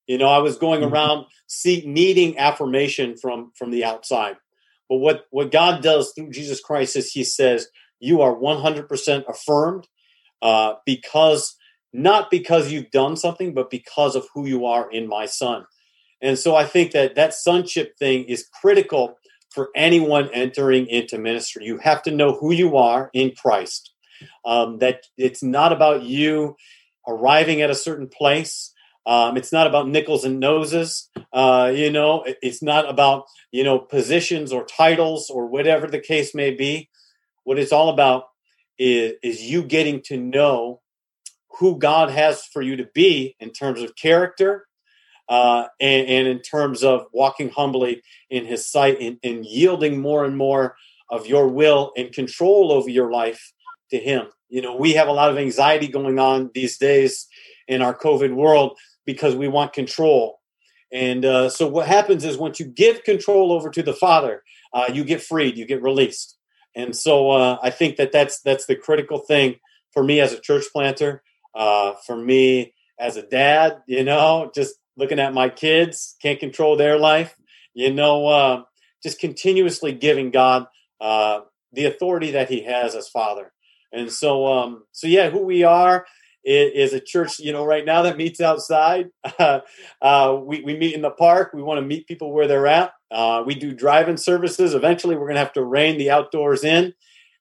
You 0.08 0.18
know, 0.18 0.28
I 0.28 0.40
was 0.40 0.58
going 0.58 0.82
mm-hmm. 0.82 0.94
around 0.94 1.26
see, 1.48 1.84
needing 1.86 2.38
affirmation 2.38 3.18
from 3.18 3.52
from 3.56 3.72
the 3.72 3.84
outside. 3.84 4.38
But 4.90 4.98
what 4.98 5.26
what 5.32 5.52
God 5.52 5.84
does 5.84 6.14
through 6.16 6.32
Jesus 6.32 6.62
Christ 6.62 6.96
is 6.96 7.12
He 7.12 7.24
says 7.24 7.68
you 8.00 8.22
are 8.22 8.36
100% 8.36 9.28
affirmed 9.28 9.88
uh, 10.42 10.76
because 10.86 11.56
not 11.94 12.30
because 12.30 12.72
you've 12.72 12.92
done 12.92 13.18
something, 13.18 13.54
but 13.54 13.70
because 13.70 14.16
of 14.16 14.28
who 14.34 14.46
you 14.46 14.66
are 14.66 14.90
in 14.92 15.08
my 15.08 15.26
Son. 15.26 15.66
And 16.22 16.38
so 16.38 16.56
I 16.56 16.66
think 16.66 16.92
that 16.92 17.16
that 17.16 17.34
sonship 17.34 17.98
thing 17.98 18.26
is 18.26 18.48
critical 18.62 19.18
for 19.50 19.70
anyone 19.76 20.30
entering 20.34 20.88
into 20.88 21.18
ministry. 21.18 21.66
You 21.66 21.78
have 21.80 22.04
to 22.04 22.12
know 22.12 22.34
who 22.34 22.52
you 22.52 22.78
are 22.78 23.10
in 23.14 23.34
Christ. 23.36 23.92
Um, 24.46 24.80
that 24.80 25.04
it's 25.18 25.44
not 25.44 25.74
about 25.74 26.04
you 26.04 26.56
arriving 27.08 27.62
at 27.62 27.70
a 27.70 27.76
certain 27.76 28.08
place. 28.08 28.74
Um, 29.06 29.38
it's 29.38 29.54
not 29.54 29.68
about 29.68 29.88
nickels 29.88 30.26
and 30.26 30.40
noses. 30.40 31.10
Uh, 31.32 31.72
you 31.74 31.90
know, 31.90 32.26
it's 32.42 32.62
not 32.62 32.90
about 32.90 33.26
you 33.52 33.64
know 33.64 33.80
positions 33.80 34.52
or 34.52 34.66
titles 34.66 35.30
or 35.30 35.48
whatever 35.48 35.88
the 35.88 36.00
case 36.00 36.36
may 36.36 36.52
be. 36.52 36.90
What 37.44 37.58
it's 37.58 37.72
all 37.72 37.90
about 37.90 38.26
is 38.78 39.14
is 39.24 39.42
you 39.42 39.64
getting 39.64 40.02
to 40.04 40.18
know 40.18 40.82
who 41.60 41.80
God 41.80 42.10
has 42.10 42.44
for 42.44 42.62
you 42.62 42.76
to 42.76 42.88
be 42.94 43.36
in 43.40 43.52
terms 43.52 43.82
of 43.82 43.96
character, 43.96 44.68
uh, 45.30 45.68
and, 45.80 46.08
and, 46.08 46.28
in 46.28 46.42
terms 46.42 46.84
of 46.84 47.06
walking 47.12 47.50
humbly 47.50 48.02
in 48.30 48.46
his 48.46 48.70
sight 48.70 48.98
and, 49.02 49.18
and, 49.24 49.46
yielding 49.46 50.00
more 50.00 50.24
and 50.24 50.38
more 50.38 50.76
of 51.10 51.28
your 51.28 51.48
will 51.48 51.92
and 51.98 52.14
control 52.14 52.72
over 52.72 52.90
your 52.90 53.12
life 53.12 53.54
to 53.92 53.98
him. 53.98 54.28
You 54.50 54.62
know, 54.62 54.76
we 54.76 54.94
have 54.94 55.08
a 55.08 55.14
lot 55.14 55.30
of 55.30 55.38
anxiety 55.38 55.88
going 55.88 56.20
on 56.20 56.52
these 56.54 56.78
days 56.78 57.28
in 57.68 57.82
our 57.82 57.98
COVID 57.98 58.34
world 58.34 58.78
because 59.06 59.36
we 59.36 59.48
want 59.48 59.74
control. 59.74 60.40
And 60.92 61.26
uh, 61.26 61.50
so 61.50 61.68
what 61.68 61.88
happens 61.88 62.24
is 62.24 62.38
once 62.38 62.60
you 62.60 62.66
give 62.66 63.04
control 63.04 63.52
over 63.52 63.70
to 63.70 63.84
the 63.84 63.94
Father, 63.94 64.44
uh, 64.74 64.86
you 64.94 65.04
get 65.04 65.22
freed, 65.22 65.58
you 65.58 65.66
get 65.66 65.82
released. 65.82 66.38
And 66.76 66.96
so 66.96 67.32
uh, 67.32 67.58
I 67.62 67.72
think 67.72 67.98
that 67.98 68.12
that's 68.12 68.40
that's 68.42 68.68
the 68.68 68.76
critical 68.76 69.20
thing 69.20 69.56
for 69.92 70.04
me 70.04 70.20
as 70.20 70.32
a 70.32 70.40
church 70.40 70.66
planter, 70.72 71.24
uh, 71.56 71.94
for 72.06 72.16
me 72.16 72.74
as 73.00 73.18
a 73.18 73.24
dad. 73.24 73.80
You 73.88 74.04
know, 74.04 74.52
just 74.54 74.76
looking 74.96 75.20
at 75.20 75.34
my 75.34 75.50
kids, 75.50 76.16
can't 76.22 76.40
control 76.40 76.78
their 76.78 76.98
life. 76.98 77.36
You 77.74 77.92
know, 77.92 78.28
uh, 78.28 78.64
just 79.04 79.20
continuously 79.20 79.92
giving 79.92 80.32
God 80.32 80.68
uh, 81.02 81.42
the 81.74 81.86
authority 81.86 82.32
that 82.32 82.50
He 82.50 82.64
has 82.64 82.96
as 82.96 83.10
Father. 83.10 83.52
And 83.92 84.12
so, 84.12 84.46
um, 84.46 84.84
so 84.92 85.08
yeah, 85.08 85.30
who 85.30 85.40
we 85.40 85.64
are 85.64 86.06
is, 86.44 86.94
a 86.94 87.00
church. 87.00 87.40
You 87.40 87.52
know, 87.52 87.66
right 87.66 87.86
now 87.86 88.04
that 88.04 88.18
meets 88.18 88.42
outside. 88.42 89.10
Uh, 90.00 90.40
we 90.44 90.62
we 90.62 90.78
meet 90.78 90.94
in 90.94 91.02
the 91.02 91.10
park. 91.10 91.52
We 91.54 91.64
want 91.64 91.80
to 91.80 91.86
meet 91.86 92.06
people 92.06 92.32
where 92.32 92.48
they're 92.48 92.68
at. 92.68 92.92
Uh, 93.10 93.42
we 93.44 93.56
do 93.56 93.74
drive-in 93.74 94.16
services. 94.16 94.76
Eventually, 94.76 95.16
we're 95.16 95.26
going 95.26 95.36
to 95.36 95.40
have 95.40 95.54
to 95.54 95.64
rein 95.64 95.98
the 95.98 96.12
outdoors 96.12 96.64
in, 96.64 96.94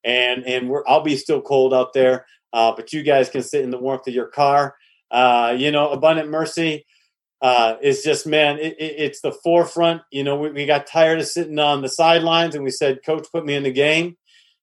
and 0.04 0.42
and 0.46 0.70
we're 0.70 0.82
I'll 0.86 1.02
be 1.02 1.18
still 1.18 1.42
cold 1.42 1.74
out 1.74 1.92
there, 1.92 2.24
uh, 2.54 2.72
but 2.74 2.94
you 2.94 3.02
guys 3.02 3.28
can 3.28 3.42
sit 3.42 3.62
in 3.62 3.70
the 3.70 3.78
warmth 3.78 4.08
of 4.08 4.14
your 4.14 4.28
car. 4.28 4.74
Uh, 5.10 5.54
you 5.56 5.70
know, 5.70 5.90
abundant 5.90 6.30
mercy 6.30 6.86
uh, 7.42 7.76
is 7.82 8.02
just 8.02 8.26
man, 8.26 8.58
it, 8.58 8.74
it, 8.78 8.94
it's 8.98 9.20
the 9.20 9.32
forefront. 9.32 10.02
You 10.10 10.24
know, 10.24 10.36
we, 10.36 10.50
we, 10.50 10.66
got 10.66 10.86
tired 10.86 11.20
of 11.20 11.26
sitting 11.26 11.58
on 11.58 11.82
the 11.82 11.88
sidelines, 11.88 12.54
and 12.54 12.64
we 12.64 12.70
said, 12.70 13.00
"Coach, 13.04 13.26
put 13.30 13.44
me 13.44 13.54
in 13.54 13.62
the 13.62 13.72
game." 13.72 14.16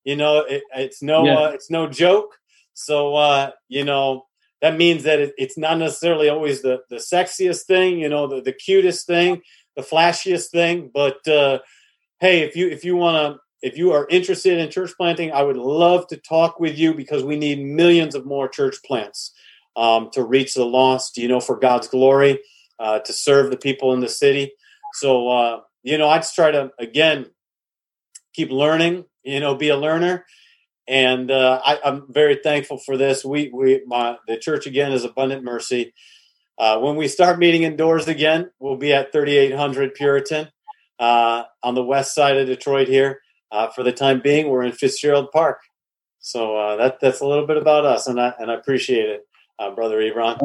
You 0.03 0.15
know, 0.15 0.39
it, 0.39 0.63
it's 0.75 1.01
no, 1.01 1.25
yeah. 1.25 1.39
uh, 1.39 1.49
it's 1.49 1.69
no 1.69 1.87
joke. 1.87 2.37
So, 2.73 3.15
uh, 3.15 3.51
you 3.69 3.85
know, 3.85 4.25
that 4.61 4.77
means 4.77 5.03
that 5.03 5.33
it's 5.37 5.57
not 5.57 5.77
necessarily 5.77 6.29
always 6.29 6.61
the 6.61 6.81
the 6.89 6.97
sexiest 6.97 7.63
thing, 7.63 7.99
you 7.99 8.09
know, 8.09 8.27
the, 8.27 8.41
the 8.41 8.53
cutest 8.53 9.07
thing, 9.07 9.41
the 9.75 9.81
flashiest 9.81 10.49
thing. 10.51 10.89
But 10.93 11.27
uh, 11.27 11.59
hey, 12.19 12.41
if 12.41 12.55
you 12.55 12.69
if 12.69 12.83
you 12.83 12.95
want 12.95 13.35
to 13.35 13.39
if 13.61 13.77
you 13.77 13.93
are 13.93 14.07
interested 14.09 14.59
in 14.59 14.69
church 14.69 14.91
planting, 14.97 15.31
I 15.31 15.41
would 15.41 15.57
love 15.57 16.07
to 16.07 16.17
talk 16.17 16.59
with 16.59 16.77
you 16.77 16.93
because 16.93 17.23
we 17.23 17.37
need 17.37 17.63
millions 17.63 18.13
of 18.13 18.25
more 18.25 18.49
church 18.49 18.75
plants 18.85 19.33
um, 19.77 20.09
to 20.11 20.23
reach 20.23 20.53
the 20.53 20.65
lost, 20.65 21.17
you 21.17 21.29
know, 21.29 21.39
for 21.39 21.57
God's 21.57 21.87
glory 21.87 22.39
uh, 22.77 22.99
to 22.99 23.13
serve 23.13 23.49
the 23.49 23.57
people 23.57 23.93
in 23.93 24.01
the 24.01 24.09
city. 24.09 24.51
So, 24.95 25.29
uh, 25.29 25.59
you 25.81 25.97
know, 25.97 26.09
I 26.09 26.17
just 26.17 26.35
try 26.35 26.51
to, 26.51 26.71
again, 26.77 27.27
keep 28.33 28.51
learning, 28.51 29.05
you 29.23 29.39
know, 29.39 29.55
be 29.55 29.69
a 29.69 29.77
learner. 29.77 30.25
And 30.87 31.31
uh, 31.31 31.61
I, 31.63 31.79
am 31.85 32.07
very 32.09 32.39
thankful 32.43 32.77
for 32.77 32.97
this. 32.97 33.23
We, 33.23 33.49
we, 33.53 33.83
my, 33.85 34.17
the 34.27 34.37
church 34.37 34.67
again 34.67 34.91
is 34.91 35.05
Abundant 35.05 35.43
Mercy. 35.43 35.93
Uh, 36.57 36.79
when 36.79 36.95
we 36.95 37.07
start 37.07 37.39
meeting 37.39 37.63
indoors 37.63 38.07
again, 38.07 38.51
we'll 38.59 38.77
be 38.77 38.93
at 38.93 39.11
3800 39.11 39.93
Puritan 39.95 40.49
uh, 40.99 41.43
on 41.63 41.75
the 41.75 41.83
west 41.83 42.13
side 42.13 42.37
of 42.37 42.47
Detroit 42.47 42.87
here. 42.87 43.21
Uh, 43.51 43.69
for 43.69 43.83
the 43.83 43.91
time 43.91 44.19
being, 44.19 44.49
we're 44.49 44.63
in 44.63 44.71
Fitzgerald 44.71 45.31
Park. 45.31 45.59
So 46.19 46.57
uh, 46.57 46.75
that 46.77 46.99
that's 46.99 47.19
a 47.19 47.27
little 47.27 47.45
bit 47.45 47.57
about 47.57 47.85
us, 47.85 48.07
and 48.07 48.19
I 48.19 48.33
and 48.39 48.49
I 48.49 48.55
appreciate 48.55 49.09
it, 49.09 49.27
uh, 49.59 49.71
brother 49.71 49.97
Ebron. 49.97 50.39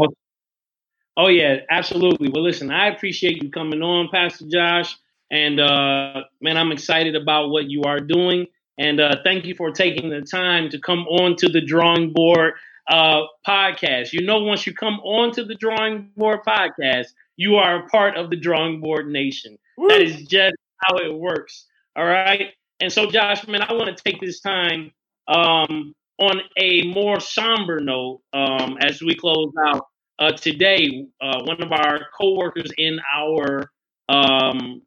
Oh 1.17 1.29
yeah, 1.29 1.61
absolutely. 1.71 2.29
Well, 2.29 2.43
listen, 2.43 2.71
I 2.71 2.89
appreciate 2.89 3.43
you 3.43 3.51
coming 3.51 3.81
on, 3.81 4.09
Pastor 4.13 4.45
Josh, 4.53 4.95
and 5.31 5.57
man, 5.57 6.57
I'm 6.57 6.73
excited 6.73 7.15
about 7.15 7.51
what 7.51 7.71
you 7.71 7.85
are 7.85 8.01
doing, 8.01 8.47
and 8.79 9.01
uh, 9.01 9.17
thank 9.25 9.45
you 9.45 9.55
for 9.55 9.71
taking 9.71 10.09
the 10.09 10.23
time 10.23 10.71
to 10.71 10.79
come 10.79 11.01
on 11.09 11.37
to 11.37 11.49
the 11.49 11.61
Drawing 11.61 12.13
Board 12.13 12.55
uh, 12.89 13.23
podcast. 13.47 14.13
You 14.13 14.25
know, 14.25 14.41
once 14.41 14.67
you 14.67 14.75
come 14.75 15.01
on 15.01 15.33
to 15.33 15.45
the 15.45 15.55
Drawing 15.55 16.11
Board 16.17 16.41
podcast, 16.47 17.09
you 17.37 17.57
are 17.57 17.85
a 17.85 17.89
part 17.89 18.17
of 18.17 18.31
the 18.31 18.37
Drawing 18.37 18.81
Board 18.81 19.09
Nation. 19.09 19.59
Woo. 19.77 19.89
That 19.89 20.01
is 20.01 20.27
just 20.27 20.55
how 20.85 20.97
it 20.99 21.13
works. 21.13 21.67
All 21.97 22.07
right, 22.07 22.53
and 22.81 22.93
so 22.93 23.11
Josh, 23.11 23.47
man, 23.49 23.63
I 23.63 23.73
want 23.73 23.95
to 23.97 24.03
take 24.03 24.21
this 24.21 24.41
time 24.41 24.93
um, 25.27 25.95
on 26.19 26.41
a 26.57 26.83
more 26.85 27.21
somber 27.21 27.81
note 27.81 28.21
um, 28.33 28.77
as 28.81 29.03
we 29.03 29.15
close 29.15 29.53
out 29.67 29.87
uh, 30.19 30.33
today, 30.33 31.07
uh, 31.21 31.43
one 31.45 31.63
of 31.63 31.73
our 31.73 32.07
coworkers 32.17 32.71
in 32.77 32.99
our 33.15 33.71
um, 34.09 34.83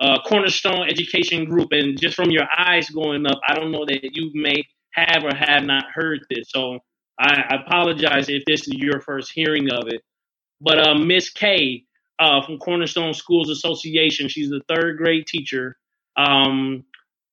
uh, 0.00 0.18
Cornerstone 0.26 0.88
Education 0.88 1.44
Group, 1.44 1.68
and 1.72 2.00
just 2.00 2.16
from 2.16 2.30
your 2.30 2.46
eyes 2.56 2.90
going 2.90 3.26
up, 3.26 3.38
I 3.46 3.54
don't 3.54 3.70
know 3.72 3.84
that 3.86 4.00
you 4.02 4.30
may 4.34 4.64
have 4.92 5.24
or 5.24 5.34
have 5.34 5.64
not 5.64 5.84
heard 5.92 6.20
this. 6.30 6.50
So 6.50 6.80
I, 7.18 7.44
I 7.50 7.56
apologize 7.64 8.28
if 8.28 8.44
this 8.46 8.62
is 8.62 8.74
your 8.74 9.00
first 9.00 9.32
hearing 9.34 9.70
of 9.70 9.88
it. 9.88 10.02
But 10.60 10.86
uh, 10.86 10.94
Miss 10.94 11.30
K 11.30 11.84
uh, 12.18 12.44
from 12.44 12.58
Cornerstone 12.58 13.14
Schools 13.14 13.50
Association, 13.50 14.28
she's 14.28 14.50
a 14.50 14.60
third 14.68 14.98
grade 14.98 15.26
teacher. 15.26 15.76
Um, 16.16 16.84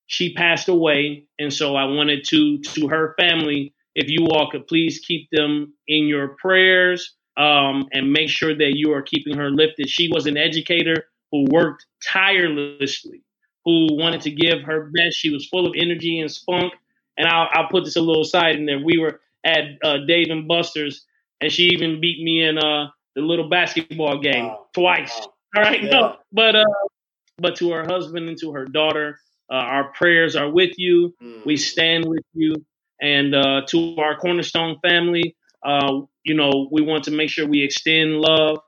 she 0.06 0.34
passed 0.34 0.68
away, 0.68 1.26
and 1.38 1.52
so 1.52 1.76
I 1.76 1.84
wanted 1.84 2.24
to 2.28 2.58
to 2.58 2.88
her 2.88 3.14
family 3.18 3.74
if 3.94 4.08
you 4.08 4.26
all 4.28 4.50
could 4.50 4.66
please 4.66 5.00
keep 5.06 5.28
them 5.30 5.74
in 5.86 6.06
your 6.06 6.36
prayers 6.40 7.14
um, 7.36 7.88
and 7.92 8.12
make 8.12 8.28
sure 8.28 8.54
that 8.54 8.72
you 8.74 8.92
are 8.92 9.02
keeping 9.02 9.36
her 9.36 9.50
lifted. 9.50 9.88
She 9.88 10.10
was 10.12 10.26
an 10.26 10.36
educator 10.36 11.04
who 11.32 11.46
worked 11.50 11.86
tirelessly, 12.06 13.22
who 13.64 13.88
wanted 13.92 14.20
to 14.22 14.30
give 14.30 14.62
her 14.62 14.90
best. 14.94 15.16
She 15.16 15.30
was 15.30 15.46
full 15.48 15.66
of 15.66 15.74
energy 15.76 16.20
and 16.20 16.30
spunk. 16.30 16.74
And 17.18 17.26
I'll, 17.26 17.48
I'll 17.52 17.68
put 17.68 17.84
this 17.84 17.96
a 17.96 18.00
little 18.00 18.24
side 18.24 18.56
in 18.56 18.66
there. 18.66 18.78
We 18.78 18.98
were 18.98 19.20
at 19.44 19.64
uh, 19.82 19.98
Dave 20.06 20.30
and 20.30 20.46
Buster's, 20.46 21.04
and 21.40 21.50
she 21.50 21.64
even 21.64 22.00
beat 22.00 22.22
me 22.22 22.44
in 22.44 22.58
uh, 22.58 22.88
the 23.16 23.22
little 23.22 23.48
basketball 23.48 24.20
game 24.20 24.46
wow. 24.46 24.66
twice. 24.72 25.18
Wow. 25.18 25.32
All 25.56 25.62
right, 25.62 25.82
yeah. 25.82 25.90
no, 25.90 26.16
but 26.32 26.56
uh, 26.56 26.64
but 27.38 27.56
to 27.56 27.72
her 27.72 27.84
husband 27.84 28.26
and 28.26 28.38
to 28.40 28.52
her 28.52 28.64
daughter, 28.64 29.18
uh, 29.50 29.56
our 29.56 29.92
prayers 29.92 30.34
are 30.34 30.48
with 30.48 30.78
you. 30.78 31.14
Mm. 31.22 31.44
We 31.44 31.58
stand 31.58 32.06
with 32.06 32.24
you. 32.32 32.54
And 33.02 33.34
uh, 33.34 33.62
to 33.68 33.96
our 33.98 34.16
Cornerstone 34.16 34.78
family, 34.80 35.36
uh, 35.62 36.00
you 36.24 36.34
know, 36.34 36.68
we 36.70 36.82
want 36.82 37.04
to 37.04 37.10
make 37.10 37.28
sure 37.28 37.46
we 37.46 37.62
extend 37.62 38.20
love. 38.20 38.60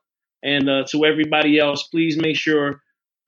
And 0.45 0.69
uh, 0.69 0.85
to 0.91 1.05
everybody 1.07 1.59
else, 1.59 1.85
please 1.85 2.17
make 2.19 2.37
sure 2.37 2.83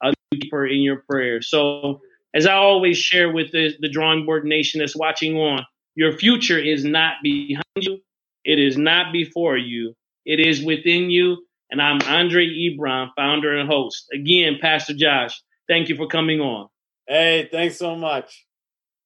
uh, 0.05 0.13
her 0.53 0.67
in 0.67 0.81
your 0.81 1.03
prayers. 1.11 1.49
So, 1.51 2.01
as 2.35 2.47
I 2.47 2.55
always 2.55 2.99
share 2.99 3.33
with 3.33 3.53
the, 3.53 3.75
the 3.81 3.89
Drawing 3.89 4.27
Board 4.27 4.45
Nation 4.45 4.81
that's 4.81 4.95
watching 4.97 5.37
on, 5.37 5.65
your 5.95 6.13
future 6.13 6.59
is 6.59 6.85
not 6.85 7.15
behind 7.23 7.65
you, 7.77 8.01
it 8.45 8.59
is 8.59 8.77
not 8.77 9.13
before 9.13 9.57
you, 9.57 9.95
it 10.27 10.39
is 10.39 10.63
within 10.63 11.11
you. 11.11 11.39
And 11.71 11.83
I'm 11.83 12.01
Andre 12.03 12.47
Ebron, 12.47 13.09
founder 13.17 13.59
and 13.59 13.69
host. 13.69 14.07
Again, 14.15 14.59
Pastor 14.61 14.95
Josh, 14.95 15.43
thank 15.69 15.89
you 15.89 15.97
for 15.97 16.07
coming 16.07 16.41
on. 16.41 16.69
Hey, 17.09 17.49
thanks 17.51 17.77
so 17.77 17.97
much. 17.97 18.47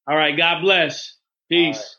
All 0.07 0.15
right. 0.15 0.35
God 0.35 0.61
bless. 0.61 1.15
Peace. 1.49 1.95